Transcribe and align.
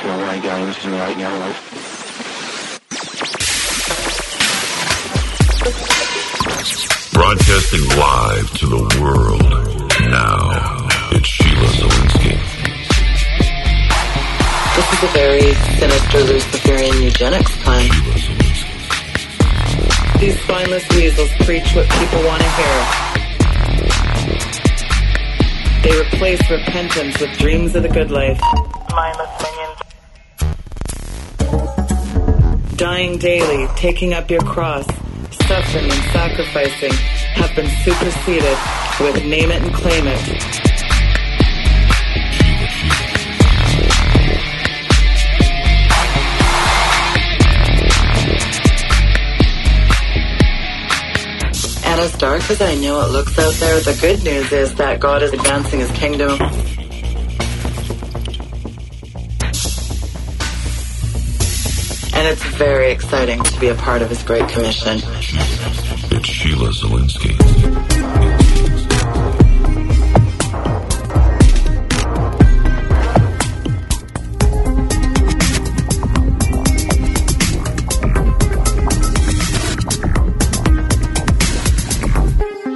to 0.00 0.08
away 0.14 0.40
games 0.40 0.76
and 0.84 0.94
eight 0.94 1.18
yellows. 1.18 1.56
Broadcasting 7.12 7.84
live 7.98 8.50
to 8.58 8.66
the 8.66 8.82
world. 9.02 9.42
Now, 10.08 10.38
it's 11.10 11.28
Sheila 11.28 11.68
Zilinsky. 11.78 12.36
This 14.76 14.88
is 14.92 15.02
a 15.02 15.12
very 15.12 15.54
sinister 15.78 16.20
Luciferian 16.32 17.02
eugenics 17.02 17.56
plan. 17.64 17.90
These 20.20 20.40
spineless 20.42 20.88
weasels 20.90 21.30
preach 21.40 21.74
what 21.74 21.88
people 21.88 22.22
want 22.24 22.42
to 22.42 22.50
hear. 22.50 23.08
They 25.82 26.00
replace 26.00 26.50
repentance 26.50 27.20
with 27.20 27.36
dreams 27.38 27.74
of 27.74 27.82
the 27.82 27.88
good 27.88 28.10
life. 28.10 28.40
Mindless 28.94 29.42
minions. 29.42 29.87
Dying 32.78 33.18
daily, 33.18 33.66
taking 33.74 34.14
up 34.14 34.30
your 34.30 34.40
cross, 34.42 34.86
suffering 35.48 35.90
and 35.90 36.12
sacrificing 36.12 36.92
have 37.34 37.52
been 37.56 37.68
superseded 37.82 38.56
with 39.00 39.24
name 39.24 39.50
it 39.50 39.60
and 39.62 39.74
claim 39.74 40.06
it. 40.06 40.28
And 51.84 52.00
as 52.00 52.12
dark 52.16 52.48
as 52.48 52.62
I 52.62 52.76
know 52.76 53.00
it 53.00 53.10
looks 53.10 53.36
out 53.40 53.54
there, 53.54 53.80
the 53.80 53.98
good 54.00 54.22
news 54.22 54.52
is 54.52 54.72
that 54.76 55.00
God 55.00 55.24
is 55.24 55.32
advancing 55.32 55.80
his 55.80 55.90
kingdom. 55.90 56.38
And 62.18 62.26
it's 62.26 62.42
very 62.56 62.90
exciting 62.90 63.40
to 63.40 63.60
be 63.60 63.68
a 63.68 63.76
part 63.76 64.02
of 64.02 64.08
his 64.10 64.24
great 64.24 64.48
commission. 64.48 64.98
It's 66.10 66.26
Sheila 66.26 66.70
Zilinsky. 66.70 67.38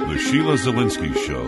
The 0.07 0.17
Sheila 0.19 0.53
Zilinsky 0.53 1.13
Show, 1.27 1.43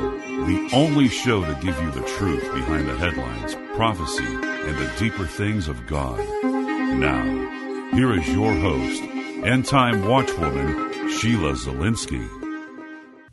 the 0.45 0.69
only 0.73 1.07
show 1.07 1.45
to 1.45 1.53
give 1.61 1.81
you 1.81 1.91
the 1.91 2.05
truth 2.17 2.43
behind 2.53 2.89
the 2.89 2.97
headlines, 2.97 3.55
prophecy, 3.77 4.25
and 4.25 4.77
the 4.77 4.91
deeper 4.99 5.25
things 5.25 5.69
of 5.69 5.87
God. 5.87 6.19
Now, 6.43 7.54
here 7.95 8.11
is 8.13 8.27
your 8.27 8.53
host, 8.53 9.01
end 9.45 9.65
time 9.65 10.01
watchwoman, 10.01 11.09
Sheila 11.17 11.53
Zilinsky. 11.53 12.27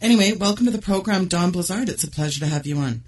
anyway, 0.00 0.32
welcome 0.32 0.66
to 0.66 0.72
the 0.72 0.78
program, 0.78 1.26
Don 1.26 1.52
Blizard. 1.52 1.88
It's 1.88 2.04
a 2.04 2.10
pleasure 2.10 2.40
to 2.40 2.46
have 2.46 2.66
you 2.66 2.78
on. 2.78 3.02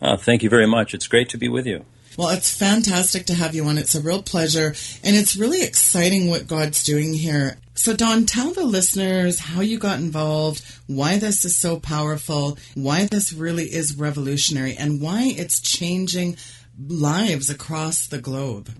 Uh, 0.00 0.16
thank 0.16 0.42
you 0.42 0.50
very 0.50 0.66
much. 0.66 0.94
It's 0.94 1.06
great 1.06 1.28
to 1.30 1.38
be 1.38 1.48
with 1.48 1.66
you. 1.66 1.84
Well, 2.18 2.28
it's 2.28 2.54
fantastic 2.54 3.24
to 3.26 3.34
have 3.34 3.54
you 3.54 3.64
on. 3.64 3.78
It's 3.78 3.94
a 3.94 4.00
real 4.00 4.22
pleasure. 4.22 4.74
And 5.02 5.16
it's 5.16 5.36
really 5.36 5.62
exciting 5.62 6.28
what 6.28 6.46
God's 6.46 6.84
doing 6.84 7.14
here. 7.14 7.56
So, 7.74 7.96
Don, 7.96 8.26
tell 8.26 8.52
the 8.52 8.64
listeners 8.64 9.38
how 9.38 9.62
you 9.62 9.78
got 9.78 9.98
involved, 9.98 10.62
why 10.86 11.18
this 11.18 11.44
is 11.46 11.56
so 11.56 11.80
powerful, 11.80 12.58
why 12.74 13.06
this 13.06 13.32
really 13.32 13.64
is 13.64 13.96
revolutionary, 13.96 14.76
and 14.76 15.00
why 15.00 15.32
it's 15.34 15.58
changing 15.58 16.36
lives 16.78 17.50
across 17.50 18.06
the 18.06 18.18
globe. 18.18 18.70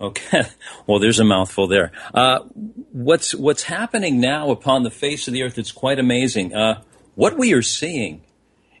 Okay, 0.00 0.42
well, 0.86 0.98
there's 0.98 1.20
a 1.20 1.24
mouthful 1.24 1.66
there. 1.66 1.92
Uh, 2.14 2.40
what's 2.92 3.34
what's 3.34 3.64
happening 3.64 4.20
now 4.20 4.50
upon 4.50 4.82
the 4.82 4.90
face 4.90 5.26
of 5.26 5.34
the 5.34 5.42
earth? 5.42 5.58
It's 5.58 5.72
quite 5.72 5.98
amazing. 5.98 6.54
Uh, 6.54 6.82
what 7.14 7.36
we 7.36 7.52
are 7.52 7.62
seeing 7.62 8.22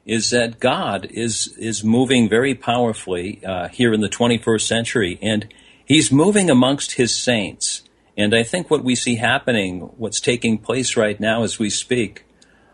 is 0.04 0.30
that 0.30 0.60
God 0.60 1.06
is 1.10 1.56
is 1.58 1.82
moving 1.82 2.28
very 2.28 2.54
powerfully 2.54 3.44
uh, 3.44 3.68
here 3.68 3.92
in 3.92 4.00
the 4.00 4.08
21st 4.08 4.62
century, 4.62 5.18
and 5.20 5.52
He's 5.84 6.12
moving 6.12 6.50
amongst 6.50 6.92
His 6.92 7.14
saints. 7.14 7.82
And 8.16 8.34
I 8.34 8.42
think 8.42 8.68
what 8.70 8.82
we 8.82 8.96
see 8.96 9.14
happening, 9.14 9.80
what's 9.96 10.20
taking 10.20 10.58
place 10.58 10.96
right 10.96 11.18
now 11.20 11.44
as 11.44 11.58
we 11.58 11.70
speak, 11.70 12.24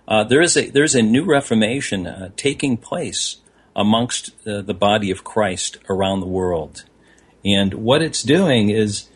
uh, 0.08 0.24
there 0.24 0.40
is 0.40 0.56
a 0.56 0.70
there's 0.70 0.94
a 0.94 1.02
new 1.02 1.24
reformation 1.24 2.06
uh, 2.06 2.30
taking 2.36 2.76
place 2.76 3.36
amongst 3.76 4.30
uh, 4.46 4.62
the 4.62 4.74
body 4.74 5.10
of 5.10 5.24
Christ 5.24 5.78
around 5.88 6.20
the 6.20 6.26
world. 6.26 6.84
And 7.44 7.74
what 7.74 8.02
it's 8.02 8.22
doing 8.22 8.70
is 8.70 9.08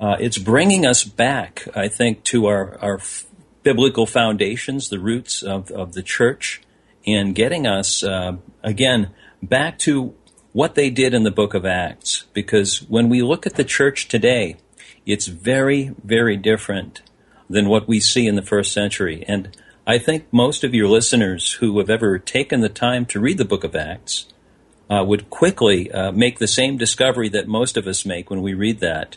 uh, 0.00 0.16
it's 0.18 0.38
bringing 0.38 0.86
us 0.86 1.04
back, 1.04 1.68
I 1.74 1.88
think, 1.88 2.24
to 2.24 2.46
our, 2.46 2.78
our 2.80 2.96
f- 2.96 3.26
biblical 3.62 4.06
foundations, 4.06 4.88
the 4.88 4.98
roots 4.98 5.42
of, 5.42 5.70
of 5.70 5.92
the 5.92 6.02
church, 6.02 6.62
and 7.06 7.34
getting 7.34 7.66
us, 7.66 8.02
uh, 8.02 8.36
again, 8.62 9.10
back 9.42 9.78
to 9.80 10.14
what 10.52 10.74
they 10.74 10.90
did 10.90 11.14
in 11.14 11.22
the 11.22 11.30
book 11.30 11.54
of 11.54 11.64
Acts. 11.64 12.24
Because 12.32 12.82
when 12.88 13.08
we 13.08 13.22
look 13.22 13.46
at 13.46 13.54
the 13.54 13.64
church 13.64 14.08
today, 14.08 14.56
it's 15.04 15.26
very, 15.26 15.94
very 16.02 16.36
different 16.36 17.02
than 17.48 17.68
what 17.68 17.86
we 17.86 18.00
see 18.00 18.26
in 18.26 18.34
the 18.34 18.42
first 18.42 18.72
century. 18.72 19.24
And 19.28 19.56
I 19.88 19.98
think 19.98 20.26
most 20.32 20.64
of 20.64 20.74
your 20.74 20.88
listeners 20.88 21.52
who 21.52 21.78
have 21.78 21.88
ever 21.88 22.18
taken 22.18 22.60
the 22.60 22.68
time 22.68 23.06
to 23.06 23.20
read 23.20 23.38
the 23.38 23.44
book 23.44 23.62
of 23.62 23.76
Acts 23.76 24.26
uh, 24.90 25.04
would 25.06 25.30
quickly 25.30 25.92
uh, 25.92 26.10
make 26.10 26.40
the 26.40 26.48
same 26.48 26.76
discovery 26.76 27.28
that 27.28 27.46
most 27.46 27.76
of 27.76 27.86
us 27.86 28.04
make 28.04 28.28
when 28.28 28.42
we 28.42 28.52
read 28.52 28.80
that. 28.80 29.16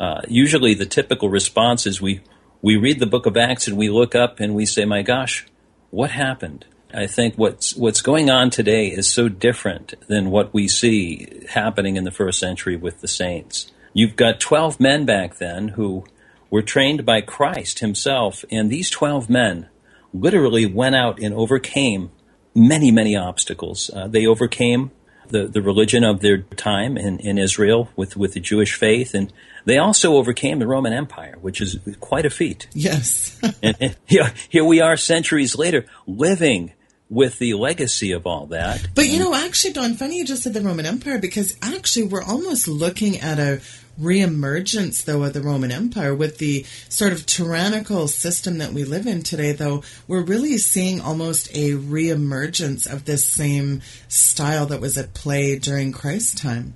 Uh, 0.00 0.22
usually, 0.26 0.72
the 0.72 0.86
typical 0.86 1.28
response 1.28 1.86
is 1.86 2.00
we, 2.00 2.22
we 2.62 2.76
read 2.76 3.00
the 3.00 3.06
book 3.06 3.26
of 3.26 3.36
Acts 3.36 3.68
and 3.68 3.76
we 3.76 3.90
look 3.90 4.14
up 4.14 4.40
and 4.40 4.54
we 4.54 4.64
say, 4.64 4.86
My 4.86 5.02
gosh, 5.02 5.46
what 5.90 6.10
happened? 6.10 6.64
I 6.94 7.06
think 7.06 7.34
what's, 7.34 7.76
what's 7.76 8.00
going 8.00 8.30
on 8.30 8.48
today 8.48 8.86
is 8.86 9.12
so 9.12 9.28
different 9.28 9.92
than 10.08 10.30
what 10.30 10.54
we 10.54 10.68
see 10.68 11.44
happening 11.50 11.96
in 11.96 12.04
the 12.04 12.10
first 12.10 12.38
century 12.38 12.76
with 12.76 13.02
the 13.02 13.08
saints. 13.08 13.70
You've 13.92 14.16
got 14.16 14.40
12 14.40 14.80
men 14.80 15.04
back 15.04 15.36
then 15.36 15.68
who 15.68 16.06
were 16.48 16.62
trained 16.62 17.04
by 17.04 17.20
Christ 17.20 17.80
himself, 17.80 18.42
and 18.50 18.70
these 18.70 18.88
12 18.88 19.28
men 19.28 19.68
literally 20.12 20.66
went 20.66 20.94
out 20.94 21.20
and 21.20 21.34
overcame 21.34 22.10
many, 22.54 22.90
many 22.90 23.16
obstacles. 23.16 23.90
Uh, 23.94 24.08
they 24.08 24.26
overcame 24.26 24.90
the, 25.28 25.46
the 25.46 25.62
religion 25.62 26.04
of 26.04 26.20
their 26.20 26.38
time 26.38 26.96
in, 26.96 27.18
in 27.20 27.38
Israel 27.38 27.90
with, 27.96 28.16
with 28.16 28.32
the 28.32 28.40
Jewish 28.40 28.74
faith, 28.74 29.14
and 29.14 29.32
they 29.64 29.78
also 29.78 30.14
overcame 30.14 30.58
the 30.58 30.66
Roman 30.66 30.92
Empire, 30.92 31.36
which 31.40 31.60
is 31.60 31.78
quite 32.00 32.26
a 32.26 32.30
feat. 32.30 32.66
Yes. 32.72 33.38
and, 33.62 33.76
and 33.80 33.96
here, 34.06 34.32
here 34.48 34.64
we 34.64 34.80
are 34.80 34.96
centuries 34.96 35.56
later 35.56 35.84
living 36.06 36.72
with 37.10 37.38
the 37.38 37.54
legacy 37.54 38.12
of 38.12 38.26
all 38.26 38.46
that. 38.46 38.88
But 38.94 39.08
you 39.08 39.18
know, 39.18 39.34
actually, 39.34 39.72
Don, 39.72 39.94
funny 39.94 40.18
you 40.18 40.24
just 40.24 40.42
said 40.42 40.52
the 40.52 40.60
Roman 40.60 40.86
Empire 40.86 41.18
because 41.18 41.56
actually 41.62 42.06
we're 42.06 42.22
almost 42.22 42.68
looking 42.68 43.18
at 43.18 43.38
a 43.38 43.60
reemergence, 44.00 45.04
though, 45.04 45.24
of 45.24 45.32
the 45.32 45.42
Roman 45.42 45.72
Empire 45.72 46.14
with 46.14 46.38
the 46.38 46.64
sort 46.88 47.12
of 47.12 47.26
tyrannical 47.26 48.08
system 48.08 48.58
that 48.58 48.72
we 48.72 48.84
live 48.84 49.06
in 49.06 49.22
today. 49.22 49.52
Though 49.52 49.82
we're 50.06 50.22
really 50.22 50.58
seeing 50.58 51.00
almost 51.00 51.50
a 51.54 51.72
reemergence 51.72 52.90
of 52.90 53.04
this 53.04 53.24
same 53.24 53.82
style 54.08 54.66
that 54.66 54.80
was 54.80 54.96
at 54.96 55.14
play 55.14 55.58
during 55.58 55.92
Christ's 55.92 56.40
time. 56.40 56.74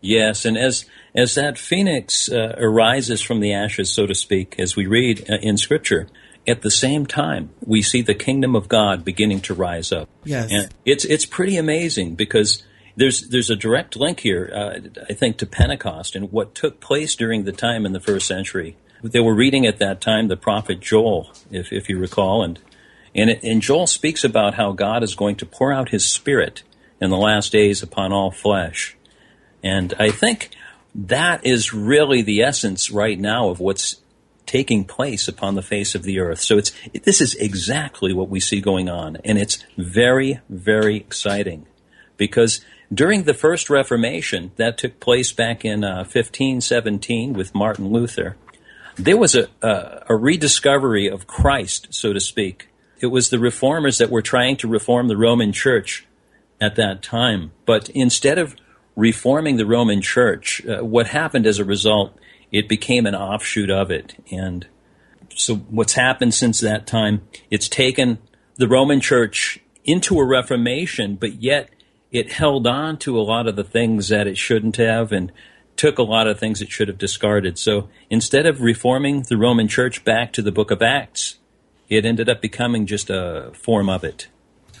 Yes, 0.00 0.44
and 0.44 0.58
as 0.58 0.84
as 1.14 1.34
that 1.34 1.58
phoenix 1.58 2.30
uh, 2.30 2.54
arises 2.58 3.22
from 3.22 3.40
the 3.40 3.52
ashes, 3.52 3.90
so 3.90 4.06
to 4.06 4.14
speak, 4.14 4.56
as 4.58 4.74
we 4.74 4.86
read 4.86 5.30
uh, 5.30 5.36
in 5.42 5.56
Scripture, 5.56 6.08
at 6.46 6.62
the 6.62 6.70
same 6.70 7.06
time, 7.06 7.50
we 7.64 7.82
see 7.82 8.02
the 8.02 8.14
kingdom 8.14 8.56
of 8.56 8.68
God 8.68 9.04
beginning 9.04 9.40
to 9.42 9.54
rise 9.54 9.92
up. 9.92 10.08
Yes. 10.24 10.50
And 10.50 10.68
it's, 10.84 11.04
it's 11.04 11.26
pretty 11.26 11.56
amazing 11.56 12.14
because 12.14 12.62
there's, 12.96 13.28
there's 13.28 13.50
a 13.50 13.56
direct 13.56 13.96
link 13.96 14.20
here, 14.20 14.50
uh, 14.54 15.04
I 15.08 15.14
think, 15.14 15.38
to 15.38 15.46
Pentecost 15.46 16.14
and 16.14 16.30
what 16.30 16.54
took 16.54 16.80
place 16.80 17.14
during 17.14 17.44
the 17.44 17.52
time 17.52 17.86
in 17.86 17.92
the 17.92 18.00
first 18.00 18.26
century. 18.26 18.76
They 19.02 19.20
were 19.20 19.34
reading 19.34 19.66
at 19.66 19.78
that 19.78 20.00
time 20.00 20.28
the 20.28 20.36
prophet 20.36 20.80
Joel, 20.80 21.32
if, 21.50 21.72
if 21.72 21.88
you 21.88 21.98
recall, 21.98 22.42
and, 22.42 22.60
and, 23.14 23.30
it, 23.30 23.42
and 23.42 23.60
Joel 23.60 23.86
speaks 23.86 24.24
about 24.24 24.54
how 24.54 24.72
God 24.72 25.02
is 25.02 25.14
going 25.14 25.36
to 25.36 25.46
pour 25.46 25.72
out 25.72 25.88
his 25.88 26.04
spirit 26.04 26.62
in 27.00 27.10
the 27.10 27.16
last 27.16 27.50
days 27.50 27.82
upon 27.82 28.12
all 28.12 28.30
flesh. 28.30 28.96
And 29.62 29.92
I 29.98 30.10
think 30.10 30.50
that 30.94 31.44
is 31.44 31.72
really 31.72 32.22
the 32.22 32.42
essence 32.42 32.90
right 32.90 33.18
now 33.18 33.48
of 33.48 33.58
what's 33.58 33.96
taking 34.46 34.84
place 34.84 35.28
upon 35.28 35.54
the 35.54 35.62
face 35.62 35.94
of 35.94 36.02
the 36.02 36.18
earth. 36.18 36.40
So 36.40 36.58
it's 36.58 36.72
this 37.04 37.20
is 37.20 37.34
exactly 37.34 38.12
what 38.12 38.28
we 38.28 38.40
see 38.40 38.60
going 38.60 38.88
on, 38.88 39.16
and 39.24 39.38
it's 39.38 39.64
very, 39.78 40.40
very 40.48 40.96
exciting 40.96 41.66
because 42.16 42.64
during 42.92 43.24
the 43.24 43.34
first 43.34 43.70
Reformation 43.70 44.52
that 44.56 44.78
took 44.78 45.00
place 45.00 45.32
back 45.32 45.64
in 45.64 45.84
uh, 45.84 45.98
1517 45.98 47.32
with 47.32 47.54
Martin 47.54 47.88
Luther, 47.88 48.36
there 48.96 49.16
was 49.16 49.34
a, 49.34 49.48
a, 49.62 50.04
a 50.10 50.16
rediscovery 50.16 51.08
of 51.08 51.26
Christ, 51.26 51.88
so 51.90 52.12
to 52.12 52.20
speak. 52.20 52.68
It 53.00 53.06
was 53.06 53.30
the 53.30 53.38
reformers 53.38 53.98
that 53.98 54.10
were 54.10 54.22
trying 54.22 54.56
to 54.58 54.68
reform 54.68 55.08
the 55.08 55.16
Roman 55.16 55.52
Church 55.52 56.06
at 56.60 56.76
that 56.76 57.02
time, 57.02 57.52
but 57.66 57.88
instead 57.90 58.38
of 58.38 58.54
reforming 58.94 59.56
the 59.56 59.66
Roman 59.66 60.02
Church, 60.02 60.64
uh, 60.66 60.84
what 60.84 61.08
happened 61.08 61.46
as 61.46 61.58
a 61.58 61.64
result 61.64 62.16
it 62.52 62.68
became 62.68 63.06
an 63.06 63.14
offshoot 63.14 63.70
of 63.70 63.90
it. 63.90 64.14
And 64.30 64.66
so 65.34 65.56
what's 65.56 65.94
happened 65.94 66.34
since 66.34 66.60
that 66.60 66.86
time, 66.86 67.22
it's 67.50 67.68
taken 67.68 68.18
the 68.56 68.68
Roman 68.68 69.00
church 69.00 69.58
into 69.84 70.20
a 70.20 70.24
reformation, 70.24 71.16
but 71.16 71.42
yet 71.42 71.70
it 72.12 72.32
held 72.32 72.66
on 72.66 72.98
to 72.98 73.18
a 73.18 73.22
lot 73.22 73.46
of 73.46 73.56
the 73.56 73.64
things 73.64 74.08
that 74.08 74.26
it 74.26 74.36
shouldn't 74.36 74.76
have 74.76 75.10
and 75.10 75.32
took 75.76 75.98
a 75.98 76.02
lot 76.02 76.28
of 76.28 76.38
things 76.38 76.60
it 76.60 76.70
should 76.70 76.88
have 76.88 76.98
discarded. 76.98 77.58
So 77.58 77.88
instead 78.10 78.46
of 78.46 78.60
reforming 78.60 79.22
the 79.22 79.38
Roman 79.38 79.66
church 79.66 80.04
back 80.04 80.32
to 80.34 80.42
the 80.42 80.52
book 80.52 80.70
of 80.70 80.82
Acts, 80.82 81.38
it 81.88 82.04
ended 82.04 82.28
up 82.28 82.40
becoming 82.42 82.86
just 82.86 83.10
a 83.10 83.50
form 83.54 83.88
of 83.88 84.04
it 84.04 84.28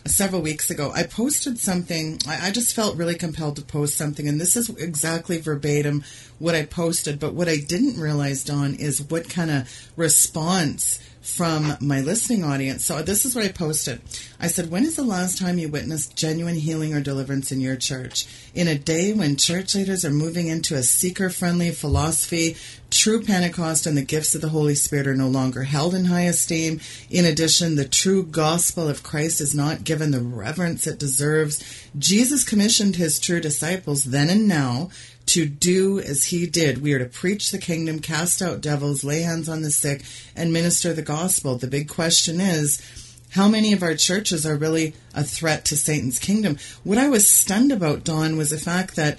several 0.04 0.42
weeks 0.42 0.70
ago, 0.70 0.92
I 0.94 1.04
posted 1.04 1.58
something. 1.58 2.18
I, 2.26 2.50
just 2.50 2.74
felt 2.74 2.96
really 2.96 3.14
compelled 3.14 3.56
to 3.56 3.62
post 3.62 3.96
something, 3.96 4.28
and 4.28 4.40
this 4.40 4.56
is 4.56 4.68
exactly 4.70 5.38
verbatim 5.38 6.04
what 6.38 6.54
I 6.54 6.64
posted. 6.64 7.20
But 7.20 7.34
what 7.34 7.48
I 7.48 7.56
didn't 7.56 8.00
realize, 8.00 8.44
Don, 8.44 8.74
is 8.74 9.02
what 9.02 9.28
kind 9.28 9.50
of 9.50 9.92
response 9.96 11.00
from 11.20 11.76
my 11.80 12.00
listening 12.00 12.42
audience. 12.42 12.84
So 12.84 13.02
this 13.02 13.24
is 13.24 13.34
what 13.34 13.44
I 13.44 13.48
posted. 13.48 14.00
I 14.42 14.48
said, 14.48 14.72
When 14.72 14.84
is 14.84 14.96
the 14.96 15.04
last 15.04 15.38
time 15.38 15.58
you 15.58 15.68
witnessed 15.68 16.16
genuine 16.16 16.56
healing 16.56 16.92
or 16.92 17.00
deliverance 17.00 17.52
in 17.52 17.60
your 17.60 17.76
church? 17.76 18.26
In 18.56 18.66
a 18.66 18.76
day 18.76 19.12
when 19.12 19.36
church 19.36 19.76
leaders 19.76 20.04
are 20.04 20.10
moving 20.10 20.48
into 20.48 20.74
a 20.74 20.82
seeker 20.82 21.30
friendly 21.30 21.70
philosophy, 21.70 22.56
true 22.90 23.22
Pentecost 23.22 23.86
and 23.86 23.96
the 23.96 24.02
gifts 24.02 24.34
of 24.34 24.40
the 24.40 24.48
Holy 24.48 24.74
Spirit 24.74 25.06
are 25.06 25.14
no 25.14 25.28
longer 25.28 25.62
held 25.62 25.94
in 25.94 26.06
high 26.06 26.22
esteem. 26.22 26.80
In 27.08 27.24
addition, 27.24 27.76
the 27.76 27.84
true 27.84 28.24
gospel 28.24 28.88
of 28.88 29.04
Christ 29.04 29.40
is 29.40 29.54
not 29.54 29.84
given 29.84 30.10
the 30.10 30.20
reverence 30.20 30.88
it 30.88 30.98
deserves. 30.98 31.62
Jesus 31.96 32.42
commissioned 32.42 32.96
his 32.96 33.20
true 33.20 33.40
disciples 33.40 34.06
then 34.06 34.28
and 34.28 34.48
now 34.48 34.90
to 35.26 35.46
do 35.46 36.00
as 36.00 36.24
he 36.26 36.48
did. 36.48 36.82
We 36.82 36.94
are 36.94 36.98
to 36.98 37.04
preach 37.04 37.52
the 37.52 37.58
kingdom, 37.58 38.00
cast 38.00 38.42
out 38.42 38.60
devils, 38.60 39.04
lay 39.04 39.20
hands 39.20 39.48
on 39.48 39.62
the 39.62 39.70
sick, 39.70 40.02
and 40.34 40.52
minister 40.52 40.92
the 40.92 41.02
gospel. 41.02 41.56
The 41.56 41.68
big 41.68 41.88
question 41.88 42.40
is, 42.40 42.82
how 43.32 43.48
many 43.48 43.72
of 43.72 43.82
our 43.82 43.94
churches 43.94 44.46
are 44.46 44.56
really 44.56 44.94
a 45.14 45.24
threat 45.24 45.64
to 45.66 45.76
Satan's 45.76 46.18
kingdom? 46.18 46.58
What 46.84 46.98
I 46.98 47.08
was 47.08 47.26
stunned 47.26 47.72
about, 47.72 48.04
Don, 48.04 48.36
was 48.36 48.50
the 48.50 48.58
fact 48.58 48.96
that 48.96 49.18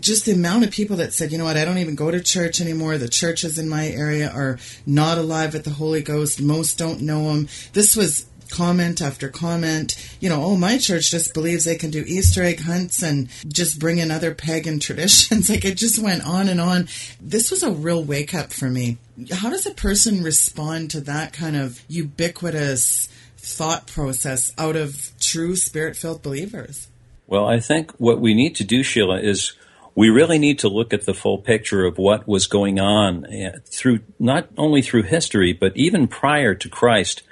just 0.00 0.26
the 0.26 0.32
amount 0.32 0.64
of 0.64 0.70
people 0.70 0.96
that 0.96 1.12
said, 1.12 1.32
you 1.32 1.38
know 1.38 1.44
what, 1.44 1.56
I 1.56 1.64
don't 1.64 1.78
even 1.78 1.94
go 1.94 2.10
to 2.10 2.20
church 2.20 2.60
anymore. 2.60 2.98
The 2.98 3.08
churches 3.08 3.58
in 3.58 3.68
my 3.68 3.88
area 3.88 4.30
are 4.30 4.58
not 4.84 5.16
alive 5.16 5.54
with 5.54 5.64
the 5.64 5.70
Holy 5.70 6.02
Ghost. 6.02 6.40
Most 6.40 6.76
don't 6.76 7.00
know 7.00 7.30
him. 7.30 7.48
This 7.72 7.96
was 7.96 8.26
comment 8.50 9.00
after 9.00 9.28
comment. 9.28 9.96
You 10.20 10.28
know, 10.28 10.42
oh, 10.42 10.56
my 10.56 10.76
church 10.76 11.10
just 11.10 11.32
believes 11.32 11.64
they 11.64 11.76
can 11.76 11.90
do 11.90 12.04
Easter 12.06 12.42
egg 12.42 12.60
hunts 12.60 13.02
and 13.02 13.28
just 13.46 13.78
bring 13.78 13.98
in 13.98 14.10
other 14.10 14.34
pagan 14.34 14.80
traditions. 14.80 15.48
like 15.48 15.64
it 15.64 15.76
just 15.76 15.98
went 15.98 16.26
on 16.26 16.48
and 16.48 16.60
on. 16.60 16.88
This 17.20 17.50
was 17.50 17.62
a 17.62 17.70
real 17.70 18.02
wake 18.02 18.34
up 18.34 18.52
for 18.52 18.68
me. 18.68 18.98
How 19.32 19.50
does 19.50 19.66
a 19.66 19.74
person 19.74 20.22
respond 20.22 20.90
to 20.90 21.00
that 21.02 21.32
kind 21.32 21.56
of 21.56 21.82
ubiquitous 21.88 23.08
thought 23.52 23.86
process 23.86 24.52
out 24.58 24.76
of 24.76 25.12
true 25.20 25.56
spirit 25.56 25.96
filled 25.96 26.22
believers? 26.22 26.88
Well, 27.26 27.46
I 27.46 27.60
think 27.60 27.92
what 27.92 28.20
we 28.20 28.34
need 28.34 28.56
to 28.56 28.64
do, 28.64 28.82
Sheila, 28.82 29.20
is 29.20 29.52
we 29.94 30.10
really 30.10 30.38
need 30.38 30.58
to 30.60 30.68
look 30.68 30.92
at 30.92 31.06
the 31.06 31.14
full 31.14 31.38
picture 31.38 31.84
of 31.84 31.98
what 31.98 32.26
was 32.26 32.46
going 32.46 32.80
on 32.80 33.26
eh, 33.26 33.52
through 33.66 34.00
not 34.18 34.48
only 34.56 34.82
through 34.82 35.02
history, 35.02 35.52
but 35.52 35.76
even 35.76 36.08
prior 36.08 36.54
to 36.54 36.68
Christ 36.68 37.22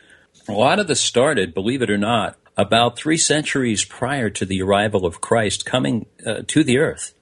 a 0.48 0.52
lot 0.52 0.78
of 0.78 0.86
this 0.86 1.00
started, 1.00 1.52
believe 1.52 1.82
it 1.82 1.90
or 1.90 1.98
not, 1.98 2.36
about 2.56 2.96
three 2.96 3.18
centuries 3.18 3.84
prior 3.84 4.30
to 4.30 4.46
the 4.46 4.62
arrival 4.62 5.04
of 5.04 5.20
Christ 5.20 5.66
coming 5.66 6.06
uh, 6.26 6.42
to 6.48 6.64
the 6.64 6.78
earth 6.78 7.14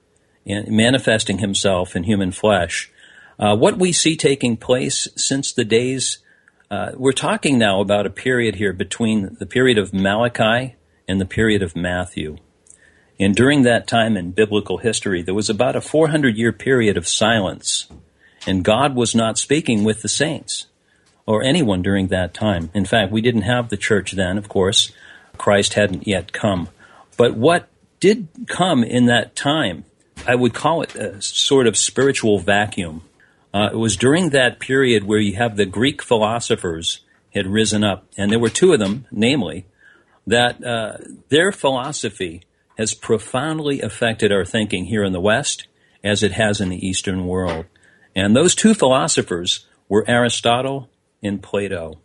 and 0.45 0.69
manifesting 0.69 1.39
himself 1.39 1.95
in 1.95 2.03
human 2.03 2.31
flesh. 2.31 2.89
Uh, 3.37 3.55
what 3.55 3.77
we 3.77 3.91
see 3.91 4.15
taking 4.15 4.57
place 4.57 5.07
since 5.15 5.51
the 5.51 5.65
days, 5.65 6.19
uh, 6.69 6.91
we're 6.95 7.13
talking 7.13 7.57
now 7.57 7.79
about 7.81 8.05
a 8.05 8.09
period 8.09 8.55
here 8.55 8.73
between 8.73 9.37
the 9.39 9.45
period 9.45 9.77
of 9.77 9.93
Malachi 9.93 10.75
and 11.07 11.21
the 11.21 11.25
period 11.25 11.63
of 11.63 11.75
Matthew. 11.75 12.37
And 13.19 13.35
during 13.35 13.63
that 13.63 13.87
time 13.87 14.17
in 14.17 14.31
biblical 14.31 14.77
history, 14.77 15.21
there 15.21 15.33
was 15.33 15.49
about 15.49 15.75
a 15.75 15.81
400 15.81 16.37
year 16.37 16.51
period 16.51 16.97
of 16.97 17.07
silence, 17.07 17.87
and 18.45 18.63
God 18.63 18.95
was 18.95 19.15
not 19.15 19.37
speaking 19.37 19.83
with 19.83 20.01
the 20.01 20.09
saints 20.09 20.67
or 21.25 21.43
anyone 21.43 21.81
during 21.81 22.07
that 22.07 22.33
time. 22.33 22.69
In 22.73 22.85
fact, 22.85 23.11
we 23.11 23.21
didn't 23.21 23.41
have 23.41 23.69
the 23.69 23.77
church 23.77 24.11
then, 24.13 24.37
of 24.37 24.49
course. 24.49 24.91
Christ 25.37 25.73
hadn't 25.73 26.07
yet 26.07 26.31
come. 26.31 26.69
But 27.17 27.35
what 27.35 27.67
did 27.99 28.27
come 28.47 28.83
in 28.83 29.05
that 29.07 29.35
time, 29.35 29.85
I 30.27 30.35
would 30.35 30.53
call 30.53 30.81
it 30.81 30.95
a 30.95 31.21
sort 31.21 31.67
of 31.67 31.77
spiritual 31.77 32.39
vacuum. 32.39 33.03
Uh, 33.53 33.69
it 33.71 33.77
was 33.77 33.95
during 33.95 34.29
that 34.29 34.59
period 34.59 35.03
where 35.03 35.19
you 35.19 35.35
have 35.35 35.55
the 35.55 35.65
Greek 35.65 36.01
philosophers 36.01 37.01
had 37.33 37.47
risen 37.47 37.83
up, 37.83 38.05
and 38.17 38.31
there 38.31 38.39
were 38.39 38.49
two 38.49 38.73
of 38.73 38.79
them, 38.79 39.05
namely, 39.11 39.65
that 40.25 40.63
uh, 40.63 40.97
their 41.29 41.51
philosophy 41.51 42.43
has 42.77 42.93
profoundly 42.93 43.81
affected 43.81 44.31
our 44.31 44.45
thinking 44.45 44.85
here 44.85 45.03
in 45.03 45.13
the 45.13 45.19
West 45.19 45.67
as 46.03 46.21
it 46.23 46.33
has 46.33 46.61
in 46.61 46.69
the 46.69 46.87
Eastern 46.87 47.25
world. 47.25 47.65
And 48.15 48.35
those 48.35 48.55
two 48.55 48.73
philosophers 48.73 49.65
were 49.89 50.05
Aristotle 50.07 50.89
and 51.23 51.41
Plato. 51.41 51.99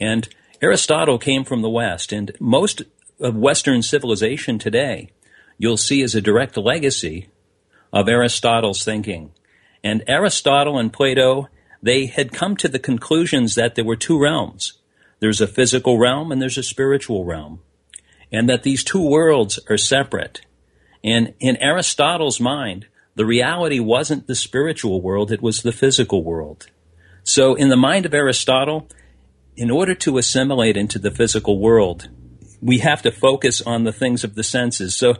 And 0.00 0.28
Aristotle 0.60 1.18
came 1.18 1.44
from 1.44 1.62
the 1.62 1.70
West, 1.70 2.12
and 2.12 2.32
most 2.40 2.82
of 3.20 3.36
Western 3.36 3.82
civilization 3.82 4.58
today 4.58 5.10
you'll 5.58 5.76
see 5.76 6.00
is 6.00 6.14
a 6.14 6.20
direct 6.20 6.56
legacy 6.56 7.28
of 7.92 8.08
Aristotle's 8.08 8.84
thinking. 8.84 9.32
And 9.82 10.04
Aristotle 10.06 10.78
and 10.78 10.92
Plato, 10.92 11.48
they 11.82 12.06
had 12.06 12.32
come 12.32 12.56
to 12.56 12.68
the 12.68 12.78
conclusions 12.78 13.54
that 13.54 13.74
there 13.74 13.84
were 13.84 13.96
two 13.96 14.20
realms. 14.20 14.74
There's 15.20 15.40
a 15.40 15.46
physical 15.46 15.98
realm 15.98 16.32
and 16.32 16.40
there's 16.40 16.58
a 16.58 16.62
spiritual 16.62 17.24
realm. 17.24 17.60
And 18.30 18.48
that 18.48 18.62
these 18.62 18.84
two 18.84 19.06
worlds 19.06 19.58
are 19.68 19.78
separate. 19.78 20.42
And 21.02 21.34
in 21.40 21.56
Aristotle's 21.56 22.40
mind, 22.40 22.86
the 23.14 23.26
reality 23.26 23.80
wasn't 23.80 24.26
the 24.26 24.34
spiritual 24.34 25.00
world, 25.00 25.32
it 25.32 25.42
was 25.42 25.62
the 25.62 25.72
physical 25.72 26.22
world. 26.22 26.68
So, 27.24 27.54
in 27.54 27.68
the 27.68 27.76
mind 27.76 28.06
of 28.06 28.14
Aristotle, 28.14 28.88
in 29.56 29.70
order 29.70 29.94
to 29.96 30.18
assimilate 30.18 30.76
into 30.76 30.98
the 30.98 31.10
physical 31.10 31.58
world, 31.58 32.08
we 32.60 32.78
have 32.78 33.02
to 33.02 33.10
focus 33.10 33.60
on 33.60 33.84
the 33.84 33.92
things 33.92 34.24
of 34.24 34.34
the 34.34 34.44
senses. 34.44 34.96
So, 34.96 35.16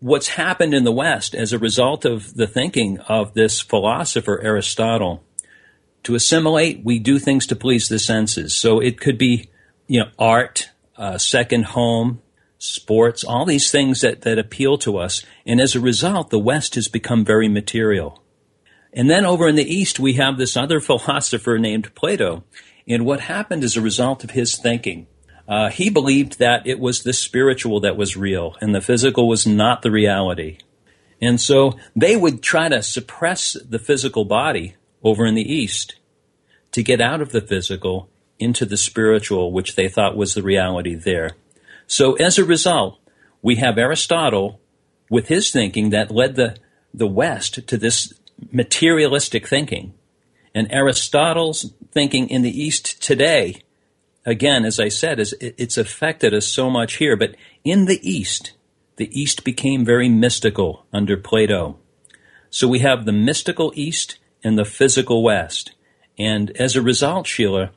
what's 0.00 0.28
happened 0.28 0.74
in 0.74 0.84
the 0.84 0.92
West 0.92 1.34
as 1.34 1.52
a 1.52 1.58
result 1.58 2.04
of 2.04 2.34
the 2.34 2.46
thinking 2.46 2.98
of 3.00 3.34
this 3.34 3.60
philosopher 3.60 4.40
Aristotle, 4.42 5.22
to 6.02 6.14
assimilate, 6.14 6.82
we 6.84 6.98
do 6.98 7.18
things 7.18 7.46
to 7.46 7.56
please 7.56 7.88
the 7.88 7.98
senses. 7.98 8.56
So, 8.56 8.80
it 8.80 8.98
could 9.00 9.18
be, 9.18 9.50
you 9.86 10.00
know, 10.00 10.10
art, 10.18 10.70
uh, 10.96 11.18
second 11.18 11.66
home, 11.66 12.22
sports, 12.58 13.24
all 13.24 13.46
these 13.46 13.70
things 13.70 14.02
that, 14.02 14.22
that 14.22 14.38
appeal 14.38 14.78
to 14.78 14.98
us. 14.98 15.24
And 15.46 15.60
as 15.60 15.74
a 15.74 15.80
result, 15.80 16.30
the 16.30 16.38
West 16.38 16.74
has 16.74 16.88
become 16.88 17.24
very 17.24 17.48
material. 17.48 18.22
And 18.92 19.08
then 19.08 19.24
over 19.24 19.48
in 19.48 19.56
the 19.56 19.68
East, 19.68 19.98
we 19.98 20.14
have 20.14 20.36
this 20.36 20.56
other 20.56 20.80
philosopher 20.80 21.58
named 21.58 21.94
Plato. 21.94 22.44
And 22.86 23.04
what 23.04 23.20
happened 23.20 23.64
as 23.64 23.76
a 23.76 23.82
result 23.82 24.24
of 24.24 24.32
his 24.32 24.56
thinking, 24.56 25.06
uh, 25.50 25.68
he 25.68 25.90
believed 25.90 26.38
that 26.38 26.64
it 26.64 26.78
was 26.78 27.02
the 27.02 27.12
spiritual 27.12 27.80
that 27.80 27.96
was 27.96 28.16
real 28.16 28.56
and 28.60 28.72
the 28.72 28.80
physical 28.80 29.26
was 29.26 29.48
not 29.48 29.82
the 29.82 29.90
reality. 29.90 30.58
And 31.20 31.40
so 31.40 31.76
they 31.96 32.16
would 32.16 32.40
try 32.40 32.68
to 32.68 32.82
suppress 32.84 33.56
the 33.68 33.80
physical 33.80 34.24
body 34.24 34.76
over 35.02 35.26
in 35.26 35.34
the 35.34 35.52
East 35.52 35.96
to 36.70 36.84
get 36.84 37.00
out 37.00 37.20
of 37.20 37.32
the 37.32 37.40
physical 37.40 38.08
into 38.38 38.64
the 38.64 38.76
spiritual, 38.76 39.50
which 39.50 39.74
they 39.74 39.88
thought 39.88 40.16
was 40.16 40.34
the 40.34 40.42
reality 40.42 40.94
there. 40.94 41.32
So 41.88 42.14
as 42.14 42.38
a 42.38 42.44
result, 42.44 43.00
we 43.42 43.56
have 43.56 43.76
Aristotle 43.76 44.60
with 45.10 45.26
his 45.26 45.50
thinking 45.50 45.90
that 45.90 46.12
led 46.12 46.36
the, 46.36 46.56
the 46.94 47.08
West 47.08 47.66
to 47.66 47.76
this 47.76 48.14
materialistic 48.52 49.48
thinking. 49.48 49.94
And 50.54 50.72
Aristotle's 50.72 51.72
thinking 51.90 52.30
in 52.30 52.42
the 52.42 52.62
East 52.62 53.02
today, 53.02 53.62
again, 54.24 54.64
as 54.64 54.78
I 54.80 54.88
said, 54.88 55.18
is 55.20 55.34
it's 55.40 55.78
affected 55.78 56.34
us 56.34 56.46
so 56.46 56.70
much 56.70 56.96
here. 56.96 57.16
But 57.16 57.36
in 57.64 57.86
the 57.86 58.00
East, 58.08 58.52
the 58.96 59.10
East 59.18 59.44
became 59.44 59.84
very 59.84 60.08
mystical 60.08 60.86
under 60.92 61.16
Plato. 61.16 61.78
So 62.50 62.68
we 62.68 62.80
have 62.80 63.04
the 63.04 63.12
mystical 63.12 63.72
East 63.74 64.18
and 64.42 64.58
the 64.58 64.64
physical 64.64 65.22
West. 65.22 65.72
And 66.18 66.50
as 66.56 66.76
a 66.76 66.82
result, 66.82 67.26
Sheila, 67.26 67.70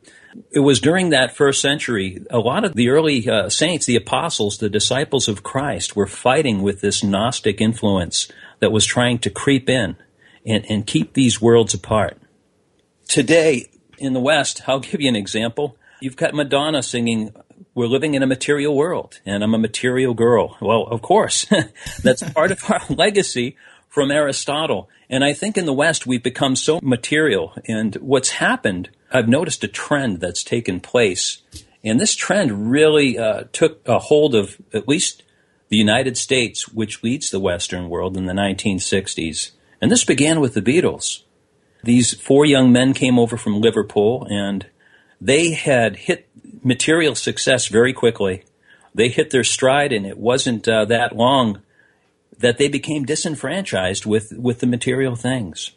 it 0.52 0.60
was 0.60 0.80
during 0.80 1.10
that 1.10 1.36
first 1.36 1.62
century, 1.62 2.26
a 2.30 2.40
lot 2.40 2.66
of 2.66 2.74
the 2.74 2.90
early 2.90 3.30
uh, 3.30 3.50
saints, 3.50 3.86
the 3.86 3.96
apostles, 3.96 4.58
the 4.58 4.70
disciples 4.70 5.28
of 5.28 5.44
Christ, 5.44 5.96
were 5.96 6.08
fighting 6.08 6.62
with 6.62 6.82
this 6.82 7.04
Gnostic 7.04 7.62
influence 7.62 8.32
that 8.60 8.72
was 8.72 8.86
trying 8.86 9.20
to 9.20 9.30
creep 9.30 9.70
in 9.70 9.96
and, 10.46 10.66
and 10.70 10.88
keep 10.88 11.14
these 11.14 11.42
worlds 11.42 11.74
apart. 11.74 12.18
Today, 13.08 13.70
in 13.98 14.14
the 14.14 14.20
West, 14.20 14.64
I'll 14.68 14.80
give 14.80 15.00
you 15.00 15.10
an 15.10 15.16
example. 15.16 15.78
You've 16.04 16.18
got 16.18 16.34
Madonna 16.34 16.84
singing, 16.84 17.34
We're 17.74 17.88
living 17.88 18.14
in 18.14 18.24
a 18.24 18.28
material 18.28 18.76
world, 18.76 19.22
and 19.26 19.42
I'm 19.42 19.54
a 19.54 19.58
material 19.58 20.14
girl. 20.14 20.58
Well, 20.60 20.84
of 20.84 21.02
course, 21.02 21.46
that's 22.04 22.22
part 22.32 22.52
of 22.52 22.70
our 22.70 22.82
legacy 22.90 23.56
from 23.88 24.12
Aristotle. 24.12 24.90
And 25.10 25.24
I 25.24 25.32
think 25.32 25.58
in 25.58 25.66
the 25.66 25.72
West, 25.72 26.06
we've 26.06 26.22
become 26.22 26.58
so 26.58 26.82
material. 26.84 27.54
And 27.70 27.96
what's 28.02 28.32
happened, 28.32 28.90
I've 29.14 29.30
noticed 29.30 29.64
a 29.64 29.70
trend 29.70 30.20
that's 30.20 30.44
taken 30.44 30.82
place. 30.82 31.42
And 31.86 32.02
this 32.02 32.16
trend 32.16 32.70
really 32.70 33.18
uh, 33.18 33.46
took 33.54 33.88
a 33.88 34.00
hold 34.00 34.36
of 34.36 34.58
at 34.74 34.90
least 34.90 35.24
the 35.70 35.78
United 35.78 36.18
States, 36.18 36.68
which 36.68 37.02
leads 37.02 37.30
the 37.30 37.40
Western 37.40 37.88
world 37.88 38.18
in 38.18 38.26
the 38.26 38.34
1960s. 38.34 39.52
And 39.80 39.90
this 39.90 40.04
began 40.04 40.42
with 40.42 40.54
the 40.54 40.62
Beatles. 40.62 41.22
These 41.82 42.14
four 42.20 42.46
young 42.46 42.74
men 42.74 42.94
came 42.94 43.18
over 43.18 43.38
from 43.38 43.62
Liverpool 43.62 44.28
and 44.30 44.66
they 45.24 45.52
had 45.52 45.96
hit 45.96 46.28
material 46.64 47.16
success 47.16 47.68
very 47.68 47.94
quickly. 47.94 48.44
They 48.94 49.08
hit 49.08 49.30
their 49.30 49.46
stride 49.46 49.94
and 49.94 50.06
it 50.06 50.18
wasn't 50.18 50.68
uh, 50.68 50.84
that 50.86 51.16
long 51.16 51.62
that 52.38 52.58
they 52.58 52.68
became 52.68 53.06
disenfranchised 53.06 54.06
with, 54.06 54.34
with 54.38 54.60
the 54.60 54.68
material 54.68 55.16
things. 55.16 55.72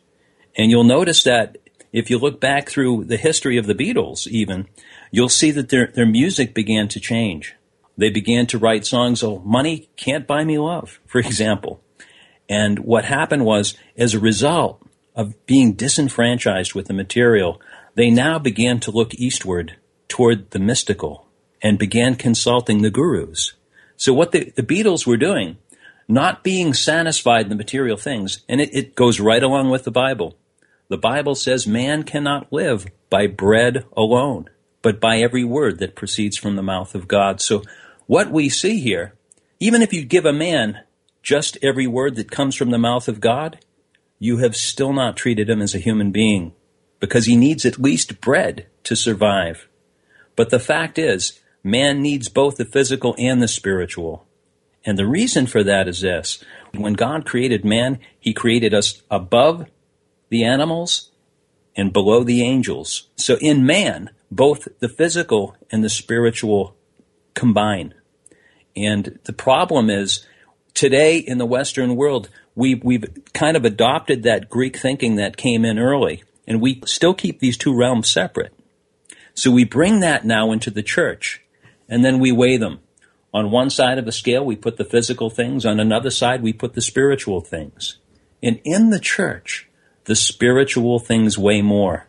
And 0.57 0.71
you'll 0.71 0.85
notice 0.85 1.23
that 1.23 1.59
if 1.93 2.11
you 2.11 2.19
look 2.19 2.41
back 2.41 2.69
through 2.69 3.05
the 3.05 3.17
history 3.17 3.57
of 3.57 3.67
the 3.67 3.75
Beatles 3.75 4.27
even, 4.27 4.67
you'll 5.13 5.29
see 5.29 5.53
that 5.53 5.69
their, 5.69 5.87
their 5.87 6.07
music 6.07 6.53
began 6.53 6.89
to 6.89 6.99
change. 6.99 7.55
They 7.97 8.11
began 8.11 8.47
to 8.49 8.59
write 8.59 8.85
songs, 8.85 9.23
oh, 9.23 9.39
money 9.45 9.89
can't 9.97 10.27
buy 10.27 10.45
me 10.45 10.59
love, 10.59 10.99
for 11.07 11.21
example. 11.21 11.81
And 12.49 12.81
what 12.81 13.05
happened 13.05 13.45
was, 13.45 13.77
as 13.97 14.13
a 14.13 14.21
result 14.21 14.83
of 15.15 15.47
being 15.47 15.75
disenfranchised 15.75 16.75
with 16.75 16.87
the 16.87 16.95
material, 16.95 17.61
they 17.97 18.11
now 18.11 18.39
began 18.39 18.79
to 18.81 18.91
look 18.91 19.15
eastward 19.15 19.77
toward 20.07 20.51
the 20.51 20.59
mystical 20.59 21.27
and 21.63 21.79
began 21.79 22.15
consulting 22.15 22.83
the 22.83 22.91
gurus. 22.91 23.55
So 23.97 24.13
what 24.13 24.33
the, 24.33 24.53
the 24.55 24.63
Beatles 24.63 25.07
were 25.07 25.17
doing, 25.17 25.57
not 26.07 26.45
being 26.45 26.75
satisfied 26.75 27.47
in 27.47 27.49
the 27.49 27.57
material 27.57 27.97
things, 27.97 28.45
and 28.49 28.61
it, 28.61 28.75
it 28.75 28.95
goes 28.95 29.19
right 29.19 29.43
along 29.43 29.71
with 29.71 29.85
the 29.85 29.91
Bible. 29.91 30.37
The 30.89 30.99
Bible 30.99 31.35
says 31.35 31.67
man 31.67 32.03
cannot 32.03 32.53
live 32.53 32.87
by 33.09 33.27
bread 33.27 33.87
alone, 33.97 34.51
but 34.83 35.01
by 35.01 35.19
every 35.19 35.43
word 35.43 35.79
that 35.79 35.97
proceeds 35.97 36.37
from 36.37 36.55
the 36.55 36.63
mouth 36.63 36.95
of 36.95 37.09
God. 37.09 37.41
So 37.41 37.63
what 38.07 38.31
we 38.31 38.51
see 38.51 38.79
here, 38.79 39.15
even 39.59 39.81
if 39.81 39.95
you 39.95 40.05
give 40.05 40.27
a 40.27 40.33
man 40.35 40.83
just 41.23 41.57
every 41.63 41.87
word 41.87 42.17
that 42.17 42.31
comes 42.31 42.55
from 42.55 42.71
the 42.71 42.79
mouth 42.79 43.09
of 43.09 43.21
God, 43.21 43.59
you 44.19 44.39
have 44.39 44.55
still 44.55 44.93
not 44.93 45.17
treated 45.17 45.49
him 45.49 45.63
as 45.63 45.75
a 45.75 45.81
human 45.81 46.13
being 46.13 46.53
because 47.01 47.27
he 47.27 47.37
needs 47.37 47.65
at 47.65 47.79
least 47.79 48.21
bread 48.21 48.67
to 48.85 48.97
survive. 48.97 49.69
But 50.35 50.51
the 50.51 50.59
fact 50.59 50.99
is, 50.99 51.41
man 51.63 52.03
needs 52.03 52.29
both 52.29 52.57
the 52.57 52.65
physical 52.65 53.15
and 53.19 53.43
the 53.43 53.49
spiritual. 53.49 54.27
And 54.85 54.99
the 54.99 55.07
reason 55.07 55.47
for 55.47 55.65
that 55.65 55.89
is 55.89 56.01
this. 56.01 56.43
When 56.73 56.93
God 56.93 57.27
created 57.27 57.65
man, 57.65 57.99
he 58.21 58.33
created 58.33 58.73
us 58.73 59.03
above 59.11 59.67
the 60.29 60.45
animals 60.45 61.11
and 61.75 61.93
below 61.93 62.23
the 62.23 62.43
angels. 62.43 63.09
So 63.17 63.37
in 63.41 63.67
man, 63.67 64.11
both 64.31 64.69
the 64.81 64.89
physical 64.89 65.57
and 65.71 65.85
the 65.85 65.91
spiritual 65.91 66.77
combine. 67.35 67.95
And 68.77 69.19
the 69.25 69.33
problem 69.33 69.91
is 69.91 70.27
today 70.75 71.19
in 71.19 71.39
the 71.39 71.47
Western 71.47 71.97
world, 71.97 72.29
we, 72.55 72.75
we've 72.75 73.05
kind 73.33 73.57
of 73.57 73.65
adopted 73.65 74.23
that 74.23 74.49
Greek 74.49 74.77
thinking 74.77 75.17
that 75.17 75.37
came 75.37 75.65
in 75.65 75.79
early, 75.79 76.23
and 76.47 76.61
we 76.61 76.83
still 76.87 77.15
keep 77.15 77.41
these 77.41 77.57
two 77.57 77.75
realms 77.75 78.11
separate. 78.11 78.55
So 79.35 79.51
we 79.51 79.65
bring 79.65 80.01
that 80.01 80.25
now 80.25 80.53
into 80.53 80.71
the 80.71 80.83
church, 80.83 81.43
and 81.89 82.05
then 82.05 82.19
we 82.19 82.33
weigh 82.33 82.57
them. 82.57 82.81
On 83.35 83.51
one 83.51 83.69
side 83.69 83.99
of 83.99 84.07
the 84.07 84.13
scale, 84.13 84.45
we 84.45 84.57
put 84.57 84.79
the 84.79 84.85
physical 84.85 85.29
things. 85.29 85.67
On 85.67 85.79
another 85.79 86.11
side, 86.11 86.43
we 86.43 86.53
put 86.55 86.73
the 86.75 86.81
spiritual 86.81 87.43
things. 87.43 87.99
And 88.43 88.61
in 88.65 88.91
the 88.91 89.01
church, 89.01 89.69
the 90.05 90.17
spiritual 90.17 90.99
things 90.99 91.37
weigh 91.37 91.63
more. 91.63 92.07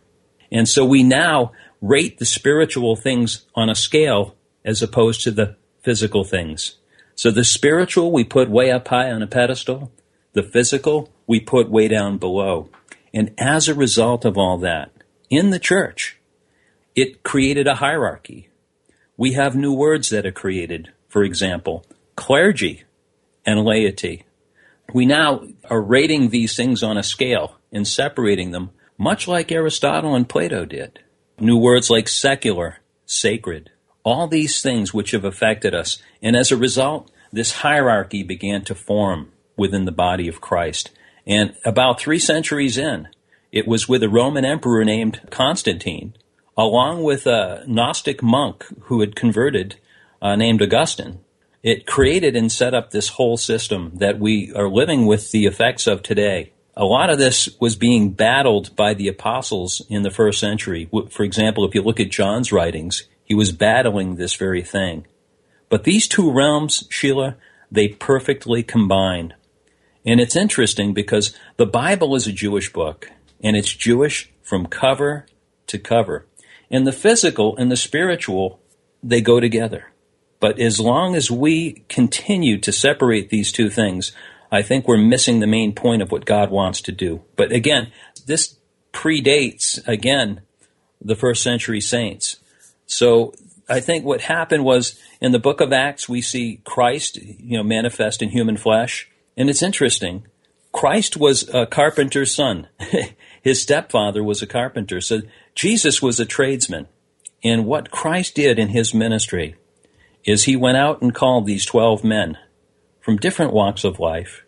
And 0.52 0.70
so 0.70 0.86
we 0.86 1.04
now 1.04 1.52
rate 1.82 2.20
the 2.20 2.26
spiritual 2.26 2.96
things 2.96 3.46
on 3.56 3.70
a 3.70 3.76
scale 3.76 4.36
as 4.64 4.82
opposed 4.82 5.22
to 5.24 5.32
the 5.32 5.58
physical 5.84 6.24
things. 6.24 6.78
So 7.16 7.32
the 7.32 7.44
spiritual 7.44 8.12
we 8.12 8.24
put 8.24 8.50
way 8.50 8.72
up 8.72 8.88
high 8.88 9.12
on 9.12 9.22
a 9.22 9.28
pedestal, 9.28 9.92
the 10.34 10.44
physical 10.44 11.12
we 11.26 11.40
put 11.40 11.70
way 11.70 11.88
down 11.88 12.18
below. 12.18 12.70
And 13.18 13.34
as 13.40 13.68
a 13.68 13.74
result 13.74 14.26
of 14.26 14.38
all 14.38 14.60
that, 14.60 14.92
in 15.28 15.50
the 15.50 15.58
church, 15.58 16.20
it 16.96 17.24
created 17.24 17.66
a 17.66 17.82
hierarchy. 17.82 18.50
We 19.18 19.34
have 19.34 19.56
new 19.56 19.74
words 19.74 20.12
that 20.12 20.28
are 20.28 20.32
created. 20.32 20.92
For 21.10 21.24
example, 21.24 21.84
clergy 22.16 22.84
and 23.44 23.66
laity. 23.66 24.26
We 24.94 25.08
now 25.08 25.48
are 25.68 25.82
rating 25.82 26.30
these 26.30 26.56
things 26.56 26.84
on 26.84 26.96
a 26.96 27.02
scale 27.02 27.58
and 27.72 27.88
separating 27.88 28.52
them, 28.52 28.70
much 29.00 29.28
like 29.28 29.52
Aristotle 29.52 30.14
and 30.14 30.30
Plato 30.30 30.66
did. 30.66 31.00
New 31.40 31.58
words 31.58 31.90
like 31.90 32.08
secular, 32.08 32.82
sacred, 33.08 33.72
all 34.04 34.28
these 34.28 34.62
things 34.62 34.94
which 34.94 35.10
have 35.10 35.26
affected 35.26 35.74
us. 35.74 35.98
And 36.22 36.36
as 36.36 36.52
a 36.52 36.56
result, 36.56 37.10
this 37.32 37.52
hierarchy 37.64 38.22
began 38.22 38.64
to 38.66 38.76
form 38.76 39.32
within 39.56 39.86
the 39.86 39.92
body 39.92 40.28
of 40.28 40.40
Christ. 40.40 40.92
And 41.28 41.56
about 41.66 42.00
three 42.00 42.20
centuries 42.20 42.78
in, 42.78 43.10
it 43.52 43.68
was 43.68 43.90
with 43.90 44.02
a 44.02 44.10
Roman 44.10 44.46
emperor 44.46 44.86
named 44.86 45.22
Constantine, 45.30 46.16
along 46.58 47.04
with 47.04 47.28
a 47.28 47.64
Gnostic 47.68 48.24
monk 48.24 48.66
who 48.84 49.02
had 49.02 49.16
converted 49.16 49.76
uh, 50.22 50.36
named 50.36 50.62
Augustine. 50.62 51.20
It 51.64 51.86
created 51.86 52.36
and 52.36 52.52
set 52.52 52.74
up 52.74 52.92
this 52.92 53.10
whole 53.10 53.36
system 53.36 53.92
that 53.96 54.20
we 54.20 54.54
are 54.56 54.70
living 54.70 55.06
with 55.06 55.32
the 55.32 55.46
effects 55.46 55.86
of 55.86 56.02
today. 56.02 56.54
A 56.78 56.86
lot 56.86 57.10
of 57.10 57.18
this 57.18 57.50
was 57.60 57.76
being 57.76 58.12
battled 58.12 58.76
by 58.76 58.94
the 58.94 59.08
apostles 59.08 59.82
in 59.90 60.04
the 60.04 60.12
first 60.12 60.40
century. 60.40 60.90
For 61.10 61.24
example, 61.24 61.66
if 61.66 61.76
you 61.76 61.82
look 61.82 62.00
at 62.00 62.12
John's 62.12 62.52
writings, 62.52 63.08
he 63.24 63.34
was 63.34 63.52
battling 63.52 64.16
this 64.16 64.36
very 64.36 64.62
thing. 64.62 65.06
But 65.70 65.84
these 65.84 66.08
two 66.08 66.32
realms, 66.32 66.88
Sheila, 66.90 67.36
they 67.70 67.90
perfectly 67.90 68.64
combine. 68.64 69.34
And 70.08 70.22
it's 70.22 70.38
interesting 70.38 70.94
because 70.94 71.36
the 71.58 71.66
Bible 71.66 72.16
is 72.16 72.26
a 72.26 72.32
Jewish 72.32 72.72
book, 72.72 73.12
and 73.44 73.58
it's 73.58 73.74
Jewish 73.74 74.32
from 74.42 74.66
cover 74.66 75.26
to 75.68 75.78
cover. 75.78 76.26
And 76.72 76.88
the 76.88 76.94
physical 76.94 77.58
and 77.58 77.70
the 77.70 77.76
spiritual, 77.76 78.62
they 79.04 79.20
go 79.20 79.42
together. 79.42 79.92
But 80.40 80.60
as 80.60 80.80
long 80.80 81.16
as 81.16 81.30
we 81.30 81.84
continue 81.90 82.58
to 82.60 82.72
separate 82.72 83.30
these 83.30 83.52
two 83.52 83.70
things, 83.70 84.14
I 84.50 84.62
think 84.62 84.88
we're 84.88 84.98
missing 84.98 85.40
the 85.40 85.48
main 85.48 85.74
point 85.74 86.02
of 86.02 86.10
what 86.10 86.26
God 86.26 86.52
wants 86.52 86.80
to 86.84 86.94
do. 86.94 87.24
But 87.36 87.52
again, 87.52 87.92
this 88.26 88.56
predates, 88.94 89.86
again, 89.88 90.42
the 91.02 91.16
first 91.16 91.44
century 91.44 91.82
saints. 91.82 92.38
So 92.86 93.34
I 93.68 93.82
think 93.82 94.06
what 94.06 94.22
happened 94.22 94.64
was 94.64 94.98
in 95.20 95.34
the 95.34 95.40
book 95.40 95.60
of 95.60 95.74
Acts, 95.74 96.08
we 96.08 96.22
see 96.22 96.62
Christ, 96.64 97.18
you 97.18 97.58
know, 97.58 97.64
manifest 97.64 98.22
in 98.22 98.30
human 98.30 98.56
flesh. 98.56 99.10
And 99.38 99.50
it's 99.50 99.62
interesting. 99.62 100.26
Christ 100.72 101.16
was 101.16 101.48
a 101.54 101.66
carpenter's 101.66 102.34
son. 102.34 102.68
His 103.42 103.62
stepfather 103.62 104.24
was 104.24 104.42
a 104.42 104.48
carpenter. 104.48 105.00
So 105.00 105.22
Jesus 105.56 106.02
was 106.02 106.20
a 106.20 106.26
tradesman. 106.26 106.88
And 107.44 107.66
what 107.66 107.92
Christ 107.92 108.36
did 108.36 108.60
in 108.60 108.70
his 108.70 108.94
ministry 108.94 109.56
is 110.26 110.44
he 110.44 110.56
went 110.56 110.78
out 110.78 111.02
and 111.02 111.14
called 111.14 111.46
these 111.46 111.66
12 111.66 112.04
men 112.04 112.38
from 113.00 113.18
different 113.18 113.54
walks 113.54 113.84
of 113.84 114.00
life. 114.00 114.44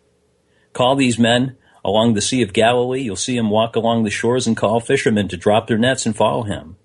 Call 0.74 0.96
these 0.96 1.19
men 1.19 1.55
along 1.86 2.13
the 2.13 2.22
Sea 2.22 2.41
of 2.41 2.51
Galilee. 2.51 3.01
You'll 3.01 3.15
see 3.15 3.38
him 3.38 3.50
walk 3.50 3.75
along 3.75 4.03
the 4.03 4.10
shores 4.10 4.48
and 4.48 4.58
call 4.58 4.79
fishermen 4.79 5.27
to 5.29 5.38
drop 5.38 5.67
their 5.67 5.77
nets 5.77 6.05
and 6.05 6.15
follow 6.15 6.43
him. 6.43 6.77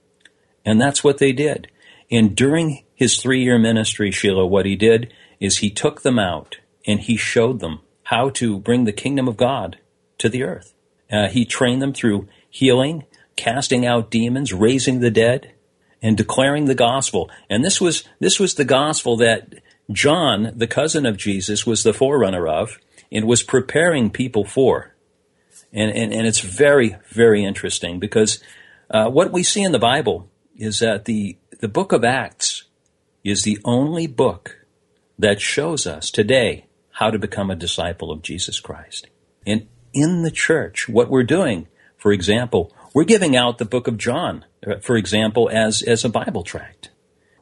And 0.64 0.80
that's 0.80 1.02
what 1.02 1.18
they 1.18 1.32
did. 1.32 1.68
And 2.10 2.36
during 2.36 2.84
his 2.94 3.16
three 3.16 3.42
year 3.42 3.58
ministry, 3.58 4.10
Sheila, 4.10 4.46
what 4.46 4.66
he 4.66 4.76
did 4.76 5.12
is 5.40 5.58
he 5.58 5.70
took 5.70 6.02
them 6.02 6.18
out 6.18 6.58
and 6.86 7.00
he 7.00 7.16
showed 7.16 7.60
them 7.60 7.80
how 8.04 8.30
to 8.30 8.58
bring 8.58 8.84
the 8.84 8.92
kingdom 8.92 9.28
of 9.28 9.36
God 9.36 9.78
to 10.18 10.28
the 10.28 10.42
earth. 10.42 10.74
Uh, 11.10 11.28
he 11.28 11.44
trained 11.44 11.82
them 11.82 11.92
through 11.92 12.28
healing, 12.48 13.04
casting 13.36 13.84
out 13.84 14.10
demons, 14.10 14.52
raising 14.52 15.00
the 15.00 15.10
dead, 15.10 15.52
and 16.02 16.16
declaring 16.16 16.66
the 16.66 16.74
gospel. 16.74 17.30
And 17.48 17.64
this 17.64 17.80
was, 17.80 18.04
this 18.20 18.38
was 18.38 18.54
the 18.54 18.64
gospel 18.64 19.16
that 19.18 19.54
John, 19.90 20.52
the 20.54 20.66
cousin 20.66 21.06
of 21.06 21.16
Jesus, 21.16 21.66
was 21.66 21.82
the 21.82 21.94
forerunner 21.94 22.46
of 22.46 22.78
and 23.10 23.26
was 23.26 23.42
preparing 23.42 24.10
people 24.10 24.44
for. 24.44 24.94
And, 25.72 25.90
and, 25.90 26.12
and 26.12 26.26
it's 26.26 26.40
very, 26.40 26.96
very 27.10 27.44
interesting 27.44 27.98
because 27.98 28.42
uh, 28.90 29.08
what 29.08 29.32
we 29.32 29.42
see 29.42 29.62
in 29.62 29.72
the 29.72 29.78
Bible 29.78 30.28
is 30.56 30.78
that 30.80 31.06
the, 31.06 31.36
the 31.60 31.68
book 31.68 31.92
of 31.92 32.04
Acts 32.04 32.64
is 33.24 33.42
the 33.42 33.58
only 33.64 34.06
book 34.06 34.64
that 35.18 35.40
shows 35.40 35.86
us 35.86 36.10
today 36.10 36.63
how 36.94 37.10
to 37.10 37.18
become 37.18 37.50
a 37.50 37.56
disciple 37.56 38.10
of 38.10 38.22
Jesus 38.22 38.60
Christ. 38.60 39.08
And 39.46 39.66
in 39.92 40.22
the 40.22 40.30
church, 40.30 40.88
what 40.88 41.10
we're 41.10 41.24
doing, 41.24 41.66
for 41.96 42.12
example, 42.12 42.72
we're 42.94 43.04
giving 43.04 43.36
out 43.36 43.58
the 43.58 43.64
book 43.64 43.88
of 43.88 43.98
John, 43.98 44.44
uh, 44.66 44.76
for 44.80 44.96
example, 44.96 45.50
as, 45.52 45.82
as 45.82 46.04
a 46.04 46.08
Bible 46.08 46.44
tract. 46.44 46.90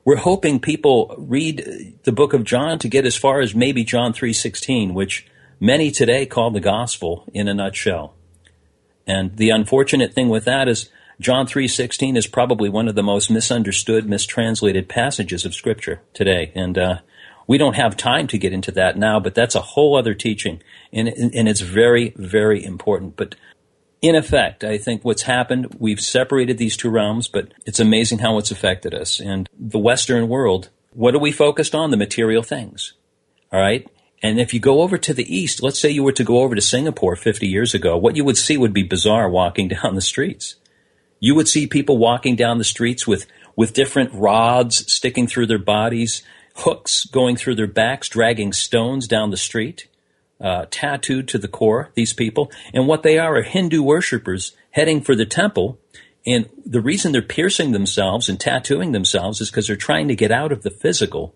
We're 0.05 0.17
hoping 0.17 0.59
people 0.59 1.15
read 1.19 1.99
the 2.03 2.13
book 2.13 2.33
of 2.33 2.45
John 2.45 2.79
to 2.81 2.89
get 2.89 3.07
as 3.07 3.17
far 3.17 3.41
as 3.41 3.55
maybe 3.55 3.85
John 3.85 4.13
3:16, 4.13 4.95
which 4.95 5.27
many 5.61 5.93
today 5.93 6.27
call 6.27 6.51
the 6.51 6.59
gospel 6.59 7.25
in 7.33 7.47
a 7.47 7.55
nutshell. 7.55 8.15
And 9.07 9.37
the 9.37 9.51
unfortunate 9.51 10.13
thing 10.13 10.29
with 10.29 10.45
that 10.47 10.67
is 10.67 10.89
John 11.21 11.47
3:16 11.47 12.17
is 12.17 12.27
probably 12.27 12.69
one 12.69 12.89
of 12.89 12.97
the 12.97 13.03
most 13.03 13.31
misunderstood, 13.31 14.09
mistranslated 14.09 14.89
passages 14.89 15.45
of 15.45 15.55
scripture 15.55 16.01
today. 16.15 16.51
And 16.57 16.77
uh, 16.77 16.99
we 17.47 17.59
don't 17.59 17.77
have 17.77 17.97
time 17.97 18.27
to 18.29 18.39
get 18.39 18.53
into 18.53 18.73
that 18.73 18.97
now, 18.97 19.21
but 19.21 19.35
that's 19.35 19.55
a 19.55 19.61
whole 19.61 19.97
other 19.97 20.15
teaching, 20.15 20.63
and, 20.93 21.09
and 21.09 21.49
it's 21.49 21.61
very, 21.61 22.13
very 22.17 22.65
important. 22.65 23.17
But 23.17 23.35
in 24.03 24.17
effect, 24.17 24.65
I 24.65 24.79
think 24.79 25.05
what's 25.05 25.23
happened, 25.23 25.77
we've 25.79 26.01
separated 26.01 26.59
these 26.59 26.77
two 26.77 26.91
realms, 26.91 27.29
but 27.29 27.55
it's 27.65 27.79
amazing 27.81 28.19
how 28.19 28.39
it's 28.39 28.51
affected 28.51 28.95
us. 28.95 29.21
And 29.21 29.49
the 29.57 29.79
Western 29.79 30.29
world, 30.29 30.71
what 30.93 31.15
are 31.15 31.21
we 31.21 31.31
focused 31.31 31.75
on? 31.75 31.93
The 31.93 31.97
material 31.97 32.43
things. 32.43 32.95
All 33.53 33.61
right. 33.61 33.89
And 34.23 34.41
if 34.41 34.53
you 34.53 34.61
go 34.61 34.83
over 34.83 34.99
to 34.99 35.15
the 35.15 35.35
East, 35.35 35.63
let's 35.63 35.81
say 35.81 35.91
you 35.91 36.03
were 36.03 36.13
to 36.13 36.25
go 36.25 36.41
over 36.41 36.55
to 36.55 36.61
Singapore 36.61 37.17
50 37.17 37.47
years 37.47 37.75
ago, 37.75 37.97
what 37.97 38.17
you 38.17 38.25
would 38.25 38.37
see 38.37 38.57
would 38.57 38.73
be 38.73 38.83
bizarre 38.83 39.29
walking 39.29 39.69
down 39.83 39.95
the 39.95 40.01
streets. 40.01 40.57
You 41.21 41.37
would 41.37 41.49
see 41.49 41.69
people 41.69 41.99
walking 41.99 42.35
down 42.35 42.59
the 42.59 42.65
streets 42.65 43.07
with, 43.07 43.27
with 43.55 43.73
different 43.73 44.13
rods 44.13 44.93
sticking 44.93 45.29
through 45.29 45.47
their 45.47 45.59
bodies, 45.59 46.25
hooks 46.57 47.05
going 47.07 47.37
through 47.37 47.55
their 47.55 47.67
backs, 47.67 48.09
dragging 48.09 48.53
stones 48.53 49.09
down 49.09 49.31
the 49.31 49.37
street, 49.37 49.89
uh, 50.41 50.67
tattooed 50.71 51.29
to 51.29 51.39
the 51.39 51.49
core, 51.49 51.91
these 51.95 52.13
people. 52.13 52.51
And 52.75 52.87
what 52.87 53.03
they 53.03 53.19
are 53.19 53.37
are 53.37 53.43
Hindu 53.43 53.83
worshippers 53.83 54.55
heading 54.71 55.01
for 55.01 55.15
the 55.15 55.27
temple. 55.27 55.79
And 56.27 56.49
the 56.65 56.81
reason 56.81 57.13
they're 57.13 57.23
piercing 57.23 57.73
themselves 57.73 58.29
and 58.29 58.39
tattooing 58.39 58.93
themselves 58.93 59.41
is 59.41 59.51
because 59.51 59.67
they're 59.67 59.77
trying 59.77 60.09
to 60.09 60.17
get 60.17 60.31
out 60.31 60.53
of 60.53 60.63
the 60.63 60.71
physical 60.71 61.35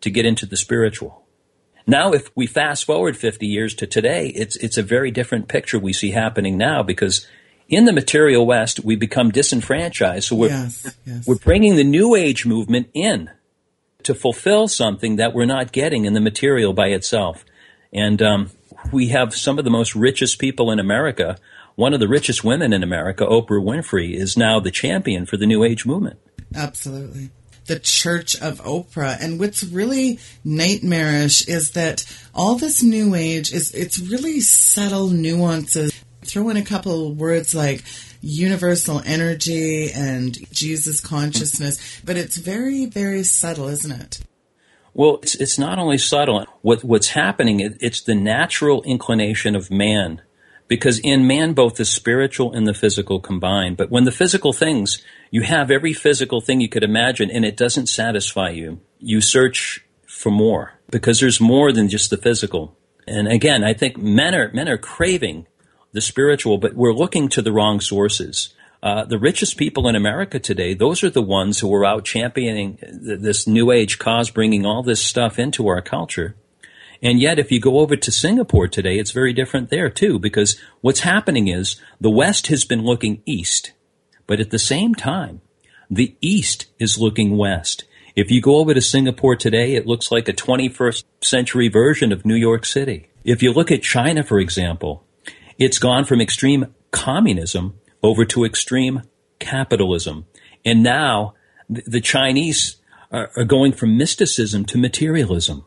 to 0.00 0.10
get 0.10 0.26
into 0.26 0.46
the 0.46 0.56
spiritual. 0.56 1.24
Now, 1.86 2.12
if 2.12 2.30
we 2.36 2.46
fast 2.46 2.84
forward 2.84 3.16
50 3.16 3.46
years 3.46 3.74
to 3.76 3.86
today, 3.86 4.28
it's, 4.28 4.56
it's 4.56 4.76
a 4.76 4.82
very 4.82 5.10
different 5.10 5.48
picture 5.48 5.78
we 5.78 5.92
see 5.92 6.10
happening 6.10 6.58
now 6.58 6.82
because 6.82 7.26
in 7.68 7.84
the 7.84 7.92
material 7.92 8.46
West, 8.46 8.80
we 8.80 8.94
become 8.96 9.30
disenfranchised. 9.30 10.28
So 10.28 10.36
we're, 10.36 10.48
Yes, 10.48 10.96
yes. 11.06 11.26
we're 11.26 11.36
bringing 11.36 11.76
the 11.76 11.84
New 11.84 12.14
Age 12.14 12.44
movement 12.44 12.90
in 12.92 13.30
to 14.08 14.14
fulfill 14.14 14.66
something 14.68 15.16
that 15.16 15.34
we're 15.34 15.44
not 15.44 15.70
getting 15.70 16.06
in 16.06 16.14
the 16.14 16.20
material 16.20 16.72
by 16.72 16.86
itself. 16.88 17.44
And 17.92 18.22
um, 18.22 18.50
we 18.90 19.08
have 19.08 19.34
some 19.34 19.58
of 19.58 19.66
the 19.66 19.70
most 19.70 19.94
richest 19.94 20.38
people 20.38 20.70
in 20.70 20.78
America. 20.78 21.36
One 21.74 21.92
of 21.92 22.00
the 22.00 22.08
richest 22.08 22.42
women 22.42 22.72
in 22.72 22.82
America, 22.82 23.26
Oprah 23.26 23.62
Winfrey, 23.62 24.14
is 24.14 24.34
now 24.34 24.60
the 24.60 24.70
champion 24.70 25.26
for 25.26 25.36
the 25.36 25.44
New 25.44 25.62
Age 25.62 25.84
movement. 25.84 26.18
Absolutely. 26.54 27.28
The 27.66 27.78
Church 27.78 28.34
of 28.40 28.62
Oprah. 28.62 29.18
And 29.20 29.38
what's 29.38 29.62
really 29.62 30.18
nightmarish 30.42 31.46
is 31.46 31.72
that 31.72 32.10
all 32.34 32.56
this 32.56 32.82
new 32.82 33.14
age 33.14 33.52
is 33.52 33.74
it's 33.74 33.98
really 33.98 34.40
subtle 34.40 35.08
nuances. 35.08 35.92
Throw 36.22 36.48
in 36.48 36.56
a 36.56 36.64
couple 36.64 37.12
words 37.12 37.54
like 37.54 37.84
universal 38.20 39.00
energy 39.04 39.90
and 39.92 40.36
Jesus 40.52 41.00
consciousness, 41.00 42.00
but 42.04 42.16
it's 42.16 42.36
very, 42.36 42.86
very 42.86 43.22
subtle, 43.22 43.68
isn't 43.68 43.92
it? 43.92 44.20
Well, 44.94 45.20
it's, 45.22 45.34
it's 45.36 45.58
not 45.58 45.78
only 45.78 45.98
subtle. 45.98 46.46
What, 46.62 46.82
what's 46.82 47.10
happening, 47.10 47.60
it, 47.60 47.78
it's 47.80 48.00
the 48.00 48.14
natural 48.14 48.82
inclination 48.82 49.54
of 49.54 49.70
man. 49.70 50.22
Because 50.66 50.98
in 50.98 51.26
man, 51.26 51.54
both 51.54 51.76
the 51.76 51.84
spiritual 51.84 52.52
and 52.52 52.66
the 52.66 52.74
physical 52.74 53.20
combine. 53.20 53.74
But 53.74 53.90
when 53.90 54.04
the 54.04 54.12
physical 54.12 54.52
things, 54.52 55.00
you 55.30 55.42
have 55.42 55.70
every 55.70 55.92
physical 55.92 56.40
thing 56.40 56.60
you 56.60 56.68
could 56.68 56.82
imagine 56.82 57.30
and 57.30 57.44
it 57.44 57.56
doesn't 57.56 57.86
satisfy 57.86 58.50
you. 58.50 58.80
You 58.98 59.20
search 59.20 59.86
for 60.06 60.30
more 60.30 60.72
because 60.90 61.20
there's 61.20 61.40
more 61.40 61.72
than 61.72 61.88
just 61.88 62.10
the 62.10 62.16
physical. 62.16 62.76
And 63.06 63.28
again, 63.28 63.64
I 63.64 63.72
think 63.72 63.96
men 63.96 64.34
are, 64.34 64.50
men 64.52 64.68
are 64.68 64.76
craving 64.76 65.46
the 65.92 66.00
spiritual, 66.00 66.58
but 66.58 66.74
we're 66.74 66.92
looking 66.92 67.28
to 67.30 67.42
the 67.42 67.52
wrong 67.52 67.80
sources. 67.80 68.54
Uh, 68.82 69.04
the 69.04 69.18
richest 69.18 69.56
people 69.56 69.88
in 69.88 69.96
America 69.96 70.38
today, 70.38 70.74
those 70.74 71.02
are 71.02 71.10
the 71.10 71.22
ones 71.22 71.58
who 71.58 71.74
are 71.74 71.84
out 71.84 72.04
championing 72.04 72.76
th- 72.76 73.20
this 73.20 73.46
new 73.46 73.72
age 73.72 73.98
cause, 73.98 74.30
bringing 74.30 74.64
all 74.64 74.82
this 74.82 75.02
stuff 75.02 75.38
into 75.38 75.66
our 75.66 75.82
culture. 75.82 76.36
And 77.02 77.20
yet, 77.20 77.38
if 77.38 77.50
you 77.50 77.60
go 77.60 77.78
over 77.78 77.96
to 77.96 78.12
Singapore 78.12 78.68
today, 78.68 78.98
it's 78.98 79.10
very 79.10 79.32
different 79.32 79.70
there 79.70 79.90
too, 79.90 80.18
because 80.18 80.60
what's 80.80 81.00
happening 81.00 81.48
is 81.48 81.80
the 82.00 82.10
West 82.10 82.48
has 82.48 82.64
been 82.64 82.84
looking 82.84 83.22
east, 83.24 83.72
but 84.26 84.40
at 84.40 84.50
the 84.50 84.58
same 84.58 84.94
time, 84.94 85.40
the 85.90 86.16
East 86.20 86.66
is 86.78 86.98
looking 86.98 87.36
west. 87.36 87.84
If 88.14 88.30
you 88.30 88.40
go 88.40 88.56
over 88.56 88.74
to 88.74 88.80
Singapore 88.80 89.36
today, 89.36 89.74
it 89.74 89.86
looks 89.86 90.10
like 90.10 90.28
a 90.28 90.32
21st 90.32 91.04
century 91.22 91.68
version 91.68 92.12
of 92.12 92.26
New 92.26 92.34
York 92.34 92.66
City. 92.66 93.08
If 93.24 93.42
you 93.42 93.52
look 93.52 93.70
at 93.70 93.82
China, 93.82 94.22
for 94.22 94.38
example, 94.38 95.04
it's 95.58 95.78
gone 95.78 96.04
from 96.04 96.20
extreme 96.20 96.74
communism 96.90 97.78
over 98.02 98.24
to 98.24 98.44
extreme 98.44 99.02
capitalism. 99.38 100.26
And 100.64 100.82
now 100.82 101.34
the 101.68 102.00
Chinese 102.00 102.76
are, 103.10 103.30
are 103.36 103.44
going 103.44 103.72
from 103.72 103.96
mysticism 103.96 104.64
to 104.66 104.78
materialism. 104.78 105.64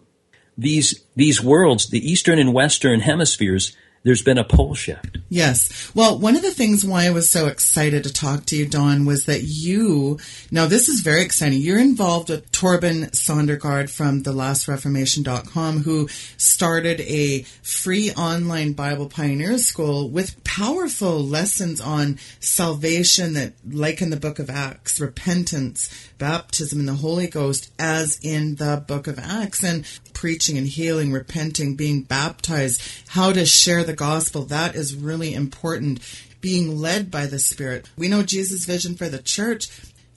These, 0.58 1.06
these 1.16 1.42
worlds, 1.42 1.90
the 1.90 2.06
Eastern 2.10 2.40
and 2.40 2.54
Western 2.54 3.02
hemispheres, 3.02 3.76
there's 4.04 4.22
been 4.22 4.38
a 4.38 4.44
pole 4.44 4.74
shift. 4.74 5.20
Yes. 5.30 5.92
Well, 5.94 6.18
one 6.18 6.36
of 6.36 6.42
the 6.42 6.52
things 6.52 6.84
why 6.84 7.06
I 7.06 7.12
was 7.12 7.30
so 7.30 7.48
excited 7.48 8.04
to 8.04 8.14
talk 8.14 8.46
to 8.48 8.56
you, 8.56 8.66
Don, 8.68 9.06
was 9.06 9.26
that 9.26 9.44
you, 9.44 10.20
now 10.50 10.66
this 10.66 10.90
is 10.90 11.02
very 11.02 11.22
exciting. 11.22 11.60
You're 11.60 11.80
involved 11.80 12.30
with 12.30 12.52
Torben 12.52 13.12
Sondergaard 13.12 13.90
from 13.90 14.24
thelastreformation.com 14.24 15.84
who 15.84 16.08
started 16.38 17.02
a 17.02 17.44
free 17.62 18.12
online 18.12 18.74
Bible 18.74 19.08
Pioneer 19.08 19.58
School 19.58 20.10
with 20.10 20.41
powerful 20.56 21.24
lessons 21.24 21.80
on 21.80 22.20
salvation 22.42 23.36
that, 23.36 23.54
like 23.66 24.02
in 24.02 24.10
the 24.10 24.18
book 24.18 24.38
of 24.38 24.50
Acts, 24.50 25.00
repentance, 25.00 25.90
baptism 26.18 26.82
in 26.82 26.86
the 26.88 26.96
Holy 26.96 27.28
Ghost, 27.28 27.72
as 27.80 28.20
in 28.22 28.56
the 28.56 28.84
book 28.86 29.08
of 29.08 29.18
Acts, 29.18 29.64
and 29.64 29.86
preaching 30.12 30.58
and 30.58 30.68
healing, 30.68 31.14
repenting, 31.14 31.78
being 31.78 32.02
baptized, 32.02 32.82
how 33.08 33.32
to 33.32 33.46
share 33.46 33.86
the 33.86 33.94
gospel. 33.94 34.44
That 34.44 34.76
is 34.76 34.94
really 34.94 35.34
important. 35.34 36.02
Being 36.42 36.78
led 36.78 37.10
by 37.10 37.28
the 37.28 37.40
Spirit. 37.40 37.90
We 37.96 38.10
know 38.10 38.22
Jesus' 38.22 38.66
vision 38.66 38.96
for 38.96 39.08
the 39.08 39.20
church. 39.20 39.70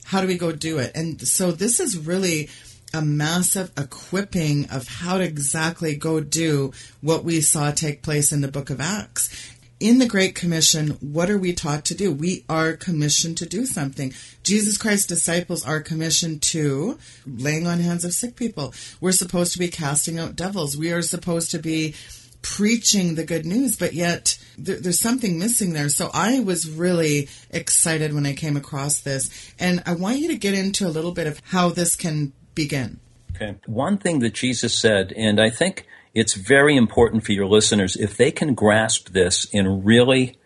How 0.03 0.19
do 0.19 0.27
we 0.27 0.37
go 0.37 0.51
do 0.51 0.79
it? 0.79 0.91
And 0.95 1.21
so 1.21 1.53
this 1.53 1.79
is 1.79 1.97
really 1.97 2.49
a 2.95 3.01
massive 3.01 3.71
equipping 3.77 4.69
of 4.69 4.87
how 4.87 5.17
to 5.17 5.23
exactly 5.23 5.95
go 5.95 6.21
do 6.21 6.71
what 7.01 7.23
we 7.23 7.41
saw 7.41 7.71
take 7.71 8.01
place 8.01 8.31
in 8.31 8.41
the 8.41 8.47
book 8.47 8.69
of 8.69 8.79
Acts. 8.79 9.54
In 9.79 9.99
the 9.99 10.05
Great 10.05 10.35
Commission, 10.35 10.91
what 11.01 11.29
are 11.29 11.37
we 11.37 11.53
taught 11.53 11.85
to 11.85 11.95
do? 11.95 12.11
We 12.11 12.45
are 12.47 12.73
commissioned 12.73 13.37
to 13.39 13.45
do 13.45 13.65
something. 13.65 14.13
Jesus 14.43 14.77
Christ's 14.77 15.07
disciples 15.07 15.65
are 15.65 15.81
commissioned 15.81 16.41
to 16.43 16.97
laying 17.25 17.67
on 17.67 17.79
hands 17.79 18.05
of 18.05 18.13
sick 18.13 18.35
people. 18.35 18.73
We're 19.01 19.11
supposed 19.11 19.53
to 19.53 19.59
be 19.59 19.67
casting 19.67 20.17
out 20.17 20.35
devils. 20.35 20.77
We 20.77 20.91
are 20.91 21.01
supposed 21.01 21.51
to 21.51 21.59
be 21.59 21.93
preaching 22.41 23.15
the 23.15 23.25
good 23.25 23.45
news, 23.45 23.75
but 23.75 23.93
yet 23.93 24.37
there, 24.57 24.79
there's 24.79 24.99
something 24.99 25.39
missing 25.39 25.73
there. 25.73 25.89
So 25.89 26.09
I 26.13 26.39
was 26.39 26.69
really 26.69 27.27
excited 27.49 28.13
when 28.13 28.25
I 28.25 28.33
came 28.33 28.55
across 28.55 29.01
this. 29.01 29.53
And 29.59 29.83
I 29.85 29.93
want 29.93 30.19
you 30.19 30.29
to 30.29 30.37
get 30.37 30.53
into 30.53 30.87
a 30.87 30.89
little 30.89 31.11
bit 31.11 31.27
of 31.27 31.41
how 31.45 31.69
this 31.69 31.95
can 31.95 32.33
begin. 32.53 32.99
Okay. 33.35 33.55
One 33.65 33.97
thing 33.97 34.19
that 34.19 34.35
Jesus 34.35 34.73
said, 34.73 35.11
and 35.17 35.41
I 35.41 35.49
think 35.49 35.85
it's 36.15 36.33
very 36.33 36.77
important 36.77 37.25
for 37.25 37.33
your 37.33 37.45
listeners, 37.45 37.97
if 37.97 38.15
they 38.15 38.31
can 38.31 38.53
grasp 38.55 39.09
this 39.09 39.47
and 39.53 39.85
really 39.85 40.37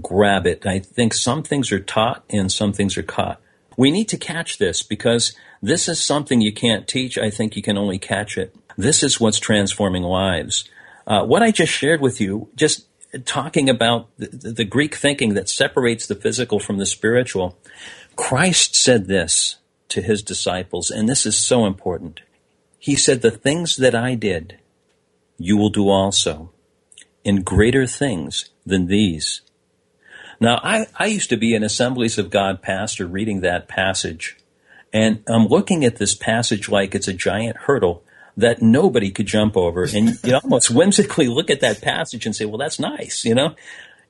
grab 0.00 0.46
it, 0.46 0.64
I 0.64 0.78
think 0.78 1.12
some 1.12 1.42
things 1.42 1.72
are 1.72 1.80
taught 1.80 2.24
and 2.30 2.50
some 2.50 2.72
things 2.72 2.96
are 2.96 3.02
caught. 3.02 3.40
We 3.76 3.90
need 3.90 4.08
to 4.08 4.16
catch 4.16 4.58
this 4.58 4.82
because 4.82 5.36
this 5.60 5.88
is 5.88 6.02
something 6.02 6.40
you 6.40 6.52
can't 6.52 6.88
teach. 6.88 7.18
I 7.18 7.30
think 7.30 7.56
you 7.56 7.62
can 7.62 7.76
only 7.76 7.98
catch 7.98 8.38
it. 8.38 8.54
This 8.78 9.02
is 9.02 9.20
what's 9.20 9.40
transforming 9.40 10.04
lives. 10.04 10.68
Uh, 11.06 11.24
what 11.24 11.42
I 11.42 11.50
just 11.50 11.72
shared 11.72 12.00
with 12.00 12.20
you, 12.20 12.48
just 12.54 12.86
talking 13.24 13.68
about 13.68 14.08
the, 14.18 14.52
the 14.52 14.64
Greek 14.64 14.94
thinking 14.94 15.34
that 15.34 15.48
separates 15.48 16.06
the 16.06 16.14
physical 16.14 16.60
from 16.60 16.78
the 16.78 16.86
spiritual, 16.86 17.58
Christ 18.14 18.76
said 18.76 19.06
this 19.06 19.56
to 19.88 20.02
his 20.02 20.22
disciples, 20.22 20.90
and 20.90 21.08
this 21.08 21.26
is 21.26 21.36
so 21.36 21.66
important. 21.66 22.20
He 22.78 22.96
said, 22.96 23.22
The 23.22 23.30
things 23.30 23.76
that 23.76 23.94
I 23.94 24.14
did, 24.14 24.58
you 25.38 25.56
will 25.56 25.70
do 25.70 25.88
also, 25.88 26.50
in 27.24 27.42
greater 27.42 27.86
things 27.86 28.50
than 28.64 28.86
these. 28.86 29.42
Now, 30.40 30.60
I, 30.62 30.86
I 30.94 31.06
used 31.06 31.30
to 31.30 31.36
be 31.36 31.54
an 31.54 31.62
Assemblies 31.62 32.18
of 32.18 32.30
God 32.30 32.62
pastor 32.62 33.06
reading 33.06 33.40
that 33.40 33.68
passage, 33.68 34.36
and 34.92 35.22
I'm 35.26 35.46
looking 35.46 35.84
at 35.84 35.96
this 35.96 36.14
passage 36.14 36.68
like 36.68 36.94
it's 36.94 37.08
a 37.08 37.12
giant 37.12 37.56
hurdle 37.56 38.02
that 38.36 38.60
nobody 38.60 39.10
could 39.10 39.26
jump 39.26 39.56
over. 39.56 39.84
And 39.84 40.18
you 40.24 40.34
almost 40.34 40.70
whimsically 40.70 41.28
look 41.28 41.50
at 41.50 41.60
that 41.60 41.80
passage 41.80 42.26
and 42.26 42.36
say, 42.36 42.44
well, 42.44 42.58
that's 42.58 42.78
nice, 42.78 43.24
you 43.24 43.34
know? 43.34 43.54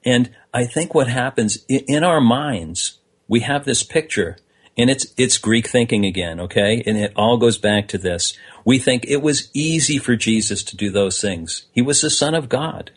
And 0.05 0.31
I 0.53 0.67
think 0.67 0.95
what 0.95 1.09
happens 1.09 1.65
in 1.69 2.05
our 2.05 2.21
minds, 2.21 2.99
we 3.29 3.41
have 3.41 3.65
this 3.65 3.83
picture 3.83 4.37
and 4.77 4.91
it's, 4.91 5.07
it's 5.17 5.39
Greek 5.39 5.69
thinking 5.69 6.05
again, 6.05 6.39
okay? 6.41 6.83
And 6.87 6.99
it 6.99 7.13
all 7.17 7.39
goes 7.39 7.57
back 7.57 7.89
to 7.89 7.99
this. 7.99 8.37
We 8.65 8.79
think 8.79 9.05
it 9.07 9.23
was 9.23 9.51
easy 9.55 9.99
for 9.99 10.17
Jesus 10.17 10.63
to 10.65 10.77
do 10.77 10.91
those 10.91 11.21
things. 11.21 11.67
He 11.73 11.81
was 11.81 12.03
the 12.03 12.11
son 12.11 12.35
of 12.35 12.49
God. 12.49 12.91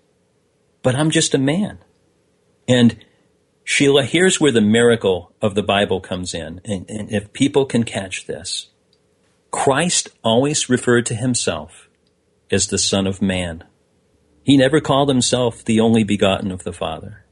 But 0.81 0.95
I'm 0.95 1.09
just 1.09 1.33
a 1.33 1.37
man. 1.37 1.79
And 2.67 3.03
Sheila, 3.63 4.03
here's 4.03 4.41
where 4.41 4.51
the 4.51 4.61
miracle 4.61 5.33
of 5.41 5.55
the 5.55 5.63
Bible 5.63 6.01
comes 6.01 6.33
in. 6.33 6.59
And, 6.65 6.89
and 6.89 7.11
if 7.11 7.31
people 7.33 7.65
can 7.65 7.83
catch 7.83 8.25
this, 8.25 8.67
Christ 9.51 10.09
always 10.23 10.69
referred 10.69 11.05
to 11.07 11.15
himself 11.15 11.87
as 12.51 12.67
the 12.67 12.77
Son 12.77 13.07
of 13.07 13.21
Man. 13.21 13.63
He 14.43 14.57
never 14.57 14.81
called 14.81 15.09
himself 15.09 15.63
the 15.63 15.79
only 15.79 16.03
begotten 16.03 16.51
of 16.51 16.63
the 16.63 16.73
Father. 16.73 17.25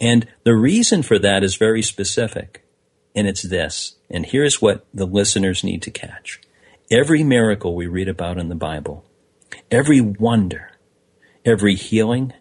And 0.00 0.26
the 0.44 0.54
reason 0.54 1.02
for 1.02 1.18
that 1.18 1.44
is 1.44 1.56
very 1.56 1.82
specific, 1.82 2.64
and 3.14 3.26
it's 3.26 3.42
this. 3.42 3.96
And 4.08 4.26
here's 4.26 4.60
what 4.60 4.86
the 4.92 5.06
listeners 5.06 5.64
need 5.64 5.82
to 5.82 5.90
catch. 5.90 6.40
Every 6.90 7.22
miracle 7.22 7.74
we 7.74 7.86
read 7.86 8.08
about 8.08 8.38
in 8.38 8.48
the 8.48 8.54
Bible, 8.54 9.04
every 9.70 10.00
wonder, 10.00 10.72
every 11.44 11.74
healing, 11.74 12.32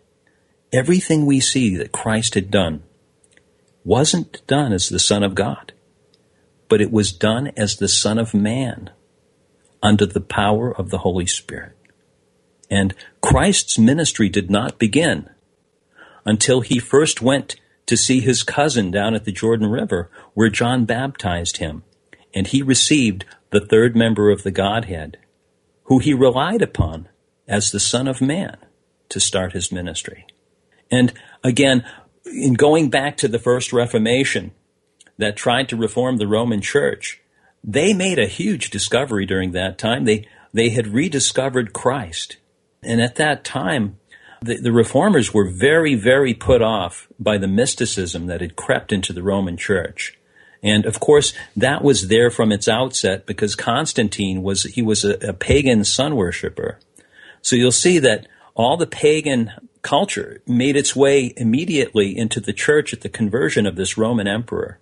everything 0.73 1.25
we 1.25 1.39
see 1.39 1.75
that 1.75 1.91
Christ 1.91 2.33
had 2.33 2.51
done 2.51 2.83
wasn't 3.83 4.45
done 4.47 4.73
as 4.73 4.89
the 4.89 4.99
Son 4.99 5.23
of 5.23 5.35
God, 5.35 5.73
but 6.67 6.81
it 6.81 6.91
was 6.91 7.11
done 7.11 7.51
as 7.55 7.75
the 7.75 7.87
Son 7.87 8.17
of 8.17 8.33
Man 8.33 8.91
under 9.81 10.05
the 10.05 10.21
power 10.21 10.71
of 10.75 10.89
the 10.89 10.99
Holy 10.99 11.25
Spirit. 11.25 11.75
And 12.69 12.93
Christ's 13.21 13.79
ministry 13.79 14.29
did 14.29 14.51
not 14.51 14.77
begin 14.77 15.29
until 16.25 16.61
he 16.61 16.79
first 16.79 17.21
went 17.21 17.55
to 17.89 17.97
see 17.97 18.19
his 18.19 18.43
cousin 18.43 18.91
down 18.91 19.15
at 19.15 19.25
the 19.25 19.31
Jordan 19.31 19.65
River 19.65 20.11
where 20.35 20.51
John 20.51 20.85
baptized 20.85 21.57
him, 21.57 21.81
and 22.35 22.45
he 22.45 22.61
received 22.61 23.25
the 23.49 23.59
third 23.59 23.95
member 23.95 24.29
of 24.29 24.43
the 24.43 24.51
Godhead, 24.51 25.17
who 25.85 25.97
he 25.97 26.13
relied 26.13 26.61
upon 26.61 27.09
as 27.47 27.71
the 27.71 27.79
Son 27.79 28.07
of 28.07 28.21
Man 28.21 28.57
to 29.09 29.19
start 29.19 29.53
his 29.53 29.71
ministry. 29.71 30.27
And 30.91 31.13
again, 31.43 31.83
in 32.25 32.53
going 32.53 32.91
back 32.91 33.17
to 33.17 33.27
the 33.27 33.39
first 33.39 33.73
Reformation 33.73 34.51
that 35.17 35.35
tried 35.35 35.67
to 35.69 35.75
reform 35.75 36.17
the 36.17 36.27
Roman 36.27 36.61
Church, 36.61 37.19
they 37.63 37.91
made 37.91 38.19
a 38.19 38.27
huge 38.27 38.69
discovery 38.69 39.25
during 39.25 39.53
that 39.53 39.79
time. 39.79 40.05
They, 40.05 40.27
they 40.53 40.69
had 40.69 40.93
rediscovered 40.93 41.73
Christ. 41.73 42.37
And 42.83 43.01
at 43.01 43.15
that 43.15 43.43
time, 43.43 43.97
the, 44.41 44.57
the 44.57 44.71
reformers 44.71 45.33
were 45.33 45.49
very, 45.49 45.95
very 45.95 46.33
put 46.33 46.61
off 46.61 47.07
by 47.19 47.37
the 47.37 47.47
mysticism 47.47 48.27
that 48.27 48.41
had 48.41 48.55
crept 48.55 48.91
into 48.91 49.13
the 49.13 49.23
Roman 49.23 49.57
Church. 49.57 50.17
And 50.61 50.85
of 50.85 50.99
course, 50.99 51.33
that 51.55 51.83
was 51.83 52.07
there 52.07 52.29
from 52.29 52.51
its 52.51 52.67
outset 52.67 53.25
because 53.25 53.55
Constantine 53.55 54.43
was, 54.43 54.63
he 54.63 54.81
was 54.81 55.05
a, 55.05 55.13
a 55.29 55.33
pagan 55.33 55.83
sun 55.83 56.15
worshiper. 56.15 56.79
So 57.41 57.55
you'll 57.55 57.71
see 57.71 57.99
that 57.99 58.27
all 58.55 58.75
the 58.75 58.87
pagan 58.87 59.51
culture 59.81 60.41
made 60.45 60.75
its 60.75 60.95
way 60.95 61.33
immediately 61.37 62.17
into 62.17 62.41
the 62.41 62.51
church 62.51 62.91
at 62.93 63.01
the 63.01 63.09
conversion 63.09 63.65
of 63.65 63.77
this 63.77 63.97
Roman 63.97 64.27
emperor. 64.27 64.79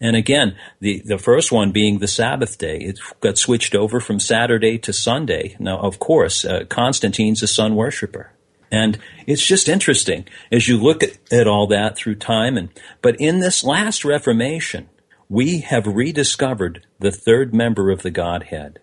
And 0.00 0.16
again, 0.16 0.56
the, 0.80 1.02
the 1.04 1.18
first 1.18 1.52
one 1.52 1.72
being 1.72 1.98
the 1.98 2.08
Sabbath 2.08 2.56
day. 2.56 2.78
It 2.78 3.00
got 3.20 3.36
switched 3.36 3.74
over 3.74 4.00
from 4.00 4.18
Saturday 4.18 4.78
to 4.78 4.92
Sunday. 4.92 5.56
Now, 5.58 5.78
of 5.78 5.98
course, 5.98 6.44
uh, 6.44 6.64
Constantine's 6.68 7.42
a 7.42 7.46
sun 7.46 7.74
worshiper. 7.74 8.32
And 8.70 8.98
it's 9.26 9.44
just 9.44 9.68
interesting 9.68 10.26
as 10.52 10.68
you 10.68 10.76
look 10.76 11.02
at, 11.02 11.18
at 11.32 11.46
all 11.48 11.66
that 11.68 11.96
through 11.96 12.16
time. 12.16 12.56
And, 12.56 12.70
but 13.02 13.20
in 13.20 13.40
this 13.40 13.64
last 13.64 14.04
Reformation, 14.04 14.88
we 15.28 15.60
have 15.60 15.86
rediscovered 15.86 16.86
the 16.98 17.12
third 17.12 17.54
member 17.54 17.90
of 17.90 18.02
the 18.02 18.10
Godhead. 18.10 18.80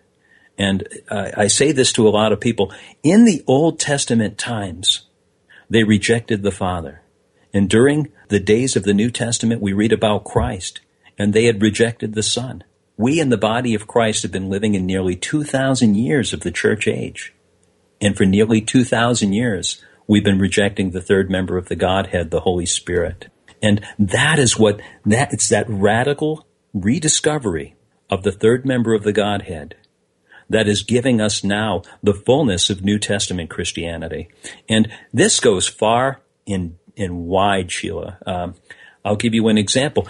And 0.58 0.88
I 1.08 1.46
say 1.46 1.70
this 1.70 1.92
to 1.92 2.08
a 2.08 2.10
lot 2.10 2.32
of 2.32 2.40
people. 2.40 2.72
In 3.04 3.24
the 3.24 3.44
Old 3.46 3.78
Testament 3.78 4.38
times, 4.38 5.06
they 5.70 5.84
rejected 5.84 6.42
the 6.42 6.50
Father. 6.50 7.02
And 7.54 7.70
during 7.70 8.10
the 8.28 8.40
days 8.40 8.74
of 8.74 8.82
the 8.82 8.94
New 8.94 9.10
Testament, 9.10 9.62
we 9.62 9.72
read 9.72 9.92
about 9.92 10.24
Christ, 10.24 10.80
and 11.16 11.32
they 11.32 11.44
had 11.44 11.62
rejected 11.62 12.14
the 12.14 12.24
Son. 12.24 12.64
We 12.96 13.20
in 13.20 13.28
the 13.28 13.38
body 13.38 13.74
of 13.74 13.86
Christ 13.86 14.22
have 14.22 14.32
been 14.32 14.50
living 14.50 14.74
in 14.74 14.84
nearly 14.84 15.14
2,000 15.14 15.94
years 15.94 16.32
of 16.32 16.40
the 16.40 16.50
church 16.50 16.88
age. 16.88 17.32
And 18.00 18.16
for 18.16 18.24
nearly 18.24 18.60
2,000 18.60 19.32
years, 19.32 19.82
we've 20.06 20.24
been 20.24 20.38
rejecting 20.38 20.90
the 20.90 21.02
third 21.02 21.30
member 21.30 21.56
of 21.56 21.68
the 21.68 21.76
Godhead, 21.76 22.30
the 22.30 22.40
Holy 22.40 22.66
Spirit. 22.66 23.28
And 23.62 23.84
that 23.98 24.38
is 24.38 24.58
what, 24.58 24.80
that, 25.04 25.32
it's 25.32 25.48
that 25.48 25.66
radical 25.68 26.46
rediscovery 26.72 27.76
of 28.10 28.22
the 28.22 28.32
third 28.32 28.64
member 28.64 28.94
of 28.94 29.02
the 29.02 29.12
Godhead 29.12 29.74
that 30.48 30.68
is 30.68 30.82
giving 30.82 31.20
us 31.20 31.44
now 31.44 31.82
the 32.02 32.14
fullness 32.14 32.70
of 32.70 32.82
New 32.82 32.98
Testament 32.98 33.50
Christianity. 33.50 34.28
And 34.68 34.88
this 35.12 35.40
goes 35.40 35.68
far 35.68 36.20
and, 36.46 36.78
and 36.96 37.26
wide, 37.26 37.70
Sheila. 37.70 38.18
Um, 38.26 38.54
I'll 39.04 39.16
give 39.16 39.34
you 39.34 39.48
an 39.48 39.58
example. 39.58 40.08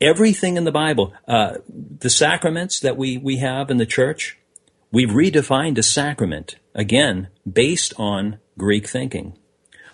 Everything 0.00 0.56
in 0.56 0.64
the 0.64 0.72
Bible, 0.72 1.12
uh, 1.28 1.56
the 1.68 2.10
sacraments 2.10 2.80
that 2.80 2.96
we, 2.96 3.18
we 3.18 3.38
have 3.38 3.70
in 3.70 3.76
the 3.76 3.86
church, 3.86 4.38
we've 4.94 5.10
redefined 5.10 5.76
a 5.76 5.82
sacrament, 5.82 6.54
again, 6.72 7.26
based 7.50 7.92
on 7.98 8.38
Greek 8.56 8.88
thinking. 8.88 9.36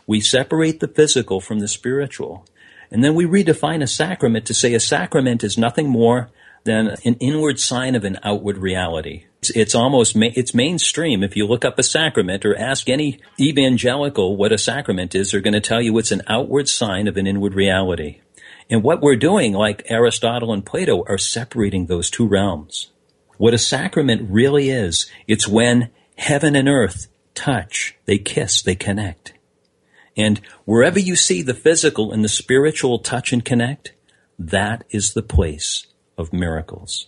We 0.06 0.20
separate 0.20 0.80
the 0.80 0.88
physical 0.88 1.40
from 1.40 1.60
the 1.60 1.68
spiritual. 1.68 2.44
And 2.90 3.02
then 3.02 3.14
we 3.14 3.24
redefine 3.24 3.82
a 3.82 3.86
sacrament 3.86 4.44
to 4.46 4.54
say 4.54 4.74
a 4.74 4.80
sacrament 4.80 5.42
is 5.42 5.56
nothing 5.56 5.88
more 5.88 6.28
than 6.64 6.96
an 7.06 7.14
inward 7.14 7.58
sign 7.58 7.94
of 7.94 8.04
an 8.04 8.18
outward 8.22 8.58
reality. 8.58 9.24
It's, 9.38 9.48
it's 9.50 9.74
almost, 9.74 10.14
ma- 10.14 10.34
it's 10.34 10.54
mainstream. 10.54 11.22
If 11.22 11.34
you 11.34 11.46
look 11.46 11.64
up 11.64 11.78
a 11.78 11.82
sacrament 11.82 12.44
or 12.44 12.54
ask 12.54 12.90
any 12.90 13.20
evangelical 13.40 14.36
what 14.36 14.52
a 14.52 14.58
sacrament 14.58 15.14
is, 15.14 15.30
they're 15.30 15.40
going 15.40 15.54
to 15.54 15.60
tell 15.60 15.80
you 15.80 15.96
it's 15.96 16.12
an 16.12 16.22
outward 16.26 16.68
sign 16.68 17.08
of 17.08 17.16
an 17.16 17.26
inward 17.26 17.54
reality. 17.54 18.20
And 18.68 18.82
what 18.82 19.00
we're 19.00 19.16
doing, 19.16 19.54
like 19.54 19.86
Aristotle 19.86 20.52
and 20.52 20.66
Plato, 20.66 21.04
are 21.08 21.16
separating 21.16 21.86
those 21.86 22.10
two 22.10 22.26
realms. 22.26 22.90
What 23.40 23.54
a 23.54 23.58
sacrament 23.58 24.30
really 24.30 24.68
is, 24.68 25.10
it's 25.26 25.48
when 25.48 25.88
heaven 26.18 26.54
and 26.54 26.68
earth 26.68 27.08
touch, 27.34 27.96
they 28.04 28.18
kiss, 28.18 28.60
they 28.60 28.74
connect. 28.74 29.32
And 30.14 30.42
wherever 30.66 30.98
you 30.98 31.16
see 31.16 31.40
the 31.40 31.54
physical 31.54 32.12
and 32.12 32.22
the 32.22 32.28
spiritual 32.28 32.98
touch 32.98 33.32
and 33.32 33.42
connect, 33.42 33.94
that 34.38 34.84
is 34.90 35.14
the 35.14 35.22
place 35.22 35.86
of 36.18 36.34
miracles. 36.34 37.06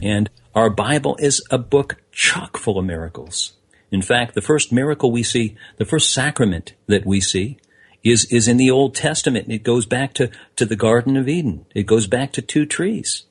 And 0.00 0.30
our 0.54 0.70
Bible 0.70 1.16
is 1.18 1.44
a 1.50 1.58
book 1.58 1.96
chock 2.12 2.56
full 2.56 2.78
of 2.78 2.84
miracles. 2.84 3.54
In 3.90 4.02
fact, 4.02 4.36
the 4.36 4.40
first 4.40 4.70
miracle 4.70 5.10
we 5.10 5.24
see, 5.24 5.56
the 5.78 5.84
first 5.84 6.12
sacrament 6.12 6.74
that 6.86 7.04
we 7.04 7.20
see, 7.20 7.58
is, 8.04 8.24
is 8.26 8.46
in 8.46 8.56
the 8.56 8.70
Old 8.70 8.94
Testament. 8.94 9.50
It 9.50 9.64
goes 9.64 9.84
back 9.84 10.14
to, 10.14 10.30
to 10.54 10.64
the 10.64 10.76
Garden 10.76 11.16
of 11.16 11.28
Eden. 11.28 11.66
It 11.74 11.86
goes 11.86 12.06
back 12.06 12.30
to 12.34 12.40
two 12.40 12.66
trees. 12.66 13.24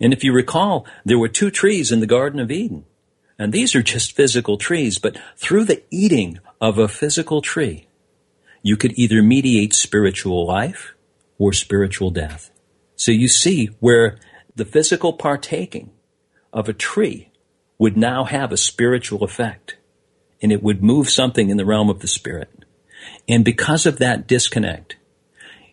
And 0.00 0.12
if 0.12 0.24
you 0.24 0.32
recall, 0.32 0.86
there 1.04 1.18
were 1.18 1.28
two 1.28 1.50
trees 1.50 1.90
in 1.92 2.00
the 2.00 2.06
Garden 2.06 2.40
of 2.40 2.50
Eden. 2.50 2.84
And 3.38 3.52
these 3.52 3.74
are 3.74 3.82
just 3.82 4.16
physical 4.16 4.56
trees, 4.56 4.98
but 4.98 5.18
through 5.36 5.64
the 5.64 5.82
eating 5.90 6.38
of 6.60 6.78
a 6.78 6.88
physical 6.88 7.42
tree, 7.42 7.86
you 8.62 8.76
could 8.76 8.98
either 8.98 9.22
mediate 9.22 9.74
spiritual 9.74 10.46
life 10.46 10.94
or 11.38 11.52
spiritual 11.52 12.10
death. 12.10 12.50
So 12.96 13.12
you 13.12 13.28
see 13.28 13.66
where 13.80 14.18
the 14.54 14.64
physical 14.64 15.12
partaking 15.12 15.90
of 16.52 16.68
a 16.68 16.72
tree 16.72 17.30
would 17.78 17.96
now 17.96 18.24
have 18.24 18.52
a 18.52 18.56
spiritual 18.56 19.22
effect 19.22 19.76
and 20.40 20.50
it 20.50 20.62
would 20.62 20.82
move 20.82 21.10
something 21.10 21.50
in 21.50 21.56
the 21.58 21.66
realm 21.66 21.90
of 21.90 22.00
the 22.00 22.08
spirit. 22.08 22.64
And 23.28 23.44
because 23.44 23.86
of 23.86 23.98
that 23.98 24.26
disconnect, 24.26 24.96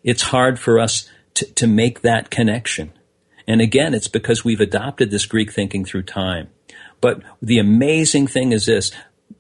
it's 0.04 0.24
hard 0.24 0.60
for 0.60 0.80
us 0.80 1.10
to, 1.36 1.46
to 1.54 1.68
make 1.68 2.02
that 2.02 2.30
connection. 2.30 2.92
And 3.48 3.62
again, 3.62 3.94
it's 3.94 4.08
because 4.08 4.44
we've 4.44 4.62
adopted 4.62 5.12
this 5.12 5.26
Greek 5.26 5.52
thinking 5.52 5.86
through 5.86 6.04
time. 6.04 6.50
But 7.02 7.22
the 7.42 7.60
amazing 7.60 8.28
thing 8.28 8.52
is 8.52 8.66
this, 8.66 8.92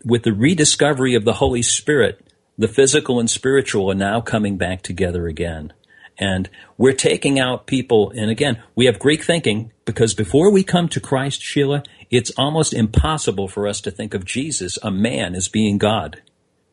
with 0.03 0.23
the 0.23 0.33
rediscovery 0.33 1.15
of 1.15 1.25
the 1.25 1.33
Holy 1.33 1.61
Spirit, 1.61 2.19
the 2.57 2.67
physical 2.67 3.19
and 3.19 3.29
spiritual 3.29 3.89
are 3.89 3.95
now 3.95 4.21
coming 4.21 4.57
back 4.57 4.81
together 4.81 5.27
again. 5.27 5.73
And 6.17 6.49
we're 6.77 6.93
taking 6.93 7.39
out 7.39 7.65
people, 7.65 8.11
and 8.15 8.29
again, 8.29 8.61
we 8.75 8.85
have 8.85 8.99
Greek 8.99 9.23
thinking 9.23 9.71
because 9.85 10.13
before 10.13 10.51
we 10.51 10.63
come 10.63 10.87
to 10.89 10.99
Christ, 10.99 11.41
Sheila, 11.41 11.83
it's 12.11 12.31
almost 12.37 12.73
impossible 12.73 13.47
for 13.47 13.67
us 13.67 13.81
to 13.81 13.91
think 13.91 14.13
of 14.13 14.25
Jesus, 14.25 14.77
a 14.83 14.91
man, 14.91 15.33
as 15.33 15.47
being 15.47 15.77
God. 15.77 16.21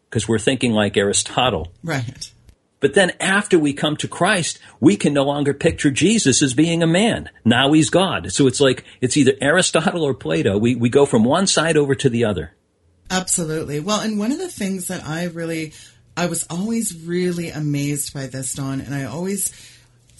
Because 0.08 0.28
we're 0.28 0.38
thinking 0.38 0.72
like 0.72 0.96
Aristotle. 0.96 1.72
Right. 1.82 2.30
But 2.80 2.94
then 2.94 3.12
after 3.20 3.58
we 3.58 3.72
come 3.74 3.96
to 3.98 4.08
Christ, 4.08 4.58
we 4.80 4.96
can 4.96 5.12
no 5.12 5.24
longer 5.24 5.52
picture 5.52 5.90
Jesus 5.90 6.42
as 6.42 6.54
being 6.54 6.82
a 6.82 6.86
man. 6.86 7.30
Now 7.44 7.72
he's 7.72 7.90
God. 7.90 8.32
So 8.32 8.46
it's 8.46 8.60
like, 8.60 8.84
it's 9.00 9.16
either 9.16 9.34
Aristotle 9.40 10.02
or 10.02 10.14
Plato. 10.14 10.56
We, 10.58 10.74
we 10.74 10.88
go 10.88 11.04
from 11.04 11.24
one 11.24 11.46
side 11.46 11.76
over 11.76 11.94
to 11.94 12.08
the 12.08 12.24
other. 12.24 12.52
Absolutely. 13.10 13.80
Well, 13.80 14.00
and 14.00 14.18
one 14.18 14.32
of 14.32 14.38
the 14.38 14.48
things 14.48 14.88
that 14.88 15.04
I 15.04 15.24
really, 15.24 15.74
I 16.16 16.26
was 16.26 16.46
always 16.48 16.96
really 17.04 17.50
amazed 17.50 18.14
by 18.14 18.26
this, 18.26 18.54
Don, 18.54 18.80
and 18.80 18.94
I 18.94 19.04
always 19.04 19.52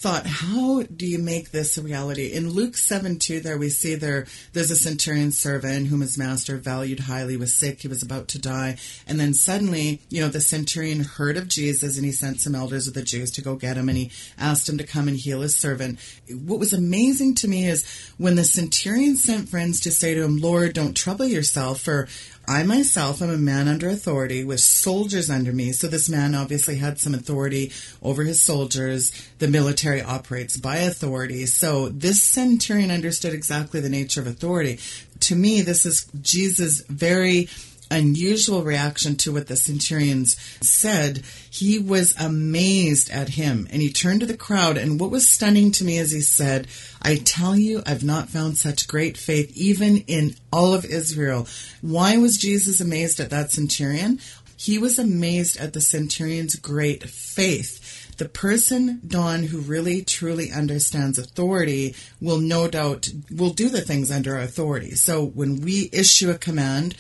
thought, 0.00 0.26
how 0.26 0.82
do 0.84 1.06
you 1.06 1.18
make 1.18 1.50
this 1.50 1.76
a 1.76 1.82
reality? 1.82 2.32
In 2.32 2.48
Luke 2.48 2.74
7 2.74 3.18
2, 3.18 3.40
there 3.40 3.58
we 3.58 3.68
see 3.68 3.94
there 3.94 4.26
there's 4.54 4.70
a 4.70 4.76
centurion 4.76 5.30
servant 5.30 5.88
whom 5.88 6.00
his 6.00 6.16
master 6.16 6.56
valued 6.56 7.00
highly, 7.00 7.36
was 7.36 7.54
sick, 7.54 7.82
he 7.82 7.88
was 7.88 8.02
about 8.02 8.26
to 8.28 8.38
die. 8.38 8.78
And 9.06 9.20
then 9.20 9.34
suddenly, 9.34 10.00
you 10.08 10.22
know, 10.22 10.28
the 10.28 10.40
centurion 10.40 11.00
heard 11.00 11.36
of 11.36 11.48
Jesus 11.48 11.96
and 11.96 12.06
he 12.06 12.12
sent 12.12 12.40
some 12.40 12.54
elders 12.54 12.88
of 12.88 12.94
the 12.94 13.02
Jews 13.02 13.30
to 13.32 13.42
go 13.42 13.56
get 13.56 13.76
him 13.76 13.90
and 13.90 13.98
he 13.98 14.10
asked 14.38 14.66
him 14.66 14.78
to 14.78 14.86
come 14.86 15.06
and 15.06 15.18
heal 15.18 15.42
his 15.42 15.54
servant. 15.54 15.98
What 16.30 16.58
was 16.58 16.72
amazing 16.72 17.34
to 17.36 17.48
me 17.48 17.66
is 17.66 17.86
when 18.16 18.36
the 18.36 18.44
centurion 18.44 19.16
sent 19.16 19.50
friends 19.50 19.80
to 19.80 19.90
say 19.90 20.14
to 20.14 20.22
him, 20.22 20.38
Lord, 20.38 20.72
don't 20.72 20.96
trouble 20.96 21.26
yourself, 21.26 21.82
for 21.82 22.08
I 22.50 22.64
myself 22.64 23.22
am 23.22 23.30
a 23.30 23.36
man 23.36 23.68
under 23.68 23.88
authority 23.88 24.42
with 24.42 24.58
soldiers 24.58 25.30
under 25.30 25.52
me. 25.52 25.70
So 25.70 25.86
this 25.86 26.08
man 26.08 26.34
obviously 26.34 26.74
had 26.74 26.98
some 26.98 27.14
authority 27.14 27.70
over 28.02 28.24
his 28.24 28.40
soldiers. 28.40 29.12
The 29.38 29.46
military 29.46 30.02
operates 30.02 30.56
by 30.56 30.78
authority. 30.78 31.46
So 31.46 31.90
this 31.90 32.20
centurion 32.20 32.90
understood 32.90 33.34
exactly 33.34 33.78
the 33.78 33.88
nature 33.88 34.20
of 34.20 34.26
authority. 34.26 34.80
To 35.20 35.36
me, 35.36 35.60
this 35.60 35.86
is 35.86 36.08
Jesus' 36.22 36.82
very 36.88 37.48
unusual 37.90 38.62
reaction 38.62 39.16
to 39.16 39.32
what 39.32 39.46
the 39.46 39.56
centurions 39.56 40.36
said, 40.62 41.22
he 41.50 41.78
was 41.78 42.14
amazed 42.18 43.10
at 43.10 43.30
him 43.30 43.66
and 43.70 43.82
he 43.82 43.92
turned 43.92 44.20
to 44.20 44.26
the 44.26 44.36
crowd. 44.36 44.76
And 44.76 45.00
what 45.00 45.10
was 45.10 45.28
stunning 45.28 45.72
to 45.72 45.84
me 45.84 45.98
is 45.98 46.12
he 46.12 46.20
said, 46.20 46.68
I 47.02 47.16
tell 47.16 47.56
you, 47.56 47.82
I've 47.86 48.04
not 48.04 48.28
found 48.28 48.56
such 48.56 48.88
great 48.88 49.16
faith 49.16 49.56
even 49.56 49.98
in 50.06 50.36
all 50.52 50.74
of 50.74 50.84
Israel. 50.84 51.46
Why 51.80 52.16
was 52.16 52.36
Jesus 52.36 52.80
amazed 52.80 53.20
at 53.20 53.30
that 53.30 53.50
centurion? 53.50 54.20
He 54.56 54.78
was 54.78 54.98
amazed 54.98 55.58
at 55.58 55.72
the 55.72 55.80
centurion's 55.80 56.56
great 56.56 57.08
faith 57.08 58.00
the 58.20 58.28
person, 58.28 59.00
Don, 59.06 59.44
who 59.44 59.60
really 59.60 60.02
truly 60.02 60.52
understands 60.52 61.18
authority 61.18 61.96
will 62.20 62.38
no 62.38 62.68
doubt 62.68 63.08
will 63.30 63.54
do 63.54 63.70
the 63.70 63.80
things 63.80 64.10
under 64.10 64.36
authority. 64.36 64.90
So 64.90 65.24
when 65.24 65.62
we 65.62 65.88
issue 65.90 66.30
a 66.30 66.36
command, 66.36 66.94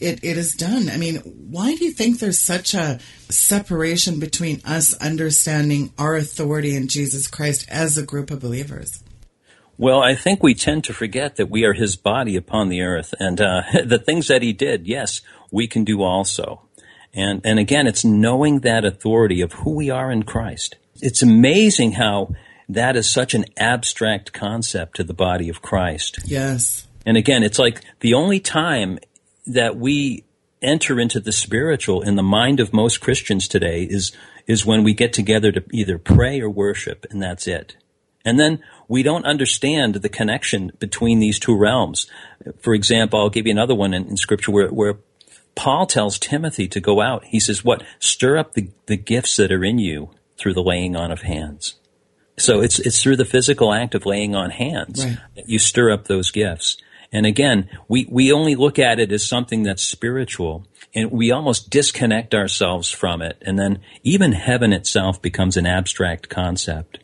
it, 0.00 0.22
it 0.22 0.36
is 0.36 0.54
done. 0.54 0.88
I 0.90 0.96
mean, 0.96 1.16
why 1.16 1.74
do 1.74 1.84
you 1.84 1.90
think 1.90 2.18
there's 2.18 2.40
such 2.40 2.74
a 2.74 2.98
separation 3.28 4.20
between 4.20 4.60
us 4.64 4.94
understanding 4.98 5.92
our 5.98 6.14
authority 6.16 6.76
in 6.76 6.88
Jesus 6.88 7.26
Christ 7.26 7.66
as 7.68 7.96
a 7.96 8.04
group 8.04 8.30
of 8.30 8.40
believers? 8.40 9.02
Well, 9.78 10.02
I 10.02 10.14
think 10.14 10.42
we 10.42 10.54
tend 10.54 10.84
to 10.84 10.94
forget 10.94 11.36
that 11.36 11.50
we 11.50 11.64
are 11.64 11.74
his 11.74 11.96
body 11.96 12.36
upon 12.36 12.68
the 12.68 12.82
earth. 12.82 13.14
And 13.18 13.40
uh, 13.40 13.62
the 13.84 13.98
things 13.98 14.28
that 14.28 14.42
he 14.42 14.52
did, 14.52 14.86
yes, 14.86 15.20
we 15.50 15.66
can 15.66 15.84
do 15.84 16.02
also. 16.02 16.62
And, 17.12 17.40
and 17.44 17.58
again, 17.58 17.86
it's 17.86 18.04
knowing 18.04 18.60
that 18.60 18.84
authority 18.84 19.40
of 19.40 19.52
who 19.52 19.74
we 19.74 19.90
are 19.90 20.10
in 20.10 20.22
Christ. 20.22 20.76
It's 21.00 21.22
amazing 21.22 21.92
how 21.92 22.34
that 22.68 22.96
is 22.96 23.10
such 23.10 23.34
an 23.34 23.44
abstract 23.56 24.32
concept 24.32 24.96
to 24.96 25.04
the 25.04 25.14
body 25.14 25.48
of 25.48 25.62
Christ. 25.62 26.18
Yes. 26.24 26.86
And 27.04 27.16
again, 27.16 27.42
it's 27.42 27.58
like 27.58 27.82
the 28.00 28.14
only 28.14 28.40
time 28.40 28.98
that 29.46 29.76
we 29.76 30.24
enter 30.62 30.98
into 30.98 31.20
the 31.20 31.32
spiritual 31.32 32.02
in 32.02 32.16
the 32.16 32.22
mind 32.22 32.60
of 32.60 32.72
most 32.72 33.00
Christians 33.00 33.46
today 33.46 33.84
is 33.84 34.12
is 34.46 34.64
when 34.64 34.84
we 34.84 34.94
get 34.94 35.12
together 35.12 35.50
to 35.50 35.64
either 35.72 35.98
pray 35.98 36.40
or 36.40 36.48
worship, 36.48 37.04
and 37.10 37.20
that's 37.20 37.48
it. 37.48 37.76
And 38.24 38.38
then 38.38 38.62
we 38.88 39.02
don't 39.02 39.24
understand 39.24 39.96
the 39.96 40.08
connection 40.08 40.72
between 40.78 41.18
these 41.18 41.38
two 41.38 41.56
realms. 41.56 42.08
For 42.60 42.74
example, 42.74 43.20
I'll 43.20 43.30
give 43.30 43.46
you 43.46 43.52
another 43.52 43.74
one 43.74 43.92
in, 43.92 44.06
in 44.06 44.16
Scripture 44.16 44.52
where, 44.52 44.68
where 44.68 44.98
Paul 45.56 45.86
tells 45.86 46.18
Timothy 46.18 46.68
to 46.68 46.80
go 46.80 47.00
out. 47.00 47.24
He 47.24 47.40
says, 47.40 47.64
"What 47.64 47.82
stir 47.98 48.36
up 48.36 48.52
the, 48.52 48.70
the 48.86 48.96
gifts 48.96 49.36
that 49.36 49.52
are 49.52 49.64
in 49.64 49.78
you 49.78 50.10
through 50.36 50.54
the 50.54 50.62
laying 50.62 50.96
on 50.96 51.10
of 51.10 51.22
hands." 51.22 51.76
So 52.38 52.60
it's 52.60 52.78
it's 52.78 53.02
through 53.02 53.16
the 53.16 53.24
physical 53.24 53.72
act 53.72 53.94
of 53.94 54.06
laying 54.06 54.34
on 54.34 54.50
hands 54.50 55.04
right. 55.04 55.18
that 55.34 55.48
you 55.48 55.58
stir 55.58 55.90
up 55.90 56.06
those 56.06 56.30
gifts. 56.30 56.76
And 57.12 57.26
again, 57.26 57.68
we, 57.88 58.06
we 58.10 58.32
only 58.32 58.54
look 58.54 58.78
at 58.78 58.98
it 58.98 59.12
as 59.12 59.26
something 59.26 59.62
that's 59.62 59.82
spiritual 59.82 60.66
and 60.94 61.10
we 61.10 61.30
almost 61.30 61.70
disconnect 61.70 62.34
ourselves 62.34 62.90
from 62.90 63.22
it. 63.22 63.42
And 63.42 63.58
then 63.58 63.80
even 64.02 64.32
heaven 64.32 64.72
itself 64.72 65.20
becomes 65.20 65.56
an 65.56 65.66
abstract 65.66 66.28
concept. 66.28 66.98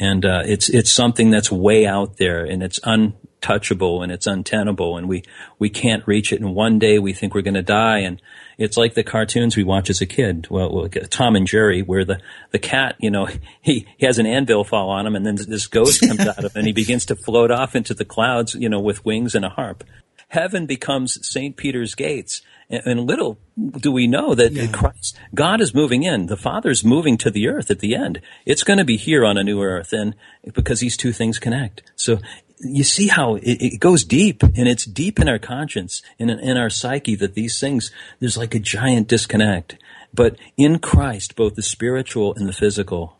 And, 0.00 0.24
uh, 0.24 0.42
it's, 0.44 0.68
it's 0.68 0.90
something 0.90 1.30
that's 1.30 1.50
way 1.50 1.86
out 1.86 2.18
there 2.18 2.44
and 2.44 2.62
it's 2.62 2.78
untouchable 2.84 4.02
and 4.02 4.12
it's 4.12 4.26
untenable 4.26 4.96
and 4.96 5.08
we, 5.08 5.22
we 5.58 5.70
can't 5.70 6.06
reach 6.06 6.32
it. 6.32 6.40
And 6.40 6.54
one 6.54 6.78
day 6.78 6.98
we 6.98 7.12
think 7.12 7.34
we're 7.34 7.42
going 7.42 7.54
to 7.54 7.62
die 7.62 7.98
and 7.98 8.20
it's 8.58 8.76
like 8.76 8.94
the 8.94 9.04
cartoons 9.04 9.56
we 9.56 9.62
watch 9.62 9.88
as 9.88 10.00
a 10.00 10.06
kid. 10.06 10.48
Well, 10.50 10.88
Tom 11.10 11.36
and 11.36 11.46
Jerry, 11.46 11.82
where 11.82 12.04
the, 12.04 12.20
the 12.50 12.58
cat, 12.58 12.96
you 12.98 13.10
know, 13.10 13.28
he, 13.62 13.86
he 13.96 14.06
has 14.06 14.18
an 14.18 14.26
anvil 14.26 14.64
fall 14.64 14.90
on 14.90 15.06
him 15.06 15.14
and 15.14 15.24
then 15.24 15.36
this 15.36 15.68
ghost 15.68 16.00
comes 16.00 16.20
out 16.20 16.44
of 16.44 16.52
him 16.52 16.58
and 16.58 16.66
he 16.66 16.72
begins 16.72 17.06
to 17.06 17.16
float 17.16 17.50
off 17.50 17.76
into 17.76 17.94
the 17.94 18.04
clouds, 18.04 18.54
you 18.54 18.68
know, 18.68 18.80
with 18.80 19.04
wings 19.04 19.34
and 19.34 19.44
a 19.44 19.48
harp. 19.48 19.84
Heaven 20.30 20.66
becomes 20.66 21.26
St. 21.26 21.56
Peter's 21.56 21.94
gates. 21.94 22.42
And, 22.68 22.82
and 22.84 23.06
little 23.06 23.38
do 23.56 23.90
we 23.92 24.06
know 24.06 24.34
that 24.34 24.52
yeah. 24.52 24.66
Christ, 24.66 25.16
God 25.34 25.60
is 25.60 25.72
moving 25.72 26.02
in. 26.02 26.26
The 26.26 26.36
Father's 26.36 26.84
moving 26.84 27.16
to 27.18 27.30
the 27.30 27.48
earth 27.48 27.70
at 27.70 27.78
the 27.78 27.94
end. 27.94 28.20
It's 28.44 28.64
going 28.64 28.78
to 28.78 28.84
be 28.84 28.96
here 28.96 29.24
on 29.24 29.38
a 29.38 29.44
new 29.44 29.62
earth. 29.62 29.92
And 29.92 30.14
because 30.52 30.80
these 30.80 30.96
two 30.96 31.12
things 31.12 31.38
connect. 31.38 31.82
So 31.96 32.18
you 32.60 32.84
see 32.84 33.08
how 33.08 33.36
it, 33.36 33.62
it, 33.62 33.80
goes 33.80 34.04
deep 34.04 34.42
and 34.42 34.68
it's 34.68 34.84
deep 34.84 35.18
in 35.20 35.28
our 35.28 35.38
conscience 35.38 36.02
in, 36.18 36.30
in 36.30 36.56
our 36.56 36.70
psyche 36.70 37.14
that 37.16 37.34
these 37.34 37.60
things, 37.60 37.90
there's 38.20 38.36
like 38.36 38.54
a 38.54 38.58
giant 38.58 39.08
disconnect. 39.08 39.76
But 40.12 40.36
in 40.56 40.78
Christ, 40.78 41.36
both 41.36 41.54
the 41.54 41.62
spiritual 41.62 42.34
and 42.34 42.48
the 42.48 42.52
physical 42.52 43.18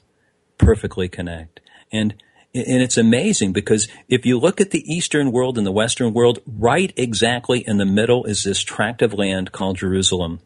perfectly 0.56 1.08
connect. 1.08 1.60
And, 1.92 2.14
and 2.54 2.82
it's 2.82 2.96
amazing 2.96 3.52
because 3.52 3.88
if 4.08 4.26
you 4.26 4.38
look 4.38 4.60
at 4.60 4.70
the 4.70 4.92
Eastern 4.92 5.30
world 5.32 5.58
and 5.58 5.66
the 5.66 5.72
Western 5.72 6.12
world, 6.12 6.40
right 6.46 6.92
exactly 6.96 7.66
in 7.66 7.78
the 7.78 7.86
middle 7.86 8.24
is 8.24 8.42
this 8.42 8.60
tract 8.60 9.02
of 9.02 9.14
land 9.14 9.52
called 9.52 9.78
Jerusalem. 9.78 10.40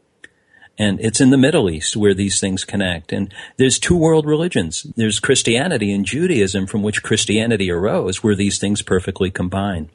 And 0.78 1.00
it's 1.00 1.20
in 1.20 1.30
the 1.30 1.38
Middle 1.38 1.70
East 1.70 1.96
where 1.96 2.14
these 2.14 2.40
things 2.40 2.64
connect. 2.64 3.12
And 3.12 3.32
there's 3.58 3.78
two 3.78 3.96
world 3.96 4.26
religions. 4.26 4.86
There's 4.96 5.20
Christianity 5.20 5.92
and 5.92 6.04
Judaism 6.04 6.66
from 6.66 6.82
which 6.82 7.02
Christianity 7.02 7.70
arose 7.70 8.22
where 8.22 8.34
these 8.34 8.58
things 8.58 8.82
perfectly 8.82 9.30
combine. 9.30 9.90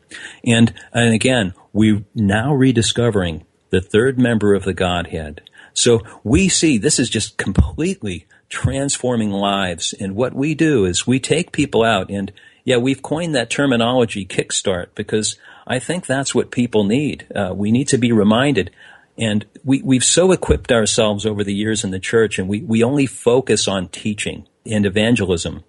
And, 0.46 0.74
and 0.94 1.13
again, 1.13 1.54
we're 1.74 2.06
now 2.13 2.54
rediscovering 2.54 3.46
the 3.70 3.82
third 3.82 4.20
member 4.20 4.54
of 4.54 4.63
the 4.63 4.74
Godhead. 4.74 5.42
So 5.74 6.02
we 6.24 6.48
see 6.48 6.78
this 6.78 7.00
is 7.00 7.10
just 7.10 7.38
completely 7.38 8.28
transforming 8.50 9.32
lives. 9.32 9.94
And 9.94 10.16
what 10.16 10.34
we 10.34 10.56
do 10.56 10.86
is 10.86 11.06
we 11.06 11.20
take 11.20 11.52
people 11.52 11.84
out 11.84 12.10
and 12.10 12.32
yeah, 12.63 12.78
we've 12.78 13.02
coined 13.02 13.34
that 13.36 13.50
terminology 13.50 14.26
kickstart 14.26 14.88
because 14.94 15.38
I 15.66 15.80
think 15.80 16.06
that's 16.06 16.36
what 16.36 16.52
people 16.52 16.84
need. 16.84 17.26
Uh, 17.34 17.54
we 17.56 17.72
need 17.72 17.88
to 17.90 17.98
be 17.98 18.12
reminded 18.12 18.72
And 19.17 19.45
we, 19.63 19.82
we've 19.82 20.03
so 20.03 20.32
equipped 20.32 20.71
ourselves 20.71 21.25
over 21.25 21.43
the 21.43 21.53
years 21.53 21.84
in 21.84 21.91
the 21.91 21.99
church 21.99 22.38
and 22.38 22.47
we, 22.47 22.62
we 22.62 22.84
only 22.84 23.06
focus 23.08 23.67
on 23.67 23.88
teaching 23.88 24.47
and 24.65 24.86
evangelism. 24.86 25.63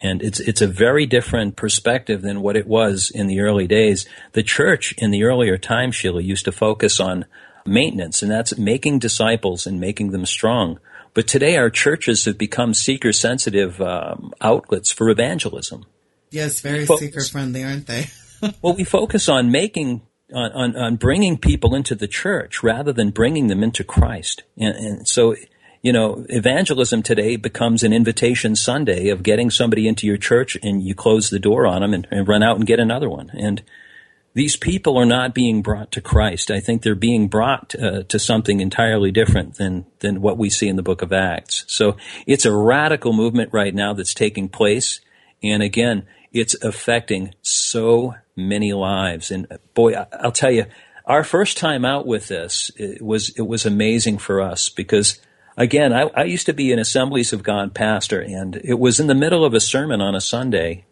And 0.00 0.22
it's, 0.22 0.40
it's 0.40 0.62
a 0.62 0.66
very 0.66 1.06
different 1.06 1.56
perspective 1.56 2.22
than 2.22 2.40
what 2.40 2.56
it 2.56 2.66
was 2.66 3.10
in 3.10 3.26
the 3.26 3.40
early 3.40 3.66
days. 3.66 4.06
The 4.32 4.44
church 4.44 4.94
in 4.96 5.10
the 5.10 5.24
earlier 5.24 5.58
time, 5.58 5.90
Sheila, 5.90 6.22
used 6.22 6.44
to 6.44 6.52
focus 6.52 7.00
on 7.00 7.26
maintenance, 7.66 8.22
and 8.22 8.30
that's 8.30 8.56
making 8.56 9.00
disciples 9.00 9.66
and 9.66 9.80
making 9.80 10.12
them 10.12 10.24
strong. 10.24 10.78
But 11.14 11.26
today 11.26 11.56
our 11.56 11.68
churches 11.68 12.24
have 12.26 12.38
become 12.38 12.74
seeker 12.74 13.12
sensitive 13.12 13.80
um, 13.80 14.32
outlets 14.40 14.92
for 14.92 15.10
evangelism. 15.10 15.84
Yes, 16.30 16.60
very 16.60 16.86
Focus. 16.86 17.06
seeker 17.06 17.24
friendly, 17.24 17.64
aren't 17.64 17.86
they? 17.86 18.06
well, 18.62 18.74
we 18.74 18.84
focus 18.84 19.28
on 19.28 19.50
making 19.50 20.02
on, 20.32 20.52
on, 20.52 20.76
on, 20.76 20.96
bringing 20.96 21.38
people 21.38 21.74
into 21.74 21.94
the 21.94 22.08
church 22.08 22.62
rather 22.62 22.92
than 22.92 23.10
bringing 23.10 23.46
them 23.46 23.62
into 23.62 23.84
Christ. 23.84 24.42
And, 24.56 24.76
and, 24.76 25.08
so, 25.08 25.34
you 25.82 25.92
know, 25.92 26.26
evangelism 26.28 27.02
today 27.02 27.36
becomes 27.36 27.82
an 27.82 27.92
invitation 27.92 28.54
Sunday 28.56 29.08
of 29.08 29.22
getting 29.22 29.50
somebody 29.50 29.88
into 29.88 30.06
your 30.06 30.16
church 30.16 30.56
and 30.62 30.82
you 30.82 30.94
close 30.94 31.30
the 31.30 31.38
door 31.38 31.66
on 31.66 31.80
them 31.80 31.94
and, 31.94 32.06
and 32.10 32.28
run 32.28 32.42
out 32.42 32.56
and 32.56 32.66
get 32.66 32.80
another 32.80 33.08
one. 33.08 33.30
And 33.32 33.62
these 34.34 34.56
people 34.56 34.96
are 34.98 35.06
not 35.06 35.34
being 35.34 35.62
brought 35.62 35.90
to 35.92 36.00
Christ. 36.00 36.50
I 36.50 36.60
think 36.60 36.82
they're 36.82 36.94
being 36.94 37.28
brought 37.28 37.74
uh, 37.74 38.02
to 38.04 38.18
something 38.18 38.60
entirely 38.60 39.10
different 39.10 39.56
than, 39.56 39.86
than 40.00 40.20
what 40.20 40.38
we 40.38 40.50
see 40.50 40.68
in 40.68 40.76
the 40.76 40.82
book 40.82 41.02
of 41.02 41.12
Acts. 41.12 41.64
So 41.66 41.96
it's 42.26 42.44
a 42.44 42.54
radical 42.54 43.12
movement 43.12 43.52
right 43.52 43.74
now 43.74 43.94
that's 43.94 44.14
taking 44.14 44.48
place. 44.48 45.00
And 45.42 45.62
again, 45.62 46.06
it's 46.32 46.54
affecting 46.62 47.34
so 47.42 48.14
many 48.38 48.72
lives. 48.72 49.30
And 49.30 49.46
boy, 49.74 49.94
I'll 50.12 50.32
tell 50.32 50.50
you, 50.50 50.66
our 51.04 51.24
first 51.24 51.58
time 51.58 51.84
out 51.84 52.06
with 52.06 52.28
this 52.28 52.70
it 52.76 53.02
was 53.02 53.30
it 53.30 53.46
was 53.46 53.66
amazing 53.66 54.18
for 54.18 54.40
us 54.40 54.68
because 54.68 55.20
again, 55.56 55.92
I, 55.92 56.02
I 56.14 56.24
used 56.24 56.46
to 56.46 56.54
be 56.54 56.72
an 56.72 56.78
Assemblies 56.78 57.32
of 57.32 57.42
God 57.42 57.74
pastor, 57.74 58.20
and 58.20 58.56
it 58.64 58.78
was 58.78 59.00
in 59.00 59.08
the 59.08 59.14
middle 59.14 59.44
of 59.44 59.52
a 59.52 59.60
sermon 59.60 60.00
on 60.00 60.14
a 60.14 60.20
Sunday 60.20 60.84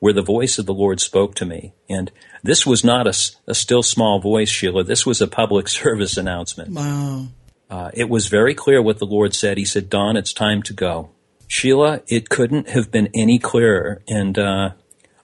where 0.00 0.12
the 0.12 0.22
voice 0.22 0.58
of 0.58 0.66
the 0.66 0.74
Lord 0.74 0.98
spoke 0.98 1.34
to 1.36 1.46
me. 1.46 1.72
And 1.88 2.10
this 2.42 2.66
was 2.66 2.82
not 2.82 3.06
a, 3.06 3.14
a 3.46 3.54
still 3.54 3.82
small 3.82 4.18
voice, 4.18 4.48
Sheila. 4.48 4.82
This 4.82 5.06
was 5.06 5.20
a 5.20 5.28
public 5.28 5.68
service 5.80 6.16
announcement. 6.16 6.70
Wow. 6.70 7.28
Uh, 7.70 7.90
it 7.94 8.08
was 8.08 8.26
very 8.26 8.54
clear 8.54 8.82
what 8.82 8.98
the 8.98 9.06
Lord 9.06 9.32
said. 9.34 9.56
He 9.56 9.64
said, 9.64 9.88
Don, 9.88 10.16
it's 10.16 10.32
time 10.32 10.62
to 10.64 10.72
go. 10.72 11.10
Sheila, 11.46 12.00
it 12.08 12.28
couldn't 12.28 12.70
have 12.70 12.90
been 12.90 13.10
any 13.14 13.38
clearer. 13.38 14.02
And 14.08 14.38
uh, 14.38 14.70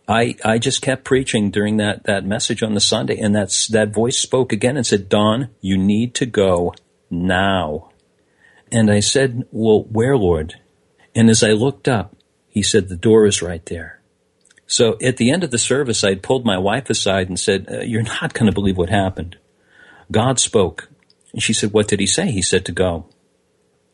I 0.09 0.37
I 0.45 0.59
just 0.59 0.83
kept 0.83 1.05
preaching 1.05 1.51
during 1.51 1.79
that, 1.79 2.05
that 2.05 2.25
message 2.25 2.63
on 2.63 2.75
the 2.75 2.81
Sunday, 2.81 3.19
and 3.19 3.35
that's 3.35 3.67
that 3.69 3.93
voice 3.93 4.19
spoke 4.19 4.53
again 4.53 4.77
and 4.77 4.87
said, 4.87 5.09
Don, 5.09 5.51
you 5.61 5.77
need 5.77 6.15
to 6.17 6.27
go 6.27 6.75
now. 7.11 7.91
And 8.71 8.91
I 8.91 9.01
said, 9.01 9.47
Well, 9.51 9.85
where, 9.85 10.17
Lord? 10.17 10.55
And 11.15 11.31
as 11.31 11.43
I 11.43 11.53
looked 11.53 11.89
up, 11.89 12.17
he 12.49 12.63
said, 12.63 12.89
The 12.89 12.97
door 12.97 13.27
is 13.27 13.43
right 13.43 13.65
there. 13.67 14.01
So 14.67 14.99
at 15.01 15.17
the 15.17 15.31
end 15.31 15.45
of 15.45 15.51
the 15.51 15.59
service, 15.59 16.03
I 16.03 16.17
pulled 16.17 16.45
my 16.45 16.59
wife 16.59 16.91
aside 16.91 17.29
and 17.29 17.39
said, 17.39 17.69
uh, 17.71 17.81
You're 17.81 18.03
not 18.03 18.35
going 18.35 18.47
to 18.47 18.55
believe 18.55 18.77
what 18.77 18.91
happened. 18.91 19.37
God 20.11 20.39
spoke. 20.39 20.89
And 21.33 21.43
she 21.43 21.53
said, 21.53 21.73
What 21.73 21.89
did 21.89 22.01
he 22.01 22.07
say? 22.07 22.31
He 22.31 22.43
said 22.43 22.65
to 22.67 22.73
go. 22.73 23.07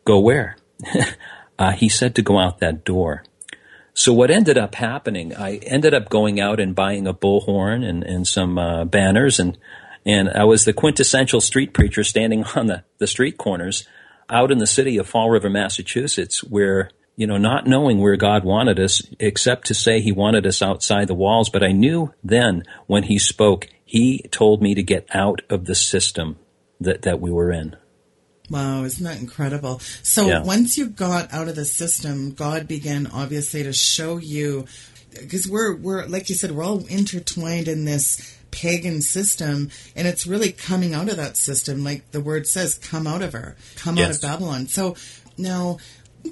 Go 0.05 0.21
where? 0.21 0.57
uh, 1.59 1.73
he 1.73 1.89
said 1.89 2.15
to 2.17 2.23
go 2.23 2.39
out 2.39 2.59
that 2.59 2.85
door. 2.85 3.25
So 3.95 4.13
what 4.13 4.31
ended 4.31 4.57
up 4.57 4.75
happening, 4.75 5.35
I 5.37 5.57
ended 5.59 5.93
up 5.93 6.09
going 6.09 6.41
out 6.41 6.61
and 6.61 6.75
buying 6.75 7.07
a 7.07 7.13
bullhorn 7.13 7.87
and, 7.87 8.03
and 8.03 8.27
some 8.27 8.59
uh, 8.59 8.85
banners 8.85 9.39
and 9.39 9.59
and 10.05 10.31
I 10.31 10.45
was 10.45 10.65
the 10.65 10.73
quintessential 10.73 11.41
street 11.41 11.73
preacher 11.73 12.05
standing 12.05 12.45
on 12.57 12.67
the, 12.67 12.85
the 12.99 13.07
street 13.07 13.39
corners 13.39 13.87
out 14.29 14.51
in 14.51 14.59
the 14.59 14.67
city 14.67 14.97
of 14.97 15.09
Fall 15.09 15.31
River, 15.31 15.51
Massachusetts, 15.51 16.43
where, 16.43 16.91
you 17.17 17.27
know, 17.27 17.37
not 17.37 17.67
knowing 17.67 18.01
where 18.01 18.17
God 18.17 18.45
wanted 18.45 18.81
us, 18.81 19.03
except 19.19 19.67
to 19.67 19.75
say 19.75 20.01
he 20.01 20.13
wanted 20.13 20.47
us 20.47 20.63
outside 20.63 21.09
the 21.09 21.15
walls. 21.15 21.51
But 21.51 21.63
I 21.63 21.73
knew 21.73 22.13
then 22.25 22.65
when 22.87 23.05
he 23.05 23.19
spoke, 23.19 23.69
he 23.85 24.23
told 24.31 24.63
me 24.63 24.75
to 24.75 24.83
get 24.83 25.07
out 25.15 25.43
of 25.51 25.67
the 25.67 25.75
system 25.75 26.39
that, 26.81 27.03
that 27.03 27.21
we 27.21 27.31
were 27.31 27.53
in. 27.53 27.77
Wow, 28.51 28.85
isn't 28.85 29.05
that 29.05 29.19
incredible? 29.21 29.81
So 30.03 30.29
Yeah. 30.29 30.43
once 30.43 30.77
you 30.77 30.87
got 30.87 31.33
out 31.33 31.49
of 31.49 31.57
the 31.57 31.65
system, 31.65 32.33
God 32.33 32.69
began 32.69 33.07
obviously 33.07 33.63
to 33.63 33.73
show 33.73 34.19
you 34.19 34.67
because 35.13 35.47
we're 35.47 35.77
we're 35.77 36.07
like 36.07 36.29
you 36.29 36.35
said, 36.35 36.53
we're 36.53 36.65
all 36.65 36.85
intertwined 36.87 37.69
in 37.69 37.85
this 37.85 38.35
pagan 38.51 39.01
system 39.01 39.71
and 39.97 40.07
it's 40.07 40.27
really 40.27 40.53
coming 40.53 40.93
out 40.93 41.09
of 41.09 41.17
that 41.17 41.39
system 41.39 41.83
like 41.83 42.11
the 42.11 42.21
word 42.21 42.47
says 42.47 42.75
come 42.75 43.07
out 43.07 43.23
of 43.23 43.33
her 43.33 43.57
come 43.77 43.97
out 43.99 44.11
of 44.11 44.21
babylon 44.21 44.67
so 44.67 44.95
now 45.39 45.79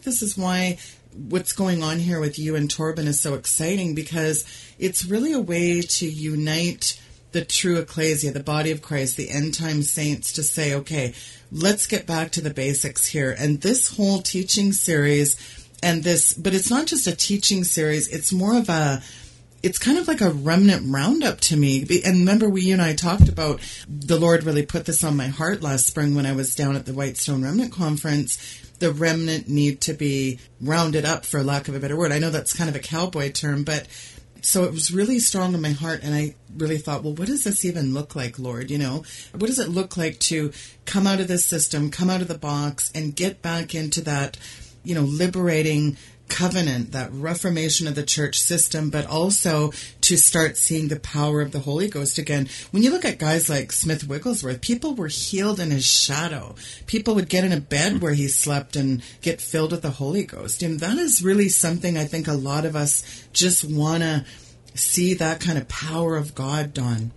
this 0.04 0.20
is 0.20 0.36
why 0.36 0.76
what's 1.14 1.54
going 1.54 1.82
on 1.82 1.98
here 1.98 2.20
with 2.20 2.38
you 2.38 2.54
and 2.54 2.68
torben 2.68 3.06
is 3.06 3.18
so 3.18 3.32
exciting 3.32 3.94
because 3.94 4.44
it's 4.78 5.06
really 5.06 5.32
a 5.32 5.40
way 5.40 5.80
to 5.80 6.06
unite 6.06 6.99
the 7.32 7.44
true 7.44 7.78
ecclesia, 7.78 8.32
the 8.32 8.42
body 8.42 8.70
of 8.70 8.82
Christ, 8.82 9.16
the 9.16 9.30
end 9.30 9.54
time 9.54 9.82
saints 9.82 10.32
to 10.34 10.42
say, 10.42 10.74
okay, 10.74 11.14
let's 11.52 11.86
get 11.86 12.06
back 12.06 12.32
to 12.32 12.40
the 12.40 12.52
basics 12.52 13.06
here. 13.06 13.34
And 13.38 13.60
this 13.60 13.96
whole 13.96 14.20
teaching 14.20 14.72
series 14.72 15.36
and 15.82 16.02
this, 16.02 16.34
but 16.34 16.54
it's 16.54 16.70
not 16.70 16.86
just 16.86 17.06
a 17.06 17.16
teaching 17.16 17.64
series, 17.64 18.08
it's 18.08 18.32
more 18.32 18.56
of 18.56 18.68
a, 18.68 19.02
it's 19.62 19.78
kind 19.78 19.98
of 19.98 20.08
like 20.08 20.22
a 20.22 20.30
remnant 20.30 20.90
roundup 20.92 21.40
to 21.40 21.56
me. 21.56 21.82
And 22.04 22.20
remember, 22.20 22.48
we 22.48 22.62
you 22.62 22.72
and 22.72 22.82
I 22.82 22.94
talked 22.94 23.28
about 23.28 23.60
the 23.86 24.18
Lord 24.18 24.44
really 24.44 24.64
put 24.64 24.86
this 24.86 25.04
on 25.04 25.16
my 25.16 25.26
heart 25.26 25.62
last 25.62 25.86
spring 25.86 26.14
when 26.14 26.26
I 26.26 26.32
was 26.32 26.54
down 26.54 26.76
at 26.76 26.86
the 26.86 26.94
Whitestone 26.94 27.42
Remnant 27.42 27.72
Conference. 27.72 28.38
The 28.78 28.90
remnant 28.90 29.48
need 29.48 29.82
to 29.82 29.92
be 29.92 30.38
rounded 30.62 31.04
up, 31.04 31.26
for 31.26 31.42
lack 31.42 31.68
of 31.68 31.74
a 31.74 31.80
better 31.80 31.96
word. 31.96 32.12
I 32.12 32.18
know 32.18 32.30
that's 32.30 32.54
kind 32.54 32.70
of 32.70 32.76
a 32.76 32.80
cowboy 32.80 33.30
term, 33.32 33.62
but 33.62 33.86
so 34.44 34.64
it 34.64 34.72
was 34.72 34.90
really 34.90 35.18
strong 35.18 35.54
in 35.54 35.60
my 35.60 35.70
heart 35.70 36.00
and 36.02 36.14
i 36.14 36.34
really 36.56 36.78
thought 36.78 37.02
well 37.02 37.14
what 37.14 37.28
does 37.28 37.44
this 37.44 37.64
even 37.64 37.94
look 37.94 38.14
like 38.14 38.38
lord? 38.38 38.70
You 38.70 38.78
know 38.78 39.04
what 39.32 39.46
does 39.46 39.58
it 39.58 39.68
look 39.68 39.96
like 39.96 40.18
to 40.20 40.52
come 40.84 41.06
out 41.06 41.20
of 41.20 41.28
this 41.28 41.44
system 41.44 41.90
come 41.90 42.10
out 42.10 42.22
of 42.22 42.28
the 42.28 42.38
box 42.38 42.90
and 42.94 43.14
get 43.14 43.42
back 43.42 43.74
into 43.74 44.00
that 44.02 44.36
you 44.82 44.94
know 44.94 45.02
liberating 45.02 45.96
covenant 46.30 46.92
that 46.92 47.12
reformation 47.12 47.86
of 47.86 47.94
the 47.94 48.02
church 48.02 48.40
system 48.40 48.88
but 48.88 49.06
also 49.06 49.72
to 50.00 50.16
start 50.16 50.56
seeing 50.56 50.88
the 50.88 51.00
power 51.00 51.40
of 51.40 51.52
the 51.52 51.58
holy 51.60 51.88
ghost 51.88 52.18
again. 52.18 52.48
When 52.70 52.82
you 52.82 52.90
look 52.90 53.04
at 53.04 53.18
guys 53.18 53.50
like 53.50 53.72
smith 53.72 54.06
wigglesworth 54.06 54.60
people 54.60 54.94
were 54.94 55.08
healed 55.08 55.60
in 55.60 55.70
his 55.70 55.84
shadow. 55.84 56.54
People 56.86 57.14
would 57.16 57.28
get 57.28 57.44
in 57.44 57.52
a 57.52 57.60
bed 57.60 58.00
where 58.00 58.14
he 58.14 58.28
slept 58.28 58.76
and 58.76 59.02
get 59.20 59.40
filled 59.40 59.72
with 59.72 59.82
the 59.82 59.90
holy 59.90 60.24
ghost. 60.24 60.62
And 60.62 60.80
that 60.80 60.96
is 60.96 61.22
really 61.22 61.48
something 61.48 61.98
i 61.98 62.04
think 62.04 62.28
a 62.28 62.32
lot 62.32 62.64
of 62.64 62.76
us 62.76 63.26
just 63.32 63.64
want 63.64 64.02
to 64.02 64.24
see 64.74 65.14
that 65.14 65.40
kind 65.40 65.58
of 65.58 65.68
power 65.68 66.16
of 66.16 66.34
god 66.34 66.72
done. 66.72 67.12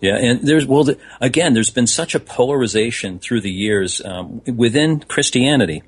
Yeah, 0.00 0.16
and 0.16 0.46
there's 0.46 0.64
well, 0.64 0.88
again, 1.20 1.54
there's 1.54 1.70
been 1.70 1.88
such 1.88 2.14
a 2.14 2.20
polarization 2.20 3.18
through 3.18 3.40
the 3.40 3.50
years 3.50 4.00
um, 4.04 4.42
within 4.46 5.00
Christianity, 5.00 5.82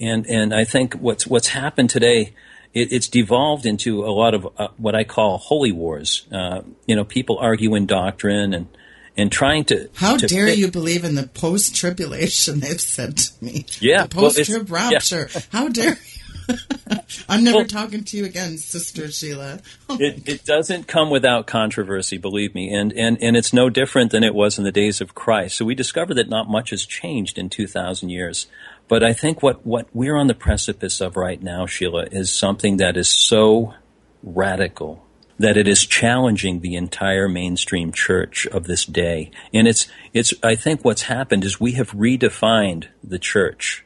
and 0.00 0.26
and 0.26 0.54
I 0.54 0.64
think 0.64 0.94
what's 0.94 1.26
what's 1.26 1.48
happened 1.48 1.90
today, 1.90 2.32
it, 2.74 2.92
it's 2.92 3.08
devolved 3.08 3.66
into 3.66 4.04
a 4.04 4.12
lot 4.12 4.34
of 4.34 4.48
uh, 4.58 4.68
what 4.76 4.94
I 4.94 5.04
call 5.04 5.38
holy 5.38 5.72
wars. 5.72 6.26
Uh, 6.32 6.62
you 6.86 6.96
know, 6.96 7.04
people 7.04 7.38
arguing 7.38 7.86
doctrine 7.86 8.54
and 8.54 8.66
and 9.16 9.32
trying 9.32 9.64
to. 9.66 9.90
How 9.94 10.16
to 10.16 10.26
dare 10.26 10.46
fit- 10.46 10.58
you 10.58 10.70
believe 10.70 11.04
in 11.04 11.14
the 11.14 11.26
post 11.26 11.74
tribulation? 11.74 12.60
They've 12.60 12.80
said 12.80 13.16
to 13.16 13.44
me. 13.44 13.66
Yeah, 13.80 14.06
well, 14.14 14.30
post 14.30 14.44
trib 14.44 14.70
rapture. 14.70 15.28
How 15.50 15.68
dare 15.68 15.90
you? 16.48 16.54
I'm 17.28 17.44
never 17.44 17.58
Well- 17.58 17.66
talking 17.66 18.04
to 18.04 18.16
you 18.16 18.24
again, 18.24 18.56
Sister 18.56 19.10
Sheila. 19.10 19.60
it, 19.90 20.26
it 20.28 20.44
doesn't 20.44 20.86
come 20.88 21.10
without 21.10 21.46
controversy, 21.46 22.16
believe 22.16 22.54
me, 22.54 22.72
and, 22.72 22.92
and, 22.94 23.18
and 23.20 23.36
it's 23.36 23.52
no 23.52 23.68
different 23.68 24.12
than 24.12 24.24
it 24.24 24.34
was 24.34 24.56
in 24.56 24.64
the 24.64 24.72
days 24.72 25.00
of 25.02 25.14
Christ. 25.14 25.58
So 25.58 25.66
we 25.66 25.74
discover 25.74 26.14
that 26.14 26.28
not 26.30 26.48
much 26.48 26.70
has 26.70 26.86
changed 26.86 27.36
in 27.36 27.50
2,000 27.50 28.08
years. 28.08 28.46
But 28.88 29.04
I 29.04 29.12
think 29.12 29.42
what, 29.42 29.66
what 29.66 29.88
we're 29.92 30.16
on 30.16 30.26
the 30.26 30.34
precipice 30.34 31.00
of 31.00 31.16
right 31.16 31.42
now, 31.42 31.66
Sheila, 31.66 32.06
is 32.10 32.32
something 32.32 32.78
that 32.78 32.96
is 32.96 33.08
so 33.08 33.74
radical 34.22 35.04
that 35.38 35.56
it 35.56 35.68
is 35.68 35.86
challenging 35.86 36.60
the 36.60 36.74
entire 36.74 37.28
mainstream 37.28 37.92
church 37.92 38.46
of 38.46 38.64
this 38.64 38.84
day. 38.84 39.30
And 39.54 39.68
it's, 39.68 39.86
it's, 40.12 40.34
I 40.42 40.56
think 40.56 40.84
what's 40.84 41.02
happened 41.02 41.44
is 41.44 41.60
we 41.60 41.72
have 41.72 41.92
redefined 41.92 42.88
the 43.04 43.20
church 43.20 43.84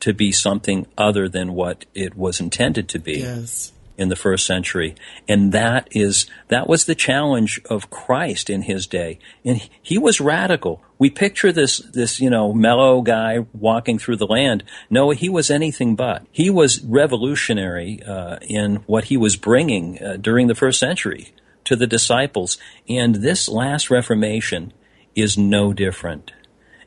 to 0.00 0.12
be 0.12 0.32
something 0.32 0.86
other 0.96 1.28
than 1.28 1.54
what 1.54 1.84
it 1.94 2.16
was 2.16 2.40
intended 2.40 2.88
to 2.88 2.98
be 2.98 3.20
yes. 3.20 3.72
in 3.96 4.08
the 4.08 4.16
first 4.16 4.44
century. 4.46 4.96
And 5.28 5.52
that 5.52 5.88
is, 5.92 6.26
that 6.48 6.68
was 6.68 6.86
the 6.86 6.94
challenge 6.94 7.60
of 7.70 7.90
Christ 7.90 8.50
in 8.50 8.62
his 8.62 8.86
day. 8.86 9.18
And 9.44 9.58
he- 9.58 9.70
he 9.82 9.98
was 9.98 10.20
radical. 10.20 10.82
We 10.98 11.10
picture 11.10 11.52
this, 11.52 11.78
this, 11.78 12.20
you 12.20 12.28
know, 12.28 12.52
mellow 12.52 13.02
guy 13.02 13.46
walking 13.52 13.98
through 13.98 14.16
the 14.16 14.26
land. 14.26 14.64
No, 14.90 15.10
he 15.10 15.28
was 15.28 15.50
anything 15.50 15.94
but. 15.94 16.26
He 16.32 16.50
was 16.50 16.82
revolutionary, 16.82 18.02
uh, 18.02 18.38
in 18.42 18.76
what 18.86 19.04
he 19.04 19.16
was 19.16 19.36
bringing 19.36 20.02
uh, 20.02 20.16
during 20.16 20.48
the 20.48 20.56
first 20.56 20.80
century 20.80 21.32
to 21.64 21.76
the 21.76 21.86
disciples. 21.86 22.58
And 22.88 23.16
this 23.16 23.48
last 23.48 23.90
Reformation 23.90 24.72
is 25.14 25.38
no 25.38 25.72
different. 25.72 26.32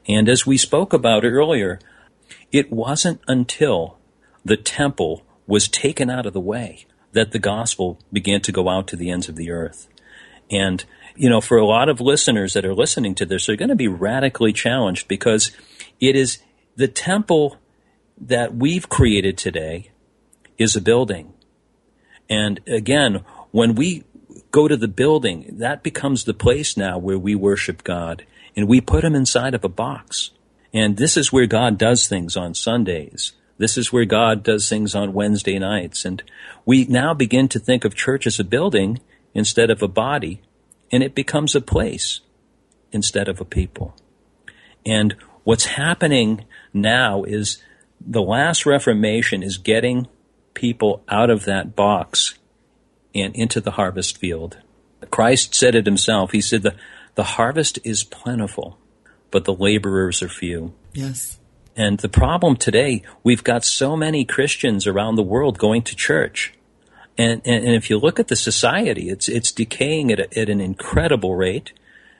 And 0.07 0.27
as 0.27 0.45
we 0.45 0.57
spoke 0.57 0.93
about 0.93 1.23
earlier, 1.23 1.79
it 2.51 2.71
wasn't 2.71 3.21
until 3.27 3.97
the 4.43 4.57
temple 4.57 5.23
was 5.47 5.67
taken 5.67 6.09
out 6.09 6.25
of 6.25 6.33
the 6.33 6.39
way 6.39 6.85
that 7.13 7.31
the 7.31 7.39
gospel 7.39 7.99
began 8.11 8.41
to 8.41 8.51
go 8.51 8.69
out 8.69 8.87
to 8.87 8.95
the 8.95 9.09
ends 9.09 9.29
of 9.29 9.35
the 9.35 9.51
earth. 9.51 9.87
And, 10.49 10.83
you 11.15 11.29
know, 11.29 11.41
for 11.41 11.57
a 11.57 11.65
lot 11.65 11.89
of 11.89 12.01
listeners 12.01 12.53
that 12.53 12.65
are 12.65 12.73
listening 12.73 13.15
to 13.15 13.25
this, 13.25 13.45
they're 13.45 13.55
going 13.55 13.69
to 13.69 13.75
be 13.75 13.87
radically 13.87 14.53
challenged 14.53 15.07
because 15.07 15.51
it 15.99 16.15
is 16.15 16.39
the 16.75 16.87
temple 16.87 17.57
that 18.19 18.55
we've 18.55 18.89
created 18.89 19.37
today 19.37 19.91
is 20.57 20.75
a 20.75 20.81
building. 20.81 21.33
And 22.29 22.61
again, 22.67 23.23
when 23.51 23.75
we 23.75 24.03
go 24.51 24.67
to 24.67 24.77
the 24.77 24.87
building, 24.87 25.55
that 25.59 25.83
becomes 25.83 26.23
the 26.23 26.33
place 26.33 26.77
now 26.77 26.97
where 26.97 27.19
we 27.19 27.35
worship 27.35 27.83
God 27.83 28.25
and 28.55 28.67
we 28.67 28.81
put 28.81 29.03
him 29.03 29.15
inside 29.15 29.53
of 29.53 29.63
a 29.63 29.69
box. 29.69 30.31
And 30.73 30.97
this 30.97 31.17
is 31.17 31.33
where 31.33 31.47
God 31.47 31.77
does 31.77 32.07
things 32.07 32.37
on 32.37 32.53
Sundays. 32.53 33.33
This 33.57 33.77
is 33.77 33.91
where 33.91 34.05
God 34.05 34.43
does 34.43 34.67
things 34.67 34.95
on 34.95 35.13
Wednesday 35.13 35.59
nights. 35.59 36.05
And 36.05 36.23
we 36.65 36.85
now 36.85 37.13
begin 37.13 37.47
to 37.49 37.59
think 37.59 37.85
of 37.85 37.95
church 37.95 38.25
as 38.25 38.39
a 38.39 38.43
building 38.43 38.99
instead 39.33 39.69
of 39.69 39.81
a 39.81 39.87
body, 39.87 40.41
and 40.91 41.03
it 41.03 41.15
becomes 41.15 41.55
a 41.55 41.61
place 41.61 42.21
instead 42.91 43.27
of 43.27 43.39
a 43.39 43.45
people. 43.45 43.95
And 44.85 45.15
what's 45.43 45.65
happening 45.65 46.45
now 46.73 47.23
is 47.23 47.61
the 47.99 48.21
last 48.21 48.65
Reformation 48.65 49.43
is 49.43 49.57
getting 49.57 50.07
people 50.53 51.03
out 51.07 51.29
of 51.29 51.45
that 51.45 51.75
box 51.75 52.37
and 53.13 53.35
into 53.35 53.61
the 53.61 53.71
harvest 53.71 54.17
field. 54.17 54.57
Christ 55.09 55.55
said 55.55 55.75
it 55.75 55.85
himself. 55.85 56.31
He 56.31 56.41
said, 56.41 56.63
the, 56.63 56.75
the 57.15 57.23
harvest 57.23 57.79
is 57.83 58.03
plentiful, 58.03 58.77
but 59.29 59.45
the 59.45 59.53
laborers 59.53 60.21
are 60.21 60.29
few. 60.29 60.73
Yes. 60.93 61.39
And 61.75 61.99
the 61.99 62.09
problem 62.09 62.57
today, 62.57 63.03
we've 63.23 63.43
got 63.43 63.63
so 63.63 63.95
many 63.95 64.25
Christians 64.25 64.87
around 64.87 65.15
the 65.15 65.23
world 65.23 65.57
going 65.57 65.83
to 65.83 65.95
church. 65.95 66.53
And, 67.17 67.41
and, 67.45 67.65
and 67.65 67.75
if 67.75 67.89
you 67.89 67.97
look 67.97 68.19
at 68.19 68.27
the 68.27 68.35
society, 68.35 69.09
it's, 69.09 69.27
it's 69.27 69.51
decaying 69.51 70.11
at, 70.11 70.19
a, 70.19 70.39
at 70.39 70.49
an 70.49 70.61
incredible 70.61 71.35
rate. 71.35 71.73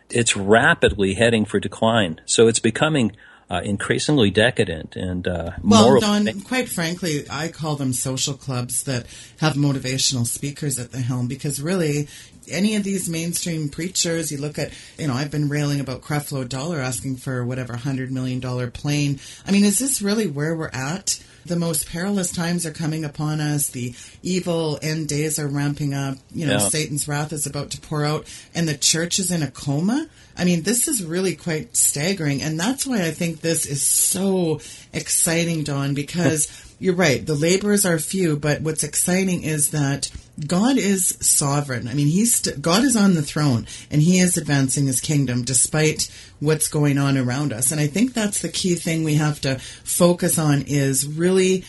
It's 0.10 0.36
rapidly 0.36 1.14
heading 1.14 1.46
for 1.46 1.60
decline. 1.60 2.20
So 2.26 2.48
it's 2.48 2.60
becoming 2.60 3.14
uh, 3.52 3.60
increasingly 3.66 4.32
decadent 4.32 4.96
and 4.96 5.28
uh, 5.28 5.52
well, 5.62 5.84
moral. 5.84 6.02
Don, 6.02 6.40
quite 6.46 6.70
frankly, 6.70 7.26
I 7.30 7.50
call 7.50 7.76
them 7.76 7.92
social 7.92 8.34
clubs 8.34 8.84
that 8.84 9.06
have 9.40 9.56
motivational 9.56 10.26
speakers 10.26 10.80
at 10.80 10.92
the 10.94 11.00
helm 11.02 11.28
because 11.28 11.62
really, 11.62 12.08
any 12.52 12.76
of 12.76 12.84
these 12.84 13.10
mainstream 13.10 13.70
preachers, 13.70 14.32
you 14.32 14.38
look 14.38 14.60
at, 14.60 14.72
you 14.98 15.08
know, 15.08 15.14
I've 15.14 15.32
been 15.32 15.50
railing 15.50 15.80
about 15.80 16.02
Creflo 16.02 16.48
Dollar 16.48 16.80
asking 16.80 17.18
for 17.18 17.44
whatever 17.46 17.76
hundred 17.76 18.12
million 18.12 18.40
dollar 18.40 18.70
plane. 18.70 19.20
I 19.46 19.52
mean, 19.52 19.64
is 19.64 19.80
this 19.80 20.02
really 20.02 20.28
where 20.28 20.56
we're 20.56 20.70
at? 20.70 21.22
The 21.44 21.56
most 21.56 21.90
perilous 21.90 22.32
times 22.32 22.68
are 22.68 22.72
coming 22.72 23.04
upon 23.04 23.42
us. 23.42 23.70
The 23.70 23.96
evil 24.22 24.78
end 24.84 25.08
days 25.08 25.40
are 25.40 25.48
ramping 25.48 25.96
up. 25.96 26.18
You 26.32 26.46
know, 26.46 26.54
Yeah. 26.54 26.70
Satan's 26.70 27.08
wrath 27.08 27.34
is 27.34 27.48
about 27.48 27.72
to 27.72 27.82
pour 27.82 28.06
out, 28.06 28.28
and 28.54 28.68
the 28.70 28.78
church 28.78 29.18
is 29.18 29.32
in 29.32 29.42
a 29.42 29.50
coma. 29.50 30.08
I 30.38 30.46
mean, 30.46 30.62
this 30.62 30.88
is 30.88 31.04
really 31.04 31.36
quite 31.36 31.76
staggering, 31.76 32.44
and 32.44 32.60
that's 32.60 32.86
why 32.86 33.02
I 33.06 33.12
think 33.12 33.42
this 33.42 33.66
is 33.66 33.82
so 33.82 34.62
exciting, 34.94 35.64
Don, 35.64 35.94
because 35.96 36.48
you're 36.82 36.96
right, 36.96 37.24
the 37.24 37.36
laborers 37.36 37.86
are 37.86 38.00
few, 38.00 38.36
but 38.36 38.62
what's 38.62 38.84
exciting 38.84 39.44
is 39.44 39.70
that 39.70 40.10
God 40.48 40.78
is 40.78 41.16
sovereign. 41.22 41.88
I 41.88 41.94
mean, 41.94 42.08
he's 42.08 42.36
st- 42.38 42.60
God 42.60 42.84
is 42.84 42.96
on 42.96 43.14
the 43.14 43.22
throne, 43.22 43.68
and 43.92 44.02
He 44.02 44.18
is 44.18 44.36
advancing 44.36 44.88
His 44.88 45.00
kingdom 45.00 45.44
despite 45.44 46.10
what's 46.40 46.68
going 46.68 46.98
on 46.98 47.20
around 47.20 47.54
us. 47.54 47.72
And 47.72 47.80
I 47.80 47.86
think 47.86 48.14
that's 48.14 48.42
the 48.42 48.50
key 48.50 48.74
thing 48.74 49.04
we 49.04 49.14
have 49.14 49.40
to 49.42 49.60
focus 49.60 50.40
on 50.40 50.64
is 50.64 51.08
really 51.08 51.66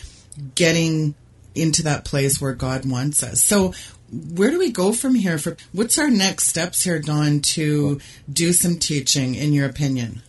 getting 0.55 1.13
into 1.53 1.83
that 1.83 2.05
place 2.05 2.41
where 2.41 2.53
God 2.53 2.89
wants 2.89 3.21
us. 3.21 3.39
So, 3.39 3.73
where 4.11 4.49
do 4.49 4.57
we 4.57 4.71
go 4.71 4.93
from 4.93 5.13
here? 5.13 5.37
For 5.37 5.57
what's 5.73 5.99
our 5.99 6.09
next 6.09 6.47
steps 6.47 6.83
here, 6.83 6.99
Don, 6.99 7.39
to 7.41 8.01
do 8.31 8.51
some 8.51 8.79
teaching? 8.79 9.35
In 9.35 9.53
your 9.53 9.69
opinion? 9.69 10.23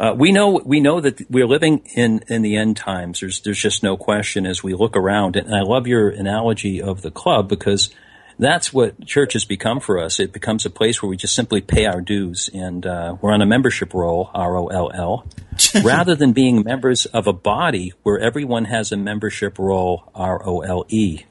Uh, 0.00 0.14
we 0.16 0.30
know 0.30 0.60
we 0.64 0.80
know 0.80 1.00
that 1.00 1.28
we're 1.28 1.46
living 1.46 1.78
in, 1.94 2.22
in 2.28 2.42
the 2.42 2.56
end 2.56 2.76
times. 2.76 3.20
There's 3.20 3.40
there's 3.40 3.60
just 3.60 3.82
no 3.82 3.96
question 3.96 4.46
as 4.46 4.62
we 4.62 4.74
look 4.74 4.96
around. 4.96 5.36
And 5.36 5.54
I 5.54 5.62
love 5.62 5.86
your 5.86 6.08
analogy 6.08 6.80
of 6.80 7.02
the 7.02 7.10
club 7.10 7.48
because 7.48 7.90
that's 8.38 8.72
what 8.72 9.04
church 9.04 9.32
has 9.32 9.44
become 9.44 9.80
for 9.80 9.98
us. 9.98 10.20
It 10.20 10.32
becomes 10.32 10.64
a 10.64 10.70
place 10.70 11.02
where 11.02 11.08
we 11.08 11.16
just 11.16 11.34
simply 11.34 11.60
pay 11.60 11.86
our 11.86 12.00
dues, 12.00 12.48
and 12.54 12.86
uh, 12.86 13.16
we're 13.20 13.32
on 13.32 13.42
a 13.42 13.46
membership 13.46 13.92
roll, 13.92 14.30
R 14.32 14.56
O 14.56 14.68
L 14.68 14.90
L, 14.94 15.26
rather 15.82 16.14
than 16.14 16.32
being 16.32 16.62
members 16.62 17.06
of 17.06 17.26
a 17.26 17.32
body 17.32 17.92
where 18.04 18.20
everyone 18.20 18.66
has 18.66 18.92
a 18.92 18.96
membership 18.96 19.58
roll, 19.58 20.10
R 20.14 20.40
O 20.46 20.60
L 20.60 20.84
E. 20.88 21.24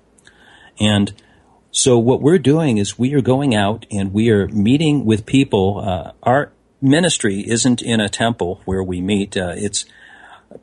And 0.80 1.14
so 1.72 1.98
what 1.98 2.22
we're 2.22 2.40
doing 2.40 2.78
is 2.78 3.00
we 3.00 3.14
are 3.14 3.22
going 3.22 3.56
out 3.56 3.86
and 3.90 4.12
we 4.12 4.30
are 4.30 4.48
meeting 4.50 5.06
with 5.06 5.26
people. 5.26 5.80
Uh, 5.80 6.12
our 6.22 6.52
ministry 6.82 7.42
isn't 7.48 7.82
in 7.82 8.00
a 8.00 8.10
temple 8.10 8.62
where 8.66 8.84
we 8.84 9.02
meet. 9.02 9.36
Uh, 9.36 9.54
it's 9.56 9.86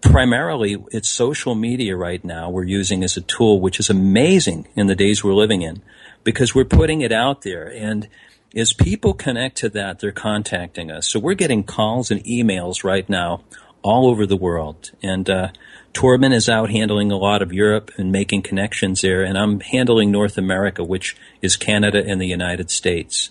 primarily 0.01 0.83
it's 0.91 1.09
social 1.09 1.55
media 1.55 1.95
right 1.97 2.25
now 2.25 2.49
we're 2.49 2.65
using 2.65 3.05
as 3.05 3.17
a 3.17 3.21
tool, 3.21 3.61
which 3.61 3.79
is 3.79 3.91
amazing 3.91 4.67
in 4.75 4.87
the 4.87 4.95
days 4.95 5.23
we're 5.23 5.35
living 5.35 5.63
in 5.63 5.83
because 6.23 6.55
we're 6.55 6.65
putting 6.65 7.03
it 7.03 7.13
out 7.13 7.43
there 7.43 7.67
and 7.69 8.09
as 8.57 8.73
people 8.73 9.15
connect 9.15 9.57
to 9.59 9.69
that, 9.71 9.99
they're 9.99 10.13
contacting 10.13 10.91
us. 10.91 11.09
So 11.09 11.19
we're 11.19 11.35
getting 11.35 11.65
calls 11.65 12.11
and 12.11 12.23
emails 12.25 12.85
right 12.85 13.09
now 13.09 13.43
all 13.83 14.09
over 14.09 14.27
the 14.27 14.37
world. 14.37 14.93
And 15.03 15.29
uh, 15.29 15.49
Torben 15.93 16.33
is 16.33 16.49
out 16.49 16.71
handling 16.71 17.11
a 17.11 17.17
lot 17.17 17.43
of 17.43 17.53
Europe 17.53 17.91
and 17.97 18.13
making 18.13 18.43
connections 18.43 19.01
there, 19.01 19.23
and 19.23 19.37
I'm 19.37 19.61
handling 19.61 20.11
North 20.11 20.39
America, 20.39 20.85
which 20.85 21.17
is 21.43 21.57
Canada 21.57 22.03
and 22.05 22.21
the 22.21 22.27
United 22.27 22.71
States. 22.71 23.31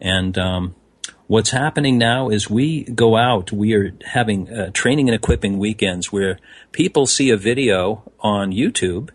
And 0.00 0.38
um, 0.38 0.74
what's 1.28 1.50
happening 1.50 1.98
now 1.98 2.30
is 2.30 2.50
we 2.50 2.82
go 2.82 3.16
out. 3.16 3.52
We 3.52 3.74
are 3.74 3.92
having 4.04 4.52
uh, 4.52 4.70
training 4.72 5.08
and 5.08 5.14
equipping 5.14 5.58
weekends 5.58 6.10
where 6.10 6.38
people 6.72 7.06
see 7.06 7.30
a 7.30 7.36
video 7.36 8.10
on 8.18 8.50
YouTube 8.50 9.10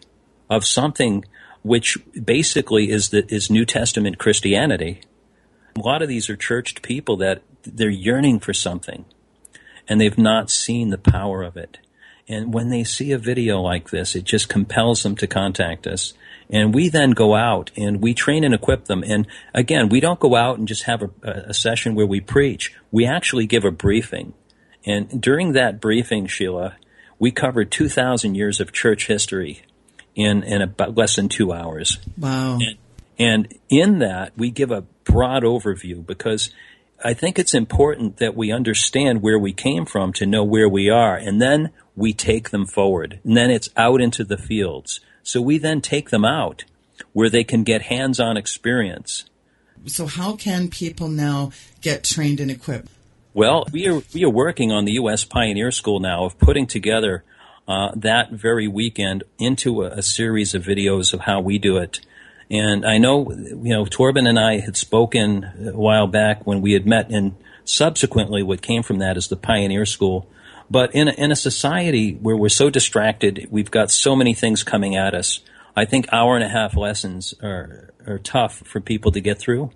of 0.50 0.66
something 0.66 1.26
which 1.64 1.98
basically 2.24 2.90
is 2.90 3.10
the, 3.10 3.26
is 3.34 3.50
New 3.50 3.66
Testament 3.66 4.18
Christianity. 4.18 5.02
A 5.76 5.80
lot 5.80 6.02
of 6.02 6.08
these 6.08 6.30
are 6.30 6.36
churched 6.36 6.82
people 6.82 7.18
that 7.18 7.42
they're 7.64 7.90
yearning 7.90 8.40
for 8.40 8.54
something 8.54 9.06
and 9.88 10.00
they've 10.00 10.18
not 10.18 10.50
seen 10.50 10.90
the 10.90 10.98
power 10.98 11.44
of 11.44 11.58
it. 11.58 11.80
And 12.28 12.54
when 12.54 12.70
they 12.70 12.84
see 12.84 13.12
a 13.12 13.18
video 13.18 13.60
like 13.62 13.90
this, 13.90 14.16
it 14.16 14.24
just 14.24 14.48
compels 14.48 15.04
them 15.04 15.16
to 15.18 15.28
contact 15.28 15.88
us. 15.88 16.14
And 16.50 16.74
we 16.74 16.90
then 16.90 17.12
go 17.12 17.36
out 17.36 17.72
and 17.76 18.02
we 18.02 18.14
train 18.14 18.44
and 18.44 18.54
equip 18.54 18.86
them. 18.86 19.04
And 19.06 19.28
again, 19.54 19.90
we 19.90 20.00
don't 20.00 20.20
go 20.20 20.36
out 20.36 20.58
and 20.58 20.68
just 20.68 20.84
have 20.84 21.02
a, 21.02 21.10
a 21.24 21.54
session 21.54 21.96
where 21.96 22.06
we 22.06 22.20
preach. 22.20 22.74
We 22.92 23.06
actually 23.06 23.48
give 23.48 23.66
a 23.66 23.72
briefing. 23.72 24.34
And 24.86 25.22
during 25.22 25.54
that 25.54 25.80
briefing, 25.80 26.28
Sheila, 26.28 26.76
we 27.20 27.32
covered 27.32 27.72
2,000 27.72 28.36
years 28.36 28.60
of 28.60 28.74
church 28.74 29.08
history 29.08 29.64
in, 30.16 30.44
in 30.44 30.62
about 30.62 30.98
less 30.98 31.16
than 31.16 31.30
two 31.30 31.54
hours. 31.54 31.98
Wow. 32.18 32.60
And, 32.60 32.78
and 33.18 33.54
in 33.70 34.00
that, 34.00 34.34
we 34.38 34.52
give 34.52 34.72
a 34.72 34.82
broad 35.04 35.44
overview 35.44 36.06
because 36.06 36.52
I 37.04 37.14
think 37.14 37.38
it's 37.38 37.54
important 37.54 38.18
that 38.18 38.36
we 38.36 38.52
understand 38.52 39.22
where 39.22 39.40
we 39.40 39.54
came 39.54 39.86
from 39.86 40.14
to 40.14 40.26
know 40.26 40.44
where 40.44 40.70
we 40.70 40.90
are. 40.90 41.16
And 41.16 41.42
then 41.42 41.72
we 41.96 42.14
take 42.14 42.50
them 42.50 42.66
forward. 42.66 43.20
And 43.24 43.36
then 43.36 43.52
it's 43.52 43.70
out 43.76 44.02
into 44.02 44.24
the 44.24 44.38
fields. 44.38 45.00
So 45.24 45.42
we 45.42 45.58
then 45.58 45.82
take 45.82 46.10
them 46.10 46.26
out 46.26 46.66
where 47.14 47.30
they 47.30 47.44
can 47.44 47.64
get 47.64 47.84
hands 47.84 48.20
on 48.20 48.38
experience. 48.38 49.26
So 49.86 50.06
how 50.06 50.36
can 50.36 50.70
people 50.70 51.08
now 51.08 51.52
get 51.82 52.04
trained 52.04 52.40
and 52.40 52.52
equipped? 52.52 52.90
Well, 53.34 53.66
we 53.72 53.88
are 53.88 54.02
we 54.14 54.24
are 54.24 54.30
working 54.30 54.72
on 54.72 54.86
the 54.86 54.94
U.S. 54.94 55.26
Pioneer 55.26 55.72
School 55.72 56.00
now 56.00 56.26
of 56.26 56.38
putting 56.38 56.68
together 56.68 57.24
uh, 57.68 57.92
that 57.96 58.32
very 58.32 58.68
weekend 58.68 59.24
into 59.40 59.84
a, 59.84 59.88
a 59.88 60.02
series 60.02 60.54
of 60.54 60.64
videos 60.64 61.14
of 61.14 61.22
how 61.22 61.40
we 61.40 61.58
do 61.58 61.78
it. 61.78 62.00
And 62.52 62.86
I 62.86 62.98
know, 62.98 63.32
you 63.32 63.74
know, 63.74 63.86
Torben 63.86 64.28
and 64.28 64.38
I 64.38 64.60
had 64.60 64.78
spoken 64.78 65.72
a 65.74 65.78
while 65.78 66.08
back 66.08 66.46
when 66.46 66.62
we 66.62 66.74
had 66.74 66.86
met, 66.86 67.10
and 67.10 67.36
subsequently, 67.64 68.44
what 68.44 68.62
came 68.62 68.84
from 68.84 69.00
that 69.00 69.18
is 69.18 69.28
the 69.28 69.38
Pioneer 69.38 69.86
School. 69.86 70.30
But 70.70 70.96
in 70.96 71.08
a, 71.08 71.12
in 71.12 71.32
a 71.32 71.36
society 71.36 72.14
where 72.14 72.38
we're 72.38 72.50
so 72.50 72.70
distracted, 72.70 73.48
we've 73.50 73.72
got 73.72 73.92
so 73.92 74.16
many 74.16 74.34
things 74.34 74.64
coming 74.64 74.96
at 74.96 75.14
us. 75.14 75.40
I 75.76 75.86
think 75.86 76.08
hour 76.12 76.36
and 76.36 76.44
a 76.44 76.50
half 76.50 76.76
lessons 76.76 77.34
are 77.42 77.94
are 78.06 78.20
tough 78.20 78.58
for 78.66 78.82
people 78.82 79.12
to 79.12 79.22
get 79.22 79.40
through. 79.40 79.72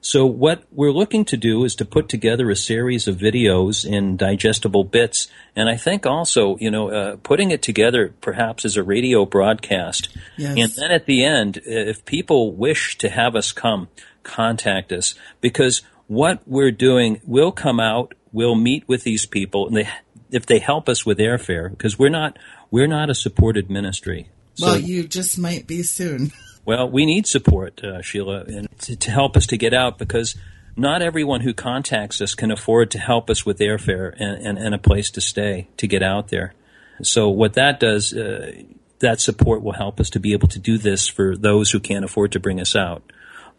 So 0.00 0.26
what 0.26 0.62
we're 0.70 0.92
looking 0.92 1.24
to 1.26 1.36
do 1.36 1.64
is 1.64 1.74
to 1.76 1.84
put 1.84 2.08
together 2.08 2.48
a 2.50 2.54
series 2.54 3.08
of 3.08 3.16
videos 3.16 3.84
in 3.84 4.16
digestible 4.16 4.84
bits, 4.84 5.26
and 5.56 5.68
I 5.68 5.76
think 5.76 6.06
also, 6.06 6.56
you 6.58 6.70
know, 6.70 6.90
uh, 6.90 7.16
putting 7.16 7.50
it 7.50 7.62
together 7.62 8.14
perhaps 8.20 8.64
as 8.64 8.76
a 8.76 8.84
radio 8.84 9.24
broadcast. 9.24 10.16
Yes. 10.36 10.58
And 10.58 10.72
then 10.72 10.92
at 10.92 11.06
the 11.06 11.24
end, 11.24 11.60
if 11.64 12.04
people 12.04 12.52
wish 12.52 12.98
to 12.98 13.08
have 13.08 13.34
us 13.34 13.50
come, 13.52 13.88
contact 14.22 14.92
us 14.92 15.14
because 15.40 15.82
what 16.06 16.40
we're 16.46 16.70
doing 16.70 17.20
will 17.24 17.50
come 17.50 17.80
out 17.80 18.14
we'll 18.36 18.54
meet 18.54 18.86
with 18.86 19.02
these 19.02 19.24
people, 19.24 19.66
and 19.66 19.74
they 19.74 19.88
if 20.30 20.46
they 20.46 20.58
help 20.58 20.88
us 20.88 21.06
with 21.06 21.18
airfare 21.18 21.70
because 21.70 21.98
we're 21.98 22.08
not 22.08 22.38
we're 22.70 22.86
not 22.86 23.10
a 23.10 23.14
supported 23.14 23.70
ministry. 23.70 24.28
So, 24.54 24.66
well, 24.66 24.78
you 24.78 25.06
just 25.06 25.38
might 25.38 25.66
be 25.66 25.82
soon. 25.82 26.32
Well, 26.66 26.90
we 26.90 27.06
need 27.06 27.28
support, 27.28 27.84
uh, 27.84 28.02
Sheila, 28.02 28.40
and 28.40 28.68
to, 28.80 28.96
to, 28.96 29.10
help 29.12 29.36
us 29.36 29.46
to 29.46 29.56
get 29.56 29.72
out 29.72 29.98
because 29.98 30.34
not 30.76 31.00
everyone 31.00 31.42
who 31.42 31.54
contacts 31.54 32.20
us 32.20 32.34
can 32.34 32.50
afford 32.50 32.90
to 32.90 32.98
help 32.98 33.30
us 33.30 33.46
with 33.46 33.60
airfare 33.60 34.12
and, 34.18 34.44
and, 34.44 34.58
and 34.58 34.74
a 34.74 34.78
place 34.78 35.12
to 35.12 35.20
stay 35.20 35.68
to 35.76 35.86
get 35.86 36.02
out 36.02 36.26
there. 36.26 36.54
So 37.02 37.28
what 37.28 37.54
that 37.54 37.78
does, 37.78 38.12
uh, 38.12 38.50
that 38.98 39.20
support 39.20 39.62
will 39.62 39.74
help 39.74 40.00
us 40.00 40.10
to 40.10 40.18
be 40.18 40.32
able 40.32 40.48
to 40.48 40.58
do 40.58 40.76
this 40.76 41.06
for 41.06 41.36
those 41.36 41.70
who 41.70 41.78
can't 41.78 42.04
afford 42.04 42.32
to 42.32 42.40
bring 42.40 42.60
us 42.60 42.74
out. 42.74 43.04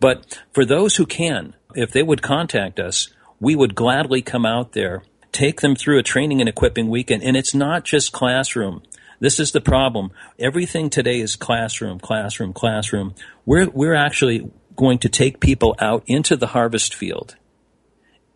But 0.01 0.43
for 0.51 0.65
those 0.65 0.97
who 0.97 1.05
can, 1.05 1.55
if 1.75 1.93
they 1.93 2.03
would 2.03 2.21
contact 2.21 2.77
us, 2.77 3.07
we 3.39 3.55
would 3.55 3.73
gladly 3.73 4.21
come 4.21 4.45
out 4.45 4.73
there, 4.73 5.03
take 5.31 5.61
them 5.61 5.75
through 5.75 5.99
a 5.99 6.03
training 6.03 6.39
and 6.39 6.49
equipping 6.49 6.89
weekend. 6.89 7.23
And 7.23 7.37
it's 7.37 7.53
not 7.53 7.83
just 7.83 8.11
classroom. 8.11 8.81
This 9.19 9.39
is 9.39 9.51
the 9.51 9.61
problem. 9.61 10.11
Everything 10.37 10.89
today 10.89 11.19
is 11.19 11.35
classroom, 11.35 11.99
classroom, 11.99 12.53
classroom. 12.53 13.15
We're, 13.45 13.69
we're 13.69 13.95
actually 13.95 14.51
going 14.75 14.99
to 14.99 15.09
take 15.09 15.39
people 15.39 15.75
out 15.79 16.03
into 16.05 16.35
the 16.35 16.47
harvest 16.47 16.93
field 16.93 17.35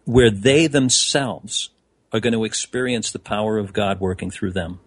where 0.06 0.32
they 0.32 0.68
themselves 0.68 1.70
are 2.12 2.20
going 2.20 2.34
to 2.34 2.44
experience 2.44 3.12
the 3.12 3.20
power 3.20 3.58
of 3.58 3.74
God 3.74 4.00
working 4.00 4.32
through 4.32 4.52
them. 4.52 4.80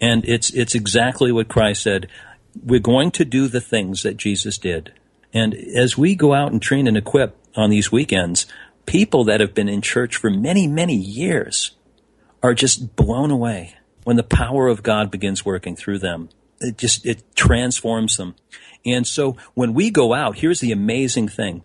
And 0.00 0.24
it's, 0.26 0.50
it's 0.50 0.74
exactly 0.74 1.32
what 1.32 1.48
Christ 1.48 1.82
said. 1.82 2.08
We're 2.62 2.80
going 2.80 3.10
to 3.12 3.24
do 3.24 3.48
the 3.48 3.60
things 3.60 4.02
that 4.02 4.16
Jesus 4.16 4.58
did. 4.58 4.92
And 5.32 5.54
as 5.54 5.96
we 5.96 6.14
go 6.14 6.34
out 6.34 6.52
and 6.52 6.60
train 6.60 6.86
and 6.86 6.96
equip 6.96 7.36
on 7.56 7.70
these 7.70 7.90
weekends, 7.90 8.46
people 8.90 9.22
that 9.22 9.38
have 9.38 9.54
been 9.54 9.68
in 9.68 9.80
church 9.80 10.16
for 10.16 10.30
many, 10.30 10.66
many 10.66 10.96
years 10.96 11.76
are 12.42 12.54
just 12.54 12.96
blown 12.96 13.30
away 13.30 13.76
when 14.02 14.16
the 14.16 14.24
power 14.24 14.66
of 14.66 14.82
God 14.82 15.12
begins 15.12 15.44
working 15.44 15.76
through 15.76 16.00
them. 16.00 16.28
It 16.58 16.76
just, 16.76 17.06
it 17.06 17.22
transforms 17.36 18.16
them. 18.16 18.34
And 18.84 19.06
so 19.06 19.36
when 19.54 19.74
we 19.74 19.92
go 19.92 20.12
out, 20.12 20.38
here's 20.38 20.58
the 20.58 20.72
amazing 20.72 21.28
thing. 21.28 21.62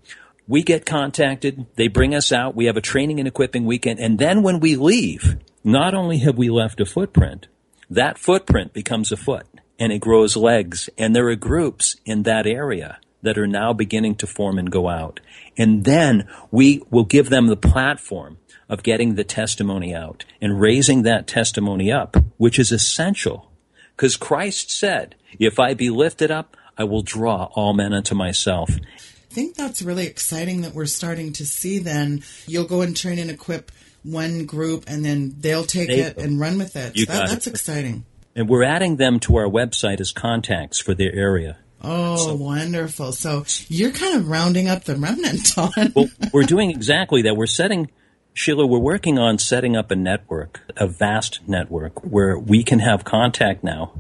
We 0.48 0.62
get 0.62 0.86
contacted, 0.86 1.66
they 1.78 1.88
bring 1.88 2.14
us 2.14 2.32
out, 2.32 2.56
we 2.56 2.66
have 2.66 2.78
a 2.78 2.82
training 2.82 3.18
and 3.18 3.28
equipping 3.28 3.66
weekend, 3.66 4.00
and 4.00 4.20
then 4.20 4.44
when 4.44 4.60
we 4.60 4.76
leave, 4.76 5.38
not 5.64 5.96
only 5.96 6.20
have 6.20 6.38
we 6.38 6.52
left 6.52 6.80
a 6.80 6.86
footprint, 6.86 7.48
that 7.90 8.20
footprint 8.20 8.72
becomes 8.72 9.12
a 9.12 9.18
foot 9.18 9.48
and 9.80 9.92
it 9.92 10.00
grows 10.00 10.38
legs, 10.38 10.92
and 10.96 11.16
there 11.16 11.28
are 11.30 11.36
groups 11.36 11.96
in 12.06 12.22
that 12.24 12.46
area 12.46 13.00
that 13.26 13.38
are 13.38 13.48
now 13.48 13.74
beginning 13.74 14.16
to 14.16 14.28
form 14.28 14.58
and 14.58 14.72
go 14.72 14.88
out. 14.88 15.20
And 15.58 15.84
then 15.84 16.28
we 16.52 16.82
will 16.90 17.04
give 17.04 17.30
them 17.30 17.48
the 17.48 17.58
platform 17.58 18.38
of 18.70 18.84
getting 18.84 19.16
the 19.16 19.24
testimony 19.24 19.94
out 19.94 20.26
and 20.42 20.60
raising 20.60 21.04
that 21.04 21.28
testimony 21.28 21.92
up, 21.92 22.16
which 22.38 22.58
is 22.58 22.72
essential. 22.72 23.52
Because 23.96 24.18
Christ 24.18 24.72
said, 24.72 25.16
if 25.40 25.60
I 25.60 25.74
be 25.74 25.90
lifted 25.90 26.32
up, 26.32 26.58
I 26.78 26.84
will 26.84 27.02
draw 27.02 27.50
all 27.54 27.74
men 27.74 27.94
unto 27.94 28.16
myself. 28.16 28.70
I 28.72 29.34
think 29.34 29.56
that's 29.56 29.82
really 29.82 30.08
exciting 30.08 30.62
that 30.62 30.74
we're 30.74 30.86
starting 30.86 31.34
to 31.34 31.46
see 31.46 31.80
then. 31.80 32.24
You'll 32.48 32.66
go 32.66 32.82
and 32.82 32.96
train 32.96 33.20
and 33.20 33.30
equip 33.30 33.72
one 34.04 34.46
group 34.46 34.86
and 34.88 35.04
then 35.04 35.36
they'll 35.40 35.66
take 35.66 35.90
they, 35.90 36.02
it 36.02 36.18
and 36.18 36.40
run 36.40 36.58
with 36.58 36.76
it. 36.76 36.98
So 36.98 37.06
that, 37.06 37.30
that's 37.30 37.48
it. 37.48 37.52
exciting. 37.52 38.06
And 38.36 38.50
we're 38.50 38.64
adding 38.64 38.98
them 38.98 39.20
to 39.22 39.38
our 39.38 39.48
website 39.48 40.02
as 40.02 40.12
contacts 40.12 40.80
for 40.80 40.94
their 40.94 41.14
area. 41.14 41.58
Oh, 41.86 42.18
so, 42.18 42.36
wonderful. 42.36 43.12
So 43.12 43.46
you're 43.68 43.92
kind 43.92 44.16
of 44.16 44.28
rounding 44.28 44.68
up 44.68 44.84
the 44.86 44.96
remnant, 44.96 45.54
Don. 45.56 45.94
well, 45.96 46.10
we're 46.34 46.44
doing 46.44 46.72
exactly 46.72 47.22
that. 47.24 47.36
We're 47.36 47.46
setting, 47.46 47.92
Sheila, 48.34 48.66
we're 48.66 48.80
working 48.80 49.20
on 49.20 49.38
setting 49.38 49.76
up 49.76 49.92
a 49.92 49.96
network, 49.96 50.62
a 50.76 50.88
vast 50.88 51.42
network, 51.48 52.04
where 52.04 52.38
we 52.38 52.64
can 52.64 52.80
have 52.80 53.04
contact 53.04 53.64
now 53.64 53.94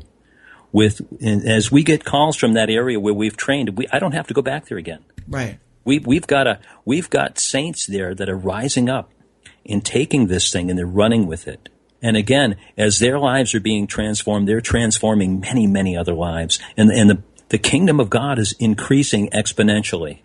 with, 0.75 1.01
as 1.23 1.71
we 1.71 1.83
get 1.83 2.03
calls 2.03 2.35
from 2.35 2.51
that 2.53 2.69
area 2.69 2.99
where 2.99 3.13
we've 3.13 3.37
trained, 3.37 3.77
we, 3.77 3.87
I 3.93 3.99
don't 3.99 4.11
have 4.11 4.27
to 4.27 4.33
go 4.33 4.41
back 4.41 4.65
there 4.67 4.77
again. 4.77 5.05
Right. 5.25 5.57
We, 5.85 5.99
we've 5.99 6.27
got 6.27 6.47
a, 6.47 6.59
we've 6.83 7.09
got 7.09 7.39
saints 7.39 7.85
there 7.85 8.13
that 8.13 8.27
are 8.27 8.35
rising 8.35 8.89
up 8.89 9.09
and 9.65 9.85
taking 9.85 10.27
this 10.27 10.51
thing 10.51 10.69
and 10.69 10.77
they're 10.77 10.85
running 10.85 11.27
with 11.27 11.47
it. 11.47 11.69
And 12.01 12.17
again, 12.17 12.57
as 12.77 12.99
their 12.99 13.17
lives 13.17 13.55
are 13.55 13.61
being 13.61 13.87
transformed, 13.87 14.49
they're 14.49 14.59
transforming 14.59 15.39
many, 15.39 15.65
many 15.65 15.95
other 15.95 16.13
lives. 16.13 16.59
And, 16.75 16.91
and 16.91 17.09
the, 17.09 17.23
the 17.49 17.57
kingdom 17.57 17.99
of 17.99 18.09
God 18.09 18.39
is 18.39 18.53
increasing 18.59 19.29
exponentially. 19.29 20.19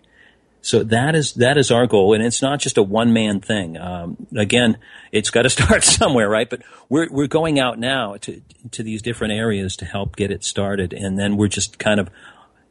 So 0.63 0.83
that 0.83 1.15
is 1.15 1.33
that 1.33 1.57
is 1.57 1.71
our 1.71 1.87
goal, 1.87 2.13
and 2.13 2.23
it's 2.23 2.41
not 2.41 2.59
just 2.59 2.77
a 2.77 2.83
one 2.83 3.13
man 3.13 3.39
thing. 3.39 3.77
Um, 3.77 4.27
again, 4.37 4.77
it's 5.11 5.31
got 5.31 5.41
to 5.43 5.49
start 5.57 5.83
somewhere, 5.83 6.29
right? 6.29 6.49
But 6.49 6.61
we're 6.87 7.07
we're 7.09 7.27
going 7.27 7.59
out 7.59 7.79
now 7.79 8.17
to 8.17 8.41
to 8.71 8.83
these 8.83 9.01
different 9.01 9.33
areas 9.33 9.75
to 9.77 9.85
help 9.85 10.15
get 10.15 10.29
it 10.29 10.43
started, 10.43 10.93
and 10.93 11.17
then 11.17 11.35
we're 11.35 11.47
just 11.47 11.79
kind 11.79 11.99
of 11.99 12.09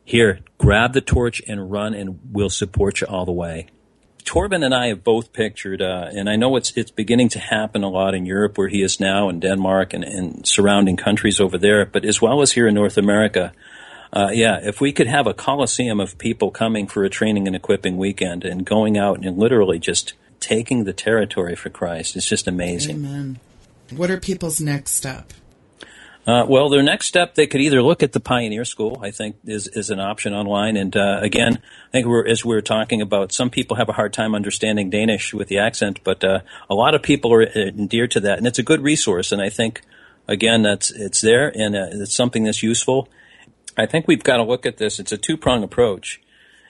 here, 0.04 0.40
grab 0.58 0.92
the 0.92 1.00
torch 1.00 1.42
and 1.46 1.70
run, 1.70 1.94
and 1.94 2.18
we'll 2.32 2.50
support 2.50 3.00
you 3.00 3.06
all 3.06 3.24
the 3.24 3.32
way. 3.32 3.66
Torben 4.24 4.64
and 4.64 4.74
I 4.74 4.88
have 4.88 5.02
both 5.02 5.32
pictured, 5.32 5.82
uh, 5.82 6.08
and 6.12 6.28
I 6.28 6.36
know 6.36 6.56
it's 6.56 6.72
it's 6.76 6.90
beginning 6.90 7.28
to 7.30 7.38
happen 7.38 7.82
a 7.82 7.88
lot 7.88 8.14
in 8.14 8.26
Europe, 8.26 8.58
where 8.58 8.68
he 8.68 8.82
is 8.82 9.00
now, 9.00 9.28
in 9.28 9.40
Denmark 9.40 9.94
and, 9.94 10.04
and 10.04 10.46
surrounding 10.46 10.96
countries 10.96 11.40
over 11.40 11.58
there, 11.58 11.86
but 11.86 12.04
as 12.04 12.20
well 12.20 12.42
as 12.42 12.52
here 12.52 12.68
in 12.68 12.74
North 12.74 12.98
America. 12.98 13.52
Uh, 14.12 14.30
yeah, 14.32 14.58
if 14.62 14.80
we 14.80 14.92
could 14.92 15.06
have 15.06 15.26
a 15.26 15.34
coliseum 15.34 16.00
of 16.00 16.18
people 16.18 16.50
coming 16.50 16.86
for 16.86 17.04
a 17.04 17.10
training 17.10 17.46
and 17.46 17.54
equipping 17.54 17.96
weekend 17.96 18.44
and 18.44 18.66
going 18.66 18.98
out 18.98 19.24
and 19.24 19.38
literally 19.38 19.78
just 19.78 20.14
taking 20.40 20.84
the 20.84 20.92
territory 20.92 21.54
for 21.54 21.70
Christ, 21.70 22.16
it's 22.16 22.26
just 22.26 22.48
amazing. 22.48 22.96
Amen. 22.96 23.40
What 23.94 24.10
are 24.10 24.18
people's 24.18 24.60
next 24.60 24.92
step? 24.92 25.32
Uh, 26.26 26.44
well, 26.46 26.68
their 26.68 26.82
next 26.82 27.06
step, 27.06 27.34
they 27.34 27.46
could 27.46 27.60
either 27.60 27.82
look 27.82 28.02
at 28.02 28.12
the 28.12 28.20
Pioneer 28.20 28.64
School, 28.64 29.00
I 29.02 29.10
think, 29.10 29.36
is, 29.44 29.68
is 29.68 29.90
an 29.90 30.00
option 30.00 30.34
online. 30.34 30.76
And 30.76 30.94
uh, 30.94 31.18
again, 31.22 31.60
I 31.88 31.90
think 31.90 32.06
we're, 32.06 32.26
as 32.26 32.44
we 32.44 32.54
are 32.56 32.60
talking 32.60 33.00
about, 33.00 33.32
some 33.32 33.48
people 33.48 33.78
have 33.78 33.88
a 33.88 33.94
hard 33.94 34.12
time 34.12 34.34
understanding 34.34 34.90
Danish 34.90 35.32
with 35.32 35.48
the 35.48 35.58
accent, 35.58 36.00
but 36.04 36.22
uh, 36.22 36.40
a 36.68 36.74
lot 36.74 36.94
of 36.94 37.02
people 37.02 37.32
are 37.32 37.42
endeared 37.42 38.10
to 38.12 38.20
that, 38.20 38.38
and 38.38 38.46
it's 38.46 38.58
a 38.58 38.62
good 38.62 38.82
resource. 38.82 39.32
And 39.32 39.40
I 39.40 39.48
think, 39.48 39.80
again, 40.28 40.62
that's 40.62 40.90
it's 40.90 41.20
there, 41.20 41.48
and 41.48 41.74
uh, 41.74 41.86
it's 41.90 42.14
something 42.14 42.44
that's 42.44 42.62
useful. 42.62 43.08
I 43.80 43.86
think 43.86 44.06
we've 44.06 44.22
got 44.22 44.36
to 44.36 44.42
look 44.42 44.66
at 44.66 44.76
this. 44.76 44.98
It's 44.98 45.12
a 45.12 45.16
two 45.16 45.36
prong 45.36 45.62
approach, 45.62 46.20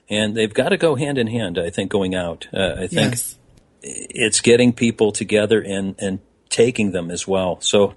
and 0.09 0.37
they've 0.37 0.53
got 0.53 0.69
to 0.69 0.77
go 0.77 0.95
hand 0.95 1.19
in 1.19 1.27
hand. 1.27 1.59
I 1.59 1.71
think 1.71 1.91
going 1.91 2.15
out. 2.15 2.47
Uh, 2.53 2.75
I 2.79 2.87
think 2.87 3.13
yes. 3.13 3.39
it's 3.83 4.41
getting 4.41 4.73
people 4.73 5.13
together 5.13 5.61
and 5.61 5.97
and 5.99 6.21
taking 6.49 6.93
them 6.93 7.11
as 7.11 7.27
well. 7.27 7.61
So 7.61 7.95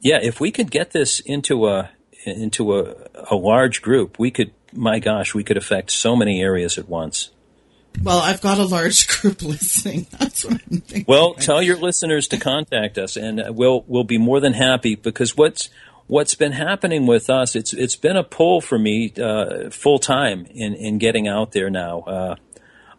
yeah, 0.00 0.18
if 0.22 0.40
we 0.40 0.52
could 0.52 0.70
get 0.70 0.90
this 0.90 1.20
into 1.20 1.66
a 1.66 1.90
into 2.26 2.78
a, 2.78 2.94
a 3.30 3.34
large 3.34 3.82
group, 3.82 4.18
we 4.18 4.30
could. 4.30 4.52
My 4.76 4.98
gosh, 4.98 5.34
we 5.34 5.44
could 5.44 5.56
affect 5.56 5.92
so 5.92 6.16
many 6.16 6.42
areas 6.42 6.78
at 6.78 6.88
once. 6.88 7.30
Well, 8.02 8.18
I've 8.18 8.40
got 8.40 8.58
a 8.58 8.64
large 8.64 9.06
group 9.20 9.40
listening. 9.42 10.06
That's 10.18 10.44
what 10.44 10.54
I'm 10.54 10.80
thinking. 10.80 11.04
Well, 11.06 11.34
tell 11.34 11.62
your 11.62 11.76
listeners 11.76 12.28
to 12.28 12.38
contact 12.38 12.98
us, 12.98 13.16
and 13.16 13.42
we'll 13.56 13.84
we'll 13.86 14.04
be 14.04 14.18
more 14.18 14.40
than 14.40 14.52
happy 14.52 14.94
because 14.94 15.36
what's 15.36 15.70
what's 16.06 16.34
been 16.34 16.52
happening 16.52 17.06
with 17.06 17.30
us, 17.30 17.56
it's 17.56 17.72
it's 17.72 17.96
been 17.96 18.16
a 18.16 18.24
pull 18.24 18.60
for 18.60 18.78
me 18.78 19.12
uh, 19.20 19.70
full 19.70 19.98
time 19.98 20.46
in 20.46 20.74
in 20.74 20.98
getting 20.98 21.28
out 21.28 21.52
there 21.52 21.70
now. 21.70 22.00
Uh, 22.00 22.36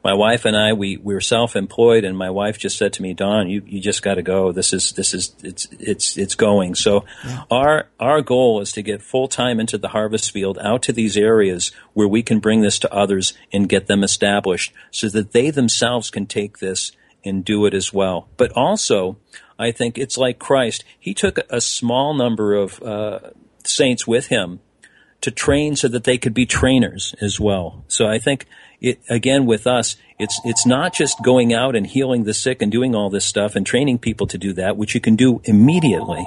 my 0.06 0.14
wife 0.14 0.46
and 0.46 0.56
I, 0.56 0.74
we, 0.74 0.98
we 0.98 1.16
were 1.16 1.20
self-employed 1.20 2.04
and 2.04 2.16
my 2.16 2.30
wife 2.30 2.60
just 2.60 2.78
said 2.78 2.94
to 2.94 3.02
me, 3.02 3.16
Don, 3.16 3.50
you, 3.50 3.64
you 3.66 3.82
just 3.82 4.04
got 4.04 4.14
to 4.14 4.22
go. 4.22 4.52
This 4.52 4.72
is, 4.72 4.92
this 4.92 5.16
is, 5.16 5.36
it's, 5.42 5.68
it's, 5.80 6.16
it's 6.16 6.36
going. 6.36 6.76
So 6.76 7.06
yeah. 7.26 7.42
our, 7.50 7.88
our 8.00 8.22
goal 8.22 8.62
is 8.62 8.72
to 8.74 8.84
get 8.84 9.02
full 9.02 9.28
time 9.28 9.60
into 9.60 9.80
the 9.80 9.88
harvest 9.88 10.30
field 10.30 10.60
out 10.62 10.84
to 10.84 10.94
these 10.94 11.18
areas 11.18 11.72
where 11.94 12.08
we 12.08 12.22
can 12.22 12.40
bring 12.40 12.62
this 12.62 12.78
to 12.80 12.94
others 12.94 13.34
and 13.52 13.68
get 13.68 13.88
them 13.88 14.04
established 14.04 14.76
so 14.92 15.10
that 15.10 15.32
they 15.32 15.50
themselves 15.50 16.12
can 16.12 16.28
take 16.28 16.60
this 16.60 16.92
and 17.24 17.44
do 17.44 17.66
it 17.66 17.74
as 17.74 17.92
well. 17.92 18.28
But 18.38 18.52
also, 18.52 19.18
I 19.58 19.72
think 19.72 19.98
it's 19.98 20.18
like 20.18 20.40
Christ. 20.40 20.84
He 21.00 21.14
took 21.14 21.40
a 21.50 21.62
small 21.62 22.14
number 22.14 22.54
of 22.54 22.82
uh, 22.82 23.20
saints 23.64 24.06
with 24.06 24.28
him 24.28 24.60
to 25.22 25.32
train 25.32 25.76
so 25.76 25.88
that 25.88 26.04
they 26.04 26.18
could 26.18 26.34
be 26.34 26.46
trainers 26.46 27.16
as 27.22 27.40
well. 27.40 27.84
So 27.88 28.08
I 28.08 28.20
think 28.20 28.46
it, 28.82 29.00
again 29.10 29.46
with 29.46 29.66
us, 29.66 29.96
it's 30.20 30.40
it's 30.44 30.66
not 30.66 30.94
just 30.94 31.24
going 31.24 31.54
out 31.54 31.76
and 31.76 31.88
healing 31.88 32.24
the 32.24 32.34
sick 32.34 32.62
and 32.62 32.72
doing 32.72 32.94
all 32.94 33.10
this 33.10 33.26
stuff 33.26 33.56
and 33.56 33.66
training 33.66 34.00
people 34.00 34.28
to 34.28 34.38
do 34.38 34.54
that, 34.54 34.78
which 34.78 34.94
you 34.94 35.02
can 35.02 35.16
do 35.16 35.42
immediately, 35.46 36.26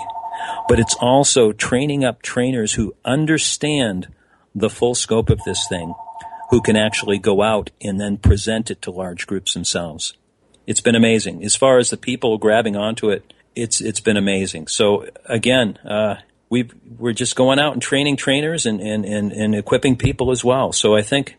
but 0.68 0.80
it's 0.80 0.96
also 1.00 1.52
training 1.52 2.04
up 2.04 2.22
trainers 2.22 2.74
who 2.74 2.94
understand 3.04 4.08
the 4.54 4.70
full 4.70 4.94
scope 4.94 5.30
of 5.30 5.42
this 5.44 5.66
thing, 5.68 5.94
who 6.50 6.60
can 6.60 6.76
actually 6.76 7.18
go 7.18 7.42
out 7.42 7.70
and 7.80 8.00
then 8.00 8.16
present 8.16 8.70
it 8.70 8.82
to 8.82 8.90
large 8.90 9.26
groups 9.26 9.54
themselves. 9.54 10.14
It's 10.68 10.82
been 10.82 10.94
amazing. 10.94 11.42
As 11.44 11.56
far 11.56 11.78
as 11.78 11.88
the 11.88 11.96
people 11.96 12.36
grabbing 12.36 12.76
onto 12.76 13.08
it, 13.08 13.32
it's 13.56 13.80
it's 13.80 14.00
been 14.00 14.18
amazing. 14.18 14.66
So 14.66 15.06
again, 15.24 15.78
uh, 15.78 16.16
we 16.50 16.70
we're 16.98 17.14
just 17.14 17.36
going 17.36 17.58
out 17.58 17.72
and 17.72 17.80
training 17.80 18.16
trainers 18.16 18.66
and, 18.66 18.78
and, 18.78 19.06
and, 19.06 19.32
and 19.32 19.54
equipping 19.54 19.96
people 19.96 20.30
as 20.30 20.44
well. 20.44 20.74
So 20.74 20.94
I 20.94 21.00
think 21.00 21.38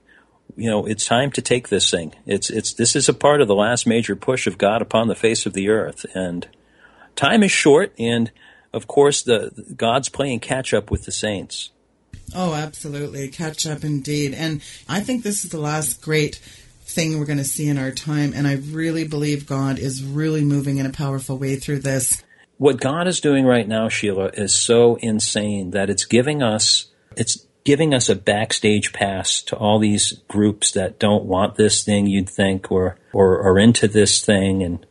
you 0.57 0.67
know, 0.67 0.87
it's 0.87 1.05
time 1.05 1.29
to 1.33 1.43
take 1.43 1.69
this 1.69 1.91
thing. 1.91 2.15
It's 2.25 2.49
it's 2.49 2.73
this 2.73 2.95
is 2.95 3.07
a 3.07 3.13
part 3.13 3.39
of 3.39 3.47
the 3.47 3.53
last 3.53 3.85
major 3.85 4.15
push 4.15 4.47
of 4.47 4.57
God 4.57 4.81
upon 4.81 5.07
the 5.07 5.15
face 5.15 5.45
of 5.45 5.53
the 5.53 5.69
earth, 5.69 6.07
and 6.15 6.47
time 7.15 7.43
is 7.43 7.51
short. 7.51 7.93
And 7.99 8.31
of 8.73 8.87
course, 8.87 9.21
the 9.21 9.73
God's 9.77 10.09
playing 10.09 10.39
catch 10.39 10.73
up 10.73 10.89
with 10.89 11.05
the 11.05 11.11
saints. 11.11 11.69
Oh, 12.35 12.55
absolutely. 12.55 13.27
Catch 13.29 13.67
up 13.67 13.83
indeed. 13.83 14.33
And 14.33 14.61
I 14.87 15.01
think 15.01 15.21
this 15.21 15.45
is 15.45 15.51
the 15.51 15.59
last 15.59 16.01
great 16.01 16.41
thing 16.89 17.19
we're 17.19 17.25
going 17.25 17.37
to 17.37 17.43
see 17.43 17.67
in 17.67 17.77
our 17.77 17.91
time. 17.91 18.33
And 18.35 18.47
I 18.47 18.55
really 18.55 19.07
believe 19.07 19.45
God 19.45 19.79
is 19.79 20.03
really 20.03 20.43
moving 20.43 20.77
in 20.77 20.85
a 20.85 20.91
powerful 20.91 21.37
way 21.37 21.55
through 21.55 21.79
this. 21.79 22.23
What 22.57 22.81
God 22.81 23.07
is 23.07 23.21
doing 23.21 23.45
right 23.45 23.67
now, 23.67 23.87
Sheila, 23.87 24.31
is 24.33 24.53
so 24.53 24.95
insane 24.95 25.71
that 25.71 25.89
it's 25.89 26.05
giving 26.05 26.43
us, 26.43 26.87
it's 27.15 27.45
giving 27.63 27.93
us 27.93 28.09
a 28.09 28.15
backstage 28.15 28.91
pass 28.91 29.41
to 29.43 29.55
all 29.55 29.79
these 29.79 30.21
groups 30.27 30.71
that 30.71 30.99
don't 30.99 31.25
want 31.25 31.55
this 31.55 31.83
thing, 31.83 32.07
you'd 32.07 32.29
think, 32.29 32.71
or, 32.71 32.97
or 33.13 33.41
are 33.41 33.57
into 33.59 33.87
this 33.87 34.23
thing. 34.23 34.63
And 34.63 34.85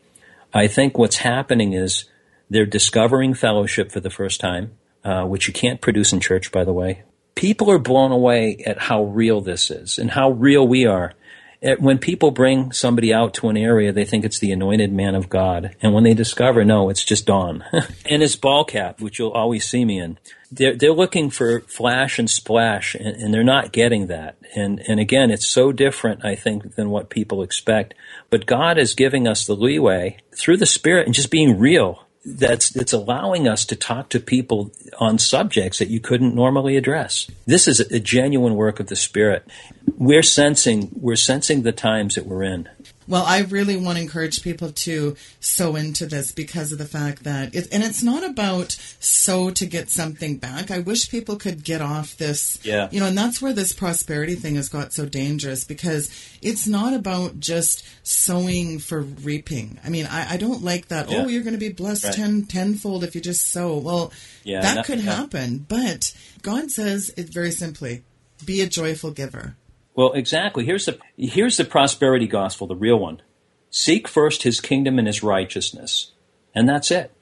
I 0.55 0.67
think 0.67 0.97
what's 0.97 1.19
happening 1.19 1.75
is 1.75 2.05
they're 2.49 2.65
discovering 2.65 3.35
fellowship 3.35 3.93
for 3.93 4.01
the 4.01 4.09
first 4.09 4.41
time, 4.41 4.73
uh, 5.05 5.25
which 5.25 5.47
you 5.47 5.53
can't 5.53 5.81
produce 5.81 6.13
in 6.13 6.21
church, 6.21 6.51
by 6.51 6.65
the 6.65 6.73
way 6.73 7.03
people 7.39 7.71
are 7.71 7.79
blown 7.79 8.11
away 8.11 8.57
at 8.67 8.79
how 8.79 9.05
real 9.05 9.41
this 9.41 9.71
is 9.71 9.97
and 9.97 10.11
how 10.11 10.31
real 10.33 10.67
we 10.67 10.87
are. 10.87 11.15
Eh, 11.61 11.75
when 11.79 11.99
people 11.99 12.31
bring 12.31 12.71
somebody 12.73 13.13
out 13.13 13.35
to 13.35 13.49
an 13.49 13.57
area, 13.57 13.93
they 13.93 14.05
think 14.05 14.25
it's 14.25 14.39
the 14.39 14.53
anointed 14.53 14.93
man 14.93 15.15
of 15.15 15.29
God. 15.29 15.75
And 15.83 15.93
when 15.93 16.05
they 16.05 16.15
discover, 16.15 16.65
no, 16.65 16.89
it's 16.89 17.05
just 17.05 17.27
Don. 17.27 17.65
and 17.73 18.23
it's 18.23 18.37
ball 18.37 18.65
cap, 18.65 19.01
which 19.01 19.19
you'll 19.19 19.33
always 19.33 19.67
see 19.67 19.85
me 19.85 19.99
in. 19.99 20.19
They're, 20.51 20.77
they're 20.77 20.93
looking 20.93 21.31
for 21.31 21.61
flash 21.63 22.19
and 22.19 22.31
splash, 22.31 22.95
and, 22.95 23.09
and 23.09 23.35
they're 23.35 23.45
not 23.45 23.73
getting 23.73 24.07
that. 24.07 24.37
And, 24.55 24.81
and 24.89 24.99
again, 24.99 25.31
it's 25.31 25.49
so 25.49 25.73
different, 25.73 26.25
I 26.25 26.37
think, 26.37 26.77
than 26.77 26.91
what 26.91 27.11
people 27.11 27.43
expect. 27.43 27.95
But 28.31 28.47
God 28.47 28.79
is 28.79 28.95
giving 28.95 29.27
us 29.27 29.45
the 29.45 29.57
leeway 29.57 30.19
through 30.35 30.57
the 30.59 30.67
Spirit 30.67 31.07
and 31.07 31.15
just 31.15 31.31
being 31.31 31.59
real 31.59 32.08
that's 32.25 32.75
it's 32.77 32.93
allowing 32.93 33.49
us 33.49 33.65
to 33.67 33.77
talk 33.77 34.09
to 34.11 34.21
people 34.21 34.73
on 34.99 35.19
subjects 35.19 35.79
that 35.79 35.89
you 35.89 36.01
couldn't 36.01 36.35
normally 36.35 36.77
address. 36.77 37.31
This 37.47 37.69
is 37.69 37.81
a 37.81 38.01
genuine 38.01 38.55
work 38.55 38.81
of 38.81 38.89
the 38.89 38.97
Spirit. 38.97 39.47
We're 39.97 40.23
sensing 40.23 40.91
we're 40.95 41.17
sensing 41.17 41.63
the 41.63 41.73
times 41.73 42.15
that 42.17 42.27
we're 42.27 42.43
in. 42.43 42.69
Well, 43.09 43.25
I 43.25 43.41
really 43.41 43.77
want 43.77 43.97
to 43.97 44.03
encourage 44.03 44.43
people 44.43 44.71
to 44.71 45.17
sow 45.41 45.77
into 45.77 46.05
this 46.07 46.31
because 46.31 46.73
of 46.73 46.79
the 46.79 46.85
fact 46.85 47.25
that 47.25 47.55
it, 47.55 47.67
and 47.73 47.83
it's 47.83 48.03
not 48.03 48.23
about 48.23 48.73
sow 49.01 49.49
to 49.51 49.65
get 49.67 49.89
something 49.89 50.37
back. 50.37 50.71
I 50.71 50.81
wish 50.81 51.11
people 51.11 51.37
could 51.37 51.65
get 51.65 51.81
off 51.81 52.17
this, 52.19 52.59
yeah. 52.65 52.89
you 52.93 53.01
know, 53.01 53.07
and 53.07 53.17
that's 53.17 53.41
where 53.41 53.55
this 53.55 53.73
prosperity 53.73 54.35
thing 54.35 54.57
has 54.57 54.69
got 54.69 54.93
so 54.93 55.07
dangerous 55.07 55.65
because 55.65 56.11
it's 56.43 56.67
not 56.69 56.93
about 56.93 57.41
just 57.41 57.83
sowing 58.07 58.79
for 58.79 59.01
reaping. 59.01 59.79
I 59.83 59.89
mean, 59.89 60.07
I, 60.07 60.35
I 60.35 60.37
don't 60.37 60.63
like 60.63 60.89
that. 60.89 61.09
Oh, 61.09 61.13
yeah. 61.13 61.25
Oh, 61.25 61.29
you're 61.29 61.43
going 61.43 61.55
to 61.55 61.59
be 61.59 61.73
blessed 61.73 62.05
Right. 62.05 62.15
ten 62.15 62.45
tenfold 62.45 63.05
if 63.05 63.15
you 63.15 63.21
just 63.23 63.51
sow. 63.51 63.79
Well, 63.79 64.13
Yeah, 64.45 64.61
that 64.61 64.75
that- 64.77 64.85
could 64.85 65.01
happen, 65.01 65.65
but 65.67 66.13
God 66.43 66.71
says 66.71 67.11
it 67.17 67.31
very 67.31 67.51
simply: 67.53 68.03
be 68.45 68.61
a 68.61 68.67
joyful 68.67 69.11
giver. 69.11 69.57
Well, 69.99 70.13
exactly. 70.13 70.65
Here's 70.65 70.87
the 70.87 70.97
here's 71.17 71.57
the 71.57 71.65
prosperity 71.65 72.29
gospel, 72.29 72.69
the 72.69 72.77
real 72.77 73.01
one. 73.01 73.21
Seek 73.69 74.07
first 74.07 74.45
his 74.45 74.61
kingdom 74.61 74.97
and 74.97 75.09
his 75.09 75.25
righteousness. 75.25 76.13
And 76.55 76.69
that's 76.69 76.93
it. 76.93 77.13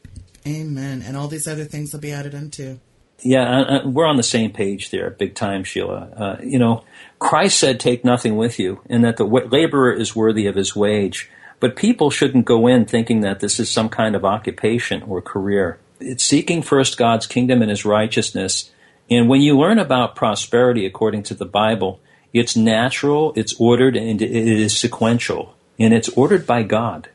Amen. 0.46 1.00
And 1.00 1.16
all 1.16 1.26
these 1.26 1.48
other 1.48 1.64
things 1.64 1.94
will 1.94 2.00
be 2.00 2.12
added 2.12 2.34
unto. 2.34 2.78
Yeah, 3.22 3.48
uh, 3.48 3.64
uh, 3.64 3.88
we're 3.88 4.04
on 4.04 4.18
the 4.18 4.22
same 4.22 4.52
page 4.52 4.90
there, 4.90 5.08
big 5.08 5.34
time, 5.34 5.64
Sheila. 5.64 6.10
Uh, 6.14 6.36
you 6.44 6.58
know, 6.58 6.84
Christ 7.18 7.58
said, 7.58 7.80
"Take 7.80 8.04
nothing 8.04 8.36
with 8.36 8.58
you," 8.58 8.82
and 8.90 9.02
that 9.04 9.16
the 9.16 9.24
wa- 9.24 9.48
laborer 9.50 9.94
is 9.94 10.14
worthy 10.14 10.46
of 10.46 10.54
his 10.54 10.76
wage. 10.76 11.30
But 11.60 11.76
people 11.76 12.10
shouldn't 12.10 12.44
go 12.44 12.66
in 12.66 12.84
thinking 12.84 13.22
that 13.22 13.40
this 13.40 13.58
is 13.58 13.70
some 13.70 13.88
kind 13.88 14.14
of 14.14 14.26
occupation 14.26 15.02
or 15.04 15.22
career. 15.22 15.78
It's 15.98 16.22
seeking 16.22 16.60
first 16.60 16.98
God's 16.98 17.26
kingdom 17.26 17.62
and 17.62 17.70
His 17.70 17.86
righteousness. 17.86 18.70
And 19.10 19.30
when 19.30 19.40
you 19.40 19.58
learn 19.58 19.78
about 19.78 20.14
prosperity 20.14 20.84
according 20.84 21.22
to 21.22 21.34
the 21.34 21.46
Bible, 21.46 22.00
it's 22.36 22.56
natural, 22.56 23.32
it's 23.36 23.54
ordered, 23.58 23.96
and 23.96 24.20
it 24.20 24.30
is 24.30 24.76
sequential, 24.76 25.54
and 25.78 25.94
it's 25.94 26.08
ordered 26.10 26.46
by 26.46 26.62
God. 26.62 27.08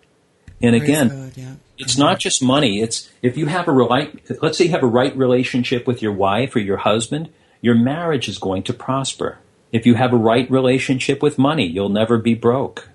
And 0.62 0.72
Praise 0.72 0.84
again, 0.84 1.08
God, 1.10 1.34
yeah. 1.36 1.54
it's 1.78 1.98
not 1.98 2.20
just 2.20 2.44
money. 2.44 2.82
It's 2.82 3.10
if 3.22 3.38
you 3.38 3.48
have 3.48 3.68
a 3.68 3.72
right, 3.72 4.20
let's 4.42 4.58
say 4.58 4.66
you 4.66 4.72
have 4.72 4.84
a 4.84 4.88
right 4.88 5.16
relationship 5.16 5.88
with 5.88 6.02
your 6.02 6.14
wife 6.14 6.56
or 6.56 6.60
your 6.60 6.78
husband, 6.78 7.30
your 7.62 7.76
marriage 7.76 8.28
is 8.28 8.38
going 8.38 8.64
to 8.64 8.74
prosper. 8.74 9.40
If 9.72 9.86
you 9.86 9.96
have 9.96 10.14
a 10.14 10.18
right 10.18 10.50
relationship 10.52 11.24
with 11.24 11.38
money, 11.38 11.66
you'll 11.66 11.90
never 11.90 12.18
be 12.18 12.34
broke. 12.34 12.90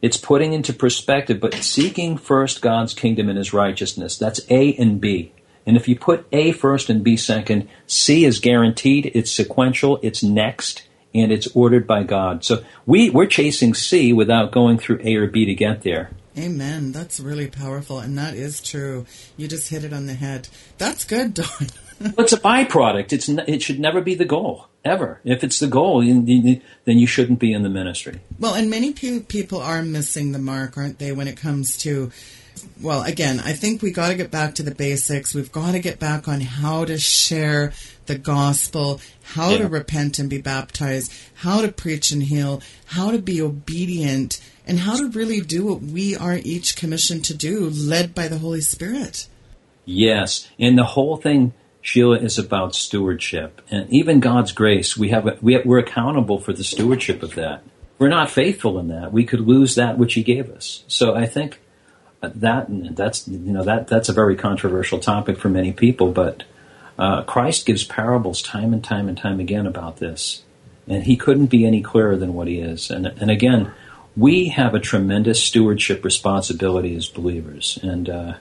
It's 0.00 0.16
putting 0.16 0.52
into 0.52 0.72
perspective, 0.72 1.38
but 1.38 1.54
seeking 1.54 2.16
first 2.16 2.60
God's 2.60 2.94
kingdom 2.94 3.28
and 3.28 3.38
his 3.38 3.52
righteousness. 3.52 4.18
That's 4.18 4.40
A 4.50 4.74
and 4.74 5.00
B. 5.00 5.32
And 5.64 5.76
if 5.76 5.86
you 5.86 5.96
put 5.96 6.26
A 6.32 6.50
first 6.52 6.90
and 6.90 7.04
B 7.04 7.16
second, 7.16 7.68
C 7.86 8.24
is 8.24 8.40
guaranteed, 8.40 9.12
it's 9.14 9.30
sequential, 9.30 10.00
it's 10.02 10.22
next, 10.22 10.88
and 11.14 11.30
it's 11.32 11.48
ordered 11.54 11.86
by 11.86 12.02
God. 12.02 12.44
So 12.44 12.64
we, 12.86 13.10
we're 13.10 13.26
chasing 13.26 13.74
C 13.74 14.12
without 14.12 14.52
going 14.52 14.78
through 14.78 15.00
A 15.04 15.16
or 15.16 15.26
B 15.26 15.44
to 15.46 15.54
get 15.54 15.82
there. 15.82 16.10
Amen. 16.38 16.92
That's 16.92 17.20
really 17.20 17.48
powerful, 17.48 17.98
and 17.98 18.16
that 18.16 18.34
is 18.34 18.62
true. 18.62 19.04
You 19.36 19.48
just 19.48 19.68
hit 19.68 19.84
it 19.84 19.92
on 19.92 20.06
the 20.06 20.14
head. 20.14 20.48
That's 20.78 21.04
good, 21.04 21.34
Don. 21.34 21.66
It's 22.00 22.32
a 22.32 22.40
byproduct. 22.40 23.12
It's 23.12 23.28
n- 23.28 23.44
it 23.46 23.62
should 23.62 23.78
never 23.78 24.00
be 24.00 24.14
the 24.14 24.24
goal 24.24 24.66
ever. 24.84 25.20
If 25.24 25.44
it's 25.44 25.60
the 25.60 25.66
goal, 25.68 26.00
then 26.00 26.60
you 26.86 27.06
shouldn't 27.06 27.38
be 27.38 27.52
in 27.52 27.62
the 27.62 27.68
ministry. 27.68 28.20
well, 28.40 28.54
and 28.54 28.70
many 28.70 28.92
pe- 28.92 29.20
people 29.20 29.60
are 29.60 29.82
missing 29.82 30.32
the 30.32 30.38
mark, 30.38 30.76
aren't 30.76 30.98
they, 30.98 31.12
when 31.12 31.28
it 31.28 31.36
comes 31.36 31.76
to. 31.78 32.10
Well, 32.80 33.02
again, 33.02 33.40
I 33.40 33.52
think 33.52 33.82
we 33.82 33.90
got 33.92 34.08
to 34.08 34.14
get 34.14 34.30
back 34.30 34.54
to 34.56 34.62
the 34.62 34.74
basics. 34.74 35.34
We've 35.34 35.52
got 35.52 35.72
to 35.72 35.78
get 35.78 35.98
back 35.98 36.26
on 36.26 36.40
how 36.40 36.84
to 36.84 36.98
share 36.98 37.72
the 38.06 38.18
gospel, 38.18 39.00
how 39.22 39.50
Yeah. 39.52 39.58
to 39.58 39.68
repent 39.68 40.18
and 40.18 40.28
be 40.28 40.38
baptized, 40.40 41.12
how 41.34 41.60
to 41.62 41.70
preach 41.70 42.10
and 42.10 42.22
heal, 42.22 42.60
how 42.86 43.10
to 43.12 43.18
be 43.18 43.40
obedient, 43.40 44.40
and 44.66 44.80
how 44.80 44.96
to 44.96 45.08
really 45.08 45.40
do 45.40 45.66
what 45.66 45.82
we 45.82 46.16
are 46.16 46.36
each 46.42 46.74
commissioned 46.76 47.24
to 47.26 47.34
do, 47.34 47.70
led 47.70 48.14
by 48.14 48.26
the 48.28 48.38
Holy 48.38 48.60
Spirit. 48.60 49.26
Yes, 49.84 50.48
and 50.58 50.78
the 50.78 50.84
whole 50.84 51.16
thing, 51.16 51.52
Sheila, 51.80 52.18
is 52.18 52.38
about 52.38 52.74
stewardship, 52.74 53.60
and 53.70 53.92
even 53.92 54.20
God's 54.20 54.52
grace. 54.52 54.96
We 54.96 55.10
have 55.10 55.26
a, 55.26 55.36
we, 55.40 55.58
we're 55.64 55.78
accountable 55.78 56.38
for 56.38 56.52
the 56.52 56.64
stewardship 56.64 57.22
of 57.22 57.34
that. 57.34 57.62
We're 57.98 58.08
not 58.08 58.30
faithful 58.30 58.78
in 58.78 58.88
that. 58.88 59.12
We 59.12 59.24
could 59.24 59.40
lose 59.40 59.74
that 59.76 59.98
which 59.98 60.14
He 60.14 60.22
gave 60.22 60.50
us. 60.50 60.84
So 60.88 61.14
I 61.14 61.26
think 61.26 61.60
that 62.22 62.66
that's 62.94 63.26
you 63.26 63.52
know 63.52 63.64
that 63.64 63.88
that's 63.88 64.08
a 64.08 64.12
very 64.12 64.36
controversial 64.36 64.98
topic 64.98 65.38
for 65.38 65.48
many 65.48 65.72
people, 65.72 66.12
but 66.12 66.44
uh, 66.98 67.22
Christ 67.22 67.66
gives 67.66 67.84
parables 67.84 68.42
time 68.42 68.72
and 68.72 68.82
time 68.82 69.08
and 69.08 69.18
time 69.18 69.40
again 69.40 69.66
about 69.66 69.96
this, 69.96 70.42
and 70.86 71.02
He 71.04 71.16
couldn't 71.16 71.46
be 71.46 71.66
any 71.66 71.82
clearer 71.82 72.16
than 72.16 72.34
what 72.34 72.48
He 72.48 72.58
is. 72.58 72.90
And 72.90 73.06
and 73.06 73.30
again, 73.30 73.72
we 74.16 74.48
have 74.48 74.74
a 74.74 74.80
tremendous 74.80 75.42
stewardship 75.42 76.04
responsibility 76.04 76.94
as 76.96 77.08
believers, 77.08 77.78
and. 77.82 78.08
Uh, 78.08 78.34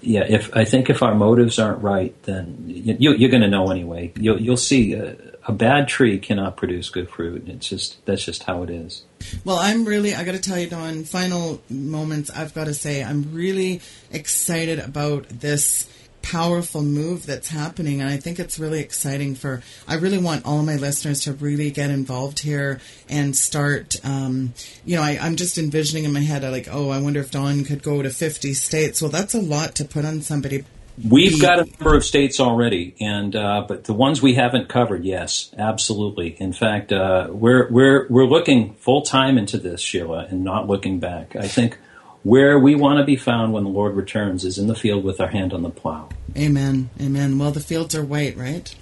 yeah, 0.00 0.24
if 0.28 0.54
I 0.56 0.64
think 0.64 0.90
if 0.90 1.02
our 1.02 1.14
motives 1.14 1.58
aren't 1.58 1.82
right, 1.82 2.14
then 2.22 2.64
you, 2.66 3.12
you're 3.12 3.30
going 3.30 3.42
to 3.42 3.48
know 3.48 3.70
anyway. 3.70 4.12
You'll, 4.16 4.40
you'll 4.40 4.56
see 4.56 4.96
uh, 4.96 5.14
a 5.46 5.52
bad 5.52 5.88
tree 5.88 6.18
cannot 6.18 6.56
produce 6.56 6.90
good 6.90 7.10
fruit. 7.10 7.48
It's 7.48 7.68
just 7.68 8.04
that's 8.06 8.24
just 8.24 8.44
how 8.44 8.62
it 8.62 8.70
is. 8.70 9.02
Well, 9.44 9.58
I'm 9.58 9.84
really, 9.84 10.14
I 10.14 10.24
got 10.24 10.32
to 10.32 10.40
tell 10.40 10.58
you, 10.58 10.68
Don. 10.68 11.04
final 11.04 11.60
moments, 11.68 12.30
I've 12.30 12.54
got 12.54 12.64
to 12.64 12.74
say, 12.74 13.04
I'm 13.04 13.34
really 13.34 13.80
excited 14.10 14.78
about 14.78 15.28
this 15.28 15.88
powerful 16.22 16.82
move 16.82 17.26
that's 17.26 17.48
happening. 17.48 18.00
And 18.00 18.10
I 18.10 18.16
think 18.16 18.38
it's 18.38 18.58
really 18.58 18.80
exciting 18.80 19.34
for, 19.34 19.62
I 19.88 19.94
really 19.94 20.18
want 20.18 20.44
all 20.44 20.62
my 20.62 20.76
listeners 20.76 21.22
to 21.22 21.32
really 21.32 21.70
get 21.70 21.90
involved 21.90 22.40
here 22.40 22.80
and 23.08 23.36
start, 23.36 23.96
um, 24.04 24.54
you 24.84 24.96
know, 24.96 25.02
I, 25.02 25.18
I'm 25.20 25.36
just 25.36 25.58
envisioning 25.58 26.04
in 26.04 26.12
my 26.12 26.20
head, 26.20 26.44
I 26.44 26.50
like, 26.50 26.68
oh, 26.70 26.90
I 26.90 27.00
wonder 27.00 27.20
if 27.20 27.30
Don 27.30 27.64
could 27.64 27.82
go 27.82 28.02
to 28.02 28.10
50 28.10 28.54
states. 28.54 29.02
Well, 29.02 29.10
that's 29.10 29.34
a 29.34 29.40
lot 29.40 29.74
to 29.76 29.84
put 29.84 30.04
on 30.04 30.20
somebody. 30.22 30.64
We've 31.08 31.40
got 31.40 31.60
a 31.60 31.64
number 31.64 31.94
of 31.94 32.04
states 32.04 32.40
already, 32.40 32.94
and 33.00 33.34
uh, 33.34 33.64
but 33.66 33.84
the 33.84 33.94
ones 33.94 34.20
we 34.20 34.34
haven't 34.34 34.68
covered, 34.68 35.04
yes, 35.04 35.50
absolutely. 35.56 36.36
In 36.38 36.52
fact, 36.52 36.92
uh, 36.92 37.28
we're 37.30 37.70
we're 37.70 38.06
we're 38.08 38.26
looking 38.26 38.74
full 38.74 39.00
time 39.00 39.38
into 39.38 39.56
this, 39.56 39.80
Sheila, 39.80 40.26
and 40.28 40.44
not 40.44 40.66
looking 40.66 41.00
back. 41.00 41.36
I 41.36 41.48
think 41.48 41.78
where 42.22 42.58
we 42.58 42.74
want 42.74 42.98
to 42.98 43.04
be 43.04 43.16
found 43.16 43.52
when 43.52 43.64
the 43.64 43.70
Lord 43.70 43.94
returns 43.94 44.44
is 44.44 44.58
in 44.58 44.66
the 44.66 44.74
field 44.74 45.04
with 45.04 45.20
our 45.20 45.28
hand 45.28 45.52
on 45.52 45.62
the 45.62 45.70
plow. 45.70 46.08
Amen. 46.36 46.90
Amen. 47.00 47.38
Well, 47.38 47.50
the 47.50 47.60
fields 47.60 47.94
are 47.94 48.04
white, 48.04 48.36
right? 48.36 48.74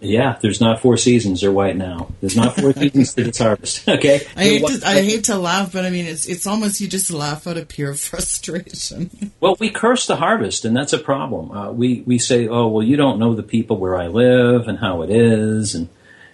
Yeah, 0.00 0.36
there's 0.40 0.60
not 0.60 0.80
four 0.80 0.96
seasons; 0.96 1.40
they're 1.40 1.52
white 1.52 1.76
now. 1.76 2.08
There's 2.20 2.36
not 2.36 2.56
four 2.56 2.72
seasons 2.74 3.14
to 3.14 3.28
its 3.28 3.38
harvest. 3.38 3.88
Okay, 3.94 4.20
I 4.36 4.44
hate, 4.44 4.66
to, 4.66 4.80
I 4.86 5.02
hate 5.02 5.24
to 5.24 5.36
laugh, 5.36 5.72
but 5.72 5.84
I 5.84 5.90
mean, 5.90 6.04
it's 6.04 6.26
it's 6.26 6.46
almost 6.46 6.80
you 6.80 6.88
just 6.88 7.10
laugh 7.10 7.46
out 7.46 7.56
of 7.56 7.68
pure 7.68 7.94
frustration. 7.94 9.32
Well, 9.40 9.56
we 9.58 9.70
curse 9.70 10.06
the 10.06 10.16
harvest, 10.16 10.64
and 10.64 10.76
that's 10.76 10.92
a 10.92 10.98
problem. 10.98 11.50
Uh, 11.50 11.72
we 11.72 12.02
we 12.06 12.18
say, 12.18 12.48
"Oh, 12.48 12.68
well, 12.68 12.82
you 12.82 12.96
don't 12.96 13.18
know 13.18 13.34
the 13.34 13.42
people 13.42 13.78
where 13.78 13.96
I 13.96 14.08
live 14.08 14.68
and 14.68 14.78
how 14.78 15.02
it 15.02 15.10
is," 15.10 15.74
and 15.74 15.88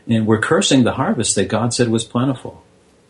and 0.09 0.27
we're 0.27 0.41
cursing 0.41 0.83
the 0.83 0.93
harvest 0.93 1.37
that 1.37 1.49
God 1.49 1.73
said 1.73 1.89
was 1.91 2.05
plentiful. 2.05 2.65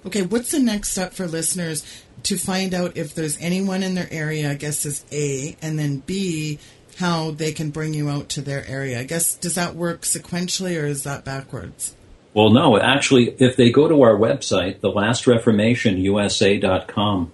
Okay, 0.05 0.23
what's 0.23 0.51
the 0.51 0.61
next 0.61 0.93
step 0.93 1.13
for 1.13 1.27
listeners 1.27 1.85
to 2.25 2.37
find 2.37 2.75
out 2.75 2.97
if 2.97 3.15
there's 3.15 3.39
anyone 3.41 3.83
in 3.83 3.95
their 3.95 4.09
area? 4.11 4.51
I 4.51 4.55
guess 4.55 4.85
is 4.85 5.05
A, 5.13 5.57
and 5.63 5.79
then 5.79 5.99
B, 5.99 6.59
how 6.99 7.31
they 7.31 7.53
can 7.53 7.71
bring 7.71 7.95
you 7.95 8.09
out 8.09 8.29
to 8.31 8.43
their 8.43 8.67
area. 8.67 8.99
I 9.01 9.05
guess 9.05 9.37
does 9.37 9.57
that 9.57 9.75
work 9.75 10.03
sequentially 10.03 10.81
or 10.81 10.87
is 10.87 11.03
that 11.05 11.25
backwards? 11.25 11.95
Well, 12.33 12.51
no, 12.51 12.79
actually, 12.79 13.35
if 13.41 13.57
they 13.57 13.71
go 13.71 13.89
to 13.89 14.03
our 14.03 14.15
website, 14.15 14.79
thelastreformationusa.com, 14.81 17.33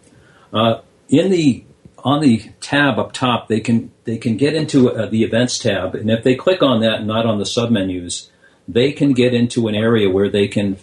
uh, 0.52 0.80
in 1.08 1.30
the 1.30 1.64
on 1.98 2.20
the 2.20 2.50
tab 2.60 2.98
up 2.98 3.12
top, 3.12 3.48
they 3.48 3.60
can 3.60 3.92
they 4.04 4.16
can 4.16 4.38
get 4.38 4.54
into 4.54 4.90
uh, 4.90 5.04
the 5.06 5.24
events 5.24 5.58
tab, 5.58 5.94
and 5.94 6.10
if 6.10 6.24
they 6.24 6.34
click 6.34 6.62
on 6.62 6.80
that, 6.80 7.04
not 7.04 7.26
on 7.26 7.36
the 7.38 7.44
submenus, 7.44 8.30
they 8.68 8.92
can 8.92 9.12
get 9.12 9.34
into 9.34 9.68
an 9.68 9.74
area 9.74 10.08
where 10.08 10.30
they 10.30 10.48
can 10.48 10.78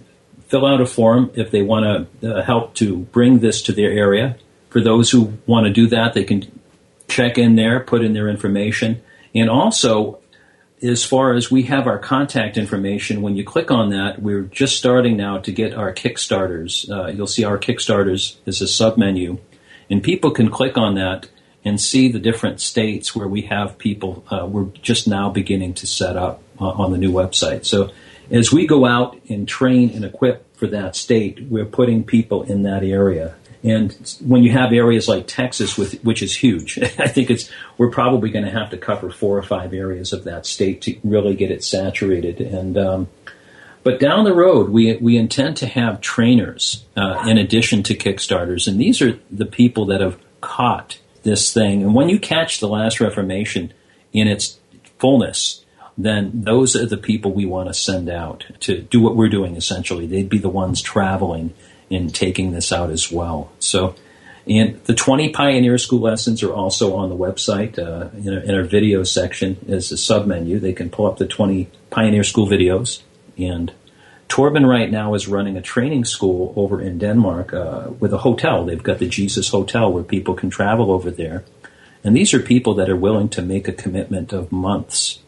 fill 0.48 0.66
out 0.66 0.82
a 0.82 0.86
form 0.86 1.32
if 1.36 1.52
they 1.52 1.62
want 1.62 2.10
to 2.22 2.36
uh, 2.36 2.44
help 2.44 2.76
to 2.76 2.98
bring 2.98 3.40
this 3.40 3.62
to 3.64 3.72
their 3.72 3.92
area. 3.92 4.38
For 4.70 4.82
those 4.82 5.12
who 5.12 5.34
want 5.46 5.68
to 5.68 5.74
do 5.74 5.88
that, 5.88 6.14
they 6.14 6.24
can 6.24 6.60
check 7.08 7.38
in 7.38 7.56
there, 7.56 7.80
put 7.80 8.04
in 8.04 8.14
their 8.14 8.28
information, 8.28 9.02
and 9.36 9.50
also 9.50 10.20
as 10.84 11.06
far 11.06 11.34
as 11.34 11.50
we 11.50 11.64
have 11.64 11.88
our 11.88 11.98
contact 11.98 12.58
information, 12.58 13.22
when 13.22 13.36
you 13.36 13.44
click 13.44 13.72
on 13.72 13.90
that, 13.92 14.22
we're 14.22 14.42
just 14.42 14.78
starting 14.78 15.16
now 15.16 15.38
to 15.38 15.52
get 15.52 15.74
our 15.74 15.94
Kickstarters. 15.94 16.90
Uh, 16.90 17.08
you'll 17.08 17.26
see 17.26 17.46
our 17.46 17.58
Kickstarters 17.58 18.36
is 18.46 18.62
a 18.62 18.66
submenu, 18.66 19.40
and 19.90 20.04
people 20.04 20.32
can 20.32 20.50
click 20.50 20.78
on 20.78 20.96
that 20.96 21.30
and 21.64 21.80
see 21.80 22.12
the 22.12 22.20
different 22.20 22.60
states 22.60 23.16
where 23.16 23.28
we 23.28 23.44
have 23.44 23.78
people. 23.78 24.26
Uh, 24.30 24.46
we're 24.46 24.66
just 24.82 25.08
now 25.08 25.30
beginning 25.30 25.74
to 25.76 25.88
set 25.88 26.18
up 26.18 26.42
uh, 26.60 26.68
on 26.68 26.92
the 26.92 26.98
new 26.98 27.12
website. 27.12 27.66
So 27.66 27.92
as 28.34 28.52
we 28.52 28.66
go 28.66 28.86
out 28.86 29.20
and 29.30 29.48
train 29.48 29.92
and 29.92 30.04
equip 30.04 30.58
for 30.58 30.68
that 30.68 30.96
state, 30.96 31.46
we're 31.50 31.66
putting 31.66 32.04
people 32.04 32.44
in 32.44 32.64
that 32.64 32.84
area. 32.84 33.36
And 33.64 33.94
when 34.26 34.44
you 34.44 34.52
have 34.52 34.74
areas 34.74 35.08
like 35.08 35.28
Texas, 35.28 35.78
with, 35.78 36.04
which 36.04 36.22
is 36.22 36.36
huge, 36.36 36.78
I 36.82 37.08
think 37.08 37.30
it's 37.30 37.50
we're 37.78 37.92
probably 37.92 38.32
going 38.32 38.44
to 38.44 38.52
have 38.52 38.72
to 38.72 38.78
cover 38.78 39.10
four 39.10 39.38
or 39.38 39.44
five 39.44 39.74
areas 39.74 40.12
of 40.12 40.26
that 40.26 40.46
state 40.46 40.82
to 40.82 41.00
really 41.04 41.36
get 41.36 41.52
it 41.52 41.64
saturated. 41.64 42.42
And 42.42 42.78
um, 42.78 43.08
but 43.84 44.00
down 44.00 44.26
the 44.26 44.34
road, 44.34 44.70
we 44.70 44.98
we 44.98 45.16
intend 45.16 45.58
to 45.58 45.68
have 45.68 46.02
trainers 46.02 46.84
uh, 46.98 47.24
in 47.28 47.38
addition 47.38 47.84
to 47.84 47.96
Kickstarters, 47.96 48.68
and 48.68 48.80
these 48.80 49.02
are 49.02 49.18
the 49.32 49.46
people 49.46 49.86
that 49.86 50.02
have 50.02 50.20
caught 50.42 51.00
this 51.22 51.54
thing. 51.54 51.84
And 51.84 51.94
when 51.94 52.10
you 52.10 52.20
catch 52.20 52.60
the 52.60 52.68
last 52.68 53.00
Reformation 53.00 53.74
in 54.12 54.28
its 54.28 54.60
fullness, 55.00 55.63
then 55.98 56.32
those 56.34 56.76
are 56.76 56.86
the 56.86 56.98
people 56.98 57.32
we 57.32 57.46
want 57.46 57.70
to 57.70 57.74
send 57.74 58.10
out 58.10 58.46
to 58.62 58.82
do 58.82 59.00
what 59.02 59.16
we're 59.16 59.30
doing. 59.30 59.56
Essentially, 59.56 60.08
they'd 60.08 60.30
be 60.30 60.40
the 60.40 60.50
ones 60.50 60.82
traveling 60.82 61.54
in 61.90 62.10
taking 62.10 62.52
this 62.52 62.72
out 62.72 62.90
as 62.90 63.12
well. 63.12 63.52
So, 63.60 63.96
and 64.48 64.84
the 64.86 64.96
20 64.96 65.30
Pioneer 65.30 65.78
School 65.78 66.02
lessons 66.02 66.42
are 66.44 66.54
also 66.54 66.96
on 66.96 67.10
the 67.10 67.16
website 67.16 67.78
uh, 67.78 68.10
in, 68.18 68.34
our, 68.34 68.40
in, 68.40 68.56
our, 68.56 68.64
video 68.64 69.04
section 69.04 69.58
as 69.70 69.92
a 69.92 69.96
submenu. 69.96 70.60
They 70.60 70.74
can 70.74 70.90
pull 70.90 71.06
up 71.06 71.18
the 71.18 71.28
20 71.28 71.70
Pioneer 71.92 72.24
School 72.24 72.48
videos. 72.48 73.02
And 73.38 73.72
Torben 74.28 74.68
right 74.68 74.90
now 74.90 75.14
is 75.14 75.28
running 75.28 75.58
a 75.58 75.62
training 75.62 76.06
school 76.06 76.54
over 76.58 76.82
in 76.82 76.98
Denmark 76.98 77.54
uh, 77.54 77.92
with 78.00 78.12
a 78.14 78.18
hotel. 78.18 78.66
They've 78.66 78.82
got 78.82 78.98
the 78.98 79.08
Jesus 79.08 79.50
Hotel 79.50 79.92
where 79.92 80.04
people 80.04 80.34
can 80.34 80.50
travel 80.50 80.92
over 80.92 81.12
there. 81.12 81.46
And 82.04 82.16
these 82.16 82.34
are 82.34 82.40
people 82.40 82.74
that 82.76 82.90
are 82.90 82.98
willing 82.98 83.30
to 83.30 83.42
make 83.42 83.68
a 83.68 83.72
commitment 83.72 84.34
of 84.34 84.52
months 84.52 85.20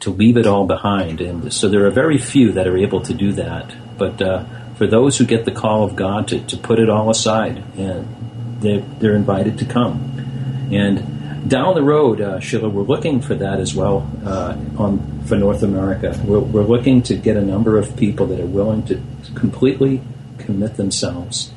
to 0.00 0.10
leave 0.10 0.36
it 0.36 0.46
all 0.46 0.66
behind. 0.66 1.20
And 1.20 1.52
so 1.52 1.68
there 1.68 1.86
are 1.86 1.90
very 1.90 2.18
few 2.18 2.52
that 2.52 2.66
are 2.66 2.76
able 2.76 3.00
to 3.02 3.14
do 3.14 3.32
that. 3.32 3.72
But 3.98 4.20
uh, 4.20 4.44
for 4.74 4.86
those 4.86 5.18
who 5.18 5.24
get 5.24 5.44
the 5.44 5.52
call 5.52 5.84
of 5.84 5.96
God 5.96 6.28
to, 6.28 6.40
to 6.46 6.56
put 6.56 6.78
it 6.78 6.88
all 6.88 7.10
aside, 7.10 7.62
and 7.76 8.60
they're, 8.60 8.80
they're 8.98 9.16
invited 9.16 9.58
to 9.58 9.64
come. 9.64 10.68
And 10.72 11.48
down 11.48 11.74
the 11.74 11.82
road, 11.82 12.20
uh, 12.20 12.40
Sheila, 12.40 12.68
we're 12.68 12.82
looking 12.82 13.20
for 13.20 13.34
that 13.34 13.60
as 13.60 13.74
well 13.74 14.10
uh, 14.24 14.56
on 14.76 15.20
for 15.26 15.36
North 15.36 15.62
America. 15.62 16.18
We're, 16.24 16.40
we're 16.40 16.62
looking 16.62 17.02
to 17.04 17.16
get 17.16 17.36
a 17.36 17.42
number 17.42 17.78
of 17.78 17.96
people 17.96 18.26
that 18.26 18.40
are 18.40 18.46
willing 18.46 18.84
to 18.86 19.02
completely 19.34 20.02
commit 20.38 20.76
themselves 20.76 21.52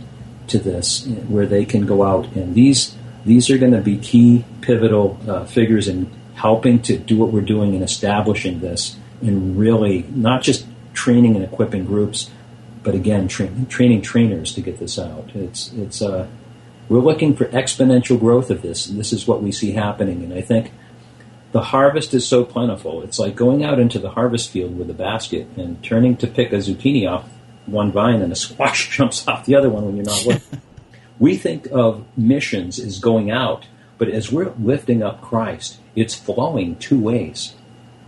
to 0.48 0.60
this, 0.60 1.06
where 1.28 1.46
they 1.46 1.66
can 1.66 1.86
go 1.86 2.04
out 2.04 2.28
and 2.36 2.54
these 2.54 2.96
these 3.26 3.50
are 3.50 3.58
going 3.58 3.72
to 3.72 3.82
be 3.82 3.98
key 3.98 4.44
pivotal 4.62 5.18
uh, 5.28 5.46
figures 5.46 5.88
in 5.88 6.12
helping 6.36 6.82
to 6.84 6.98
do 6.98 7.18
what 7.18 7.32
we're 7.32 7.42
doing 7.42 7.74
in 7.74 7.84
establishing 7.84 8.60
this 8.60 8.98
and 9.22 9.58
really 9.58 10.04
not 10.10 10.42
just 10.42 10.66
training 10.94 11.36
and 11.36 11.44
equipping 11.44 11.86
groups, 11.86 12.30
but 12.84 12.96
again, 12.96 13.28
tra- 13.28 13.50
training 13.70 14.02
trainers 14.02 14.54
to 14.54 14.62
get 14.62 14.80
this 14.80 15.00
out. 15.00 15.32
It's 15.34 15.72
it's 15.74 16.02
uh, 16.02 16.28
we're 16.90 17.00
looking 17.00 17.36
for 17.36 17.46
exponential 17.46 18.20
growth 18.20 18.50
of 18.50 18.62
this, 18.62 18.88
and 18.88 19.00
this 19.00 19.14
is 19.14 19.28
what 19.28 19.42
we 19.42 19.52
see 19.52 19.72
happening. 19.72 20.24
And 20.24 20.34
I 20.34 20.42
think 20.42 20.72
the 21.52 21.62
harvest 21.62 22.14
is 22.14 22.28
so 22.28 22.44
plentiful. 22.44 23.04
It's 23.04 23.20
like 23.20 23.36
going 23.36 23.64
out 23.64 23.80
into 23.80 24.00
the 24.00 24.10
harvest 24.10 24.50
field 24.50 24.78
with 24.78 24.90
a 24.90 24.94
basket 24.94 25.48
and 25.56 25.82
turning 25.84 26.18
to 26.18 26.28
pick 26.28 26.52
a 26.52 26.58
zucchini 26.58 27.10
off 27.10 27.30
one 27.66 27.92
vine, 27.92 28.22
and 28.22 28.32
a 28.32 28.36
squash 28.36 28.90
jumps 28.98 29.28
off 29.28 29.46
the 29.46 29.56
other 29.56 29.70
one 29.70 29.86
when 29.86 29.96
you're 29.96 30.06
not 30.06 30.26
looking. 30.26 30.62
we 31.20 31.38
think 31.38 31.68
of 31.72 32.06
missions 32.18 32.80
as 32.80 33.00
going 33.00 33.32
out, 33.32 33.66
but 33.98 34.10
as 34.10 34.32
we're 34.32 34.54
lifting 34.60 35.04
up 35.04 35.22
Christ, 35.22 35.80
it's 35.96 36.16
flowing 36.16 36.76
two 36.78 37.00
ways. 37.00 37.54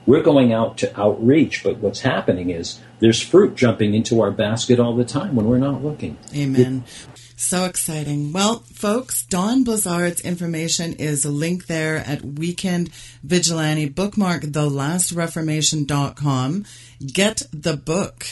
We're 0.06 0.24
going 0.24 0.54
out 0.54 0.78
to 0.80 1.00
outreach, 1.00 1.64
but 1.64 1.78
what's 1.78 2.02
happening 2.02 2.50
is 2.52 2.80
there's 3.00 3.22
fruit 3.22 3.56
jumping 3.56 3.96
into 3.96 4.22
our 4.22 4.32
basket 4.32 4.80
all 4.80 4.96
the 4.96 5.06
time 5.06 5.36
when 5.36 5.48
we're 5.48 5.58
not 5.58 5.84
looking. 5.84 6.18
Amen. 6.36 6.84
It, 6.86 7.10
so 7.38 7.66
exciting. 7.66 8.32
Well, 8.32 8.60
folks, 8.72 9.26
Don 9.26 9.66
Blizard's 9.66 10.22
information 10.22 10.94
is 10.94 11.26
a 11.26 11.32
link 11.32 11.68
there 11.68 11.98
at 11.98 12.24
Weekend 12.24 12.90
Vigilante. 13.24 13.90
Bookmark 13.90 14.44
thelastreformation.com. 14.44 16.66
Get 17.06 17.44
the 17.52 17.76
book, 17.76 18.26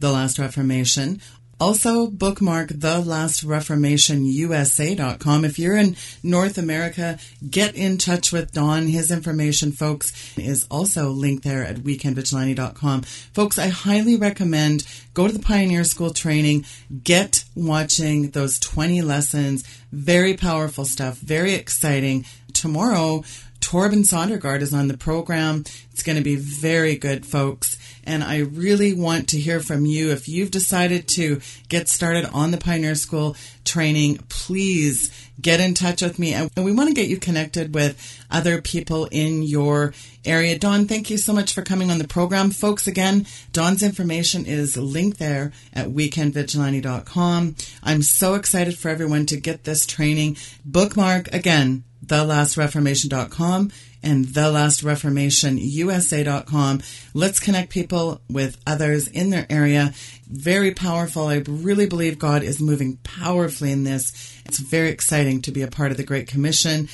The 0.00 0.10
Last 0.10 0.38
Reformation. 0.38 1.20
Also, 1.60 2.06
bookmark 2.06 2.68
thelastreformationusa.com. 2.68 5.44
If 5.44 5.58
you're 5.58 5.76
in 5.76 5.96
North 6.22 6.56
America, 6.56 7.18
get 7.50 7.74
in 7.74 7.98
touch 7.98 8.32
with 8.32 8.52
Don. 8.52 8.86
His 8.86 9.10
information, 9.10 9.72
folks, 9.72 10.38
is 10.38 10.68
also 10.70 11.10
linked 11.10 11.42
there 11.42 11.64
at 11.64 11.78
weekendvigilante.com. 11.78 13.02
Folks, 13.02 13.58
I 13.58 13.66
highly 13.68 14.16
recommend 14.16 14.86
go 15.14 15.26
to 15.26 15.32
the 15.32 15.40
Pioneer 15.40 15.82
School 15.82 16.12
training, 16.12 16.64
get 17.02 17.42
watching 17.56 18.30
those 18.30 18.60
20 18.60 19.02
lessons. 19.02 19.64
Very 19.90 20.34
powerful 20.34 20.84
stuff, 20.84 21.18
very 21.18 21.54
exciting. 21.54 22.24
Tomorrow, 22.52 23.24
Torben 23.58 24.04
Sondergaard 24.04 24.60
is 24.60 24.72
on 24.72 24.86
the 24.86 24.96
program. 24.96 25.64
It's 25.90 26.04
going 26.04 26.18
to 26.18 26.22
be 26.22 26.36
very 26.36 26.94
good, 26.94 27.26
folks 27.26 27.76
and 28.08 28.24
I 28.24 28.38
really 28.38 28.94
want 28.94 29.28
to 29.28 29.38
hear 29.38 29.60
from 29.60 29.84
you. 29.84 30.10
If 30.10 30.28
you've 30.28 30.50
decided 30.50 31.06
to 31.08 31.40
get 31.68 31.88
started 31.88 32.24
on 32.32 32.50
the 32.50 32.58
Pioneer 32.58 32.94
School 32.94 33.36
training, 33.64 34.16
please 34.30 35.12
get 35.40 35.60
in 35.60 35.74
touch 35.74 36.00
with 36.00 36.18
me. 36.18 36.32
And 36.32 36.50
we 36.56 36.72
want 36.72 36.88
to 36.88 36.94
get 36.94 37.08
you 37.08 37.18
connected 37.18 37.74
with 37.74 38.18
other 38.30 38.62
people 38.62 39.04
in 39.10 39.42
your 39.42 39.92
area. 40.24 40.58
Don, 40.58 40.86
thank 40.86 41.10
you 41.10 41.18
so 41.18 41.34
much 41.34 41.52
for 41.52 41.62
coming 41.62 41.90
on 41.90 41.98
the 41.98 42.08
program. 42.08 42.50
Folks, 42.50 42.86
again, 42.86 43.26
Don's 43.52 43.82
information 43.82 44.46
is 44.46 44.76
linked 44.76 45.18
there 45.18 45.52
at 45.74 45.88
weekendvigilante.com. 45.88 47.56
I'm 47.82 48.02
so 48.02 48.34
excited 48.34 48.78
for 48.78 48.88
everyone 48.88 49.26
to 49.26 49.38
get 49.38 49.64
this 49.64 49.84
training. 49.84 50.38
Bookmark, 50.64 51.32
again, 51.34 51.84
thelastreformation.com 52.06 53.70
and 54.02 54.26
thelastreformationusa.com. 54.26 56.82
Let's 57.14 57.40
connect 57.40 57.70
people 57.70 58.20
with 58.28 58.58
others 58.66 59.08
in 59.08 59.30
their 59.30 59.46
area. 59.50 59.94
Very 60.28 60.72
powerful. 60.72 61.26
I 61.26 61.42
really 61.46 61.86
believe 61.86 62.18
God 62.18 62.42
is 62.42 62.60
moving 62.60 62.98
powerfully 62.98 63.72
in 63.72 63.84
this. 63.84 64.12
It's 64.44 64.58
very 64.58 64.90
exciting 64.90 65.40
to 65.42 65.50
be 65.50 65.62
a 65.62 65.68
part 65.68 65.90
of 65.90 65.96
the 65.96 66.04
Great 66.04 66.28
Commission. 66.28 66.90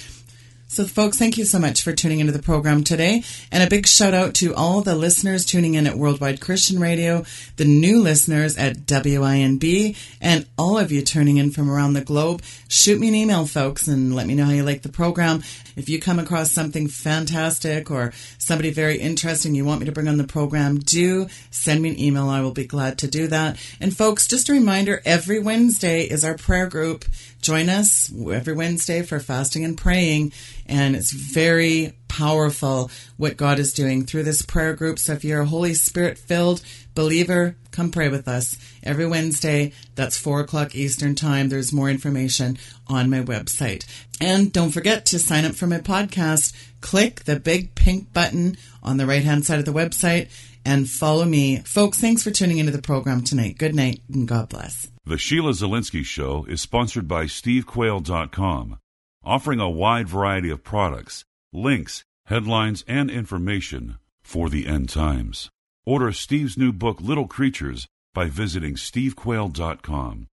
So, 0.74 0.84
folks, 0.86 1.20
thank 1.20 1.38
you 1.38 1.44
so 1.44 1.60
much 1.60 1.82
for 1.82 1.92
tuning 1.92 2.18
into 2.18 2.32
the 2.32 2.42
program 2.42 2.82
today. 2.82 3.22
And 3.52 3.62
a 3.62 3.70
big 3.70 3.86
shout 3.86 4.12
out 4.12 4.34
to 4.34 4.56
all 4.56 4.80
the 4.80 4.96
listeners 4.96 5.46
tuning 5.46 5.74
in 5.74 5.86
at 5.86 5.96
Worldwide 5.96 6.40
Christian 6.40 6.80
Radio, 6.80 7.24
the 7.58 7.64
new 7.64 8.02
listeners 8.02 8.58
at 8.58 8.78
WINB, 8.78 9.96
and 10.20 10.48
all 10.58 10.76
of 10.76 10.90
you 10.90 11.02
tuning 11.02 11.36
in 11.36 11.52
from 11.52 11.70
around 11.70 11.92
the 11.92 12.00
globe. 12.00 12.42
Shoot 12.66 12.98
me 12.98 13.06
an 13.06 13.14
email, 13.14 13.46
folks, 13.46 13.86
and 13.86 14.16
let 14.16 14.26
me 14.26 14.34
know 14.34 14.46
how 14.46 14.50
you 14.50 14.64
like 14.64 14.82
the 14.82 14.88
program. 14.88 15.44
If 15.76 15.88
you 15.88 16.00
come 16.00 16.18
across 16.18 16.50
something 16.50 16.88
fantastic 16.88 17.88
or 17.88 18.12
somebody 18.38 18.70
very 18.70 18.98
interesting 18.98 19.54
you 19.54 19.64
want 19.64 19.78
me 19.78 19.86
to 19.86 19.92
bring 19.92 20.08
on 20.08 20.18
the 20.18 20.24
program, 20.24 20.80
do 20.80 21.28
send 21.52 21.82
me 21.82 21.90
an 21.90 22.00
email. 22.00 22.28
I 22.28 22.40
will 22.40 22.50
be 22.50 22.66
glad 22.66 22.98
to 22.98 23.06
do 23.06 23.28
that. 23.28 23.64
And, 23.80 23.96
folks, 23.96 24.26
just 24.26 24.48
a 24.48 24.52
reminder 24.52 25.02
every 25.04 25.38
Wednesday 25.38 26.02
is 26.02 26.24
our 26.24 26.36
prayer 26.36 26.66
group. 26.66 27.04
Join 27.44 27.68
us 27.68 28.10
every 28.10 28.54
Wednesday 28.54 29.02
for 29.02 29.20
fasting 29.20 29.66
and 29.66 29.76
praying. 29.76 30.32
And 30.64 30.96
it's 30.96 31.12
very 31.12 31.92
powerful 32.08 32.90
what 33.18 33.36
God 33.36 33.58
is 33.58 33.74
doing 33.74 34.06
through 34.06 34.22
this 34.22 34.40
prayer 34.40 34.72
group. 34.72 34.98
So 34.98 35.12
if 35.12 35.24
you're 35.24 35.42
a 35.42 35.46
Holy 35.46 35.74
Spirit 35.74 36.16
filled 36.16 36.62
believer, 36.94 37.54
come 37.70 37.90
pray 37.90 38.08
with 38.08 38.28
us 38.28 38.56
every 38.82 39.06
Wednesday. 39.06 39.74
That's 39.94 40.16
four 40.16 40.40
o'clock 40.40 40.74
Eastern 40.74 41.14
time. 41.14 41.50
There's 41.50 41.70
more 41.70 41.90
information 41.90 42.56
on 42.86 43.10
my 43.10 43.20
website. 43.20 43.84
And 44.22 44.50
don't 44.50 44.70
forget 44.70 45.04
to 45.06 45.18
sign 45.18 45.44
up 45.44 45.54
for 45.54 45.66
my 45.66 45.80
podcast. 45.80 46.54
Click 46.80 47.24
the 47.24 47.38
big 47.38 47.74
pink 47.74 48.10
button 48.14 48.56
on 48.82 48.96
the 48.96 49.06
right 49.06 49.22
hand 49.22 49.44
side 49.44 49.58
of 49.58 49.66
the 49.66 49.70
website 49.70 50.30
and 50.64 50.88
follow 50.88 51.26
me. 51.26 51.58
Folks, 51.58 52.00
thanks 52.00 52.22
for 52.22 52.30
tuning 52.30 52.56
into 52.56 52.72
the 52.72 52.80
program 52.80 53.22
tonight. 53.22 53.58
Good 53.58 53.74
night 53.74 54.00
and 54.10 54.26
God 54.26 54.48
bless. 54.48 54.88
The 55.06 55.18
Sheila 55.18 55.50
Zilinsky 55.50 56.02
Show 56.02 56.46
is 56.48 56.62
sponsored 56.62 57.06
by 57.06 57.24
SteveQuayle.com, 57.24 58.78
offering 59.22 59.60
a 59.60 59.68
wide 59.68 60.08
variety 60.08 60.48
of 60.48 60.64
products, 60.64 61.26
links, 61.52 62.04
headlines, 62.24 62.84
and 62.88 63.10
information 63.10 63.98
for 64.22 64.48
the 64.48 64.66
end 64.66 64.88
times. 64.88 65.50
Order 65.84 66.10
Steve's 66.12 66.56
new 66.56 66.72
book, 66.72 67.02
Little 67.02 67.26
Creatures, 67.26 67.86
by 68.14 68.30
visiting 68.30 68.76
SteveQuayle.com. 68.76 70.26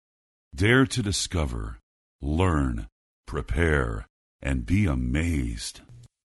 Dare 0.55 0.85
to 0.85 1.03
discover, 1.03 1.79
learn, 2.21 2.87
prepare, 3.27 4.07
and 4.41 4.65
be 4.65 4.85
amazed. 4.85 5.81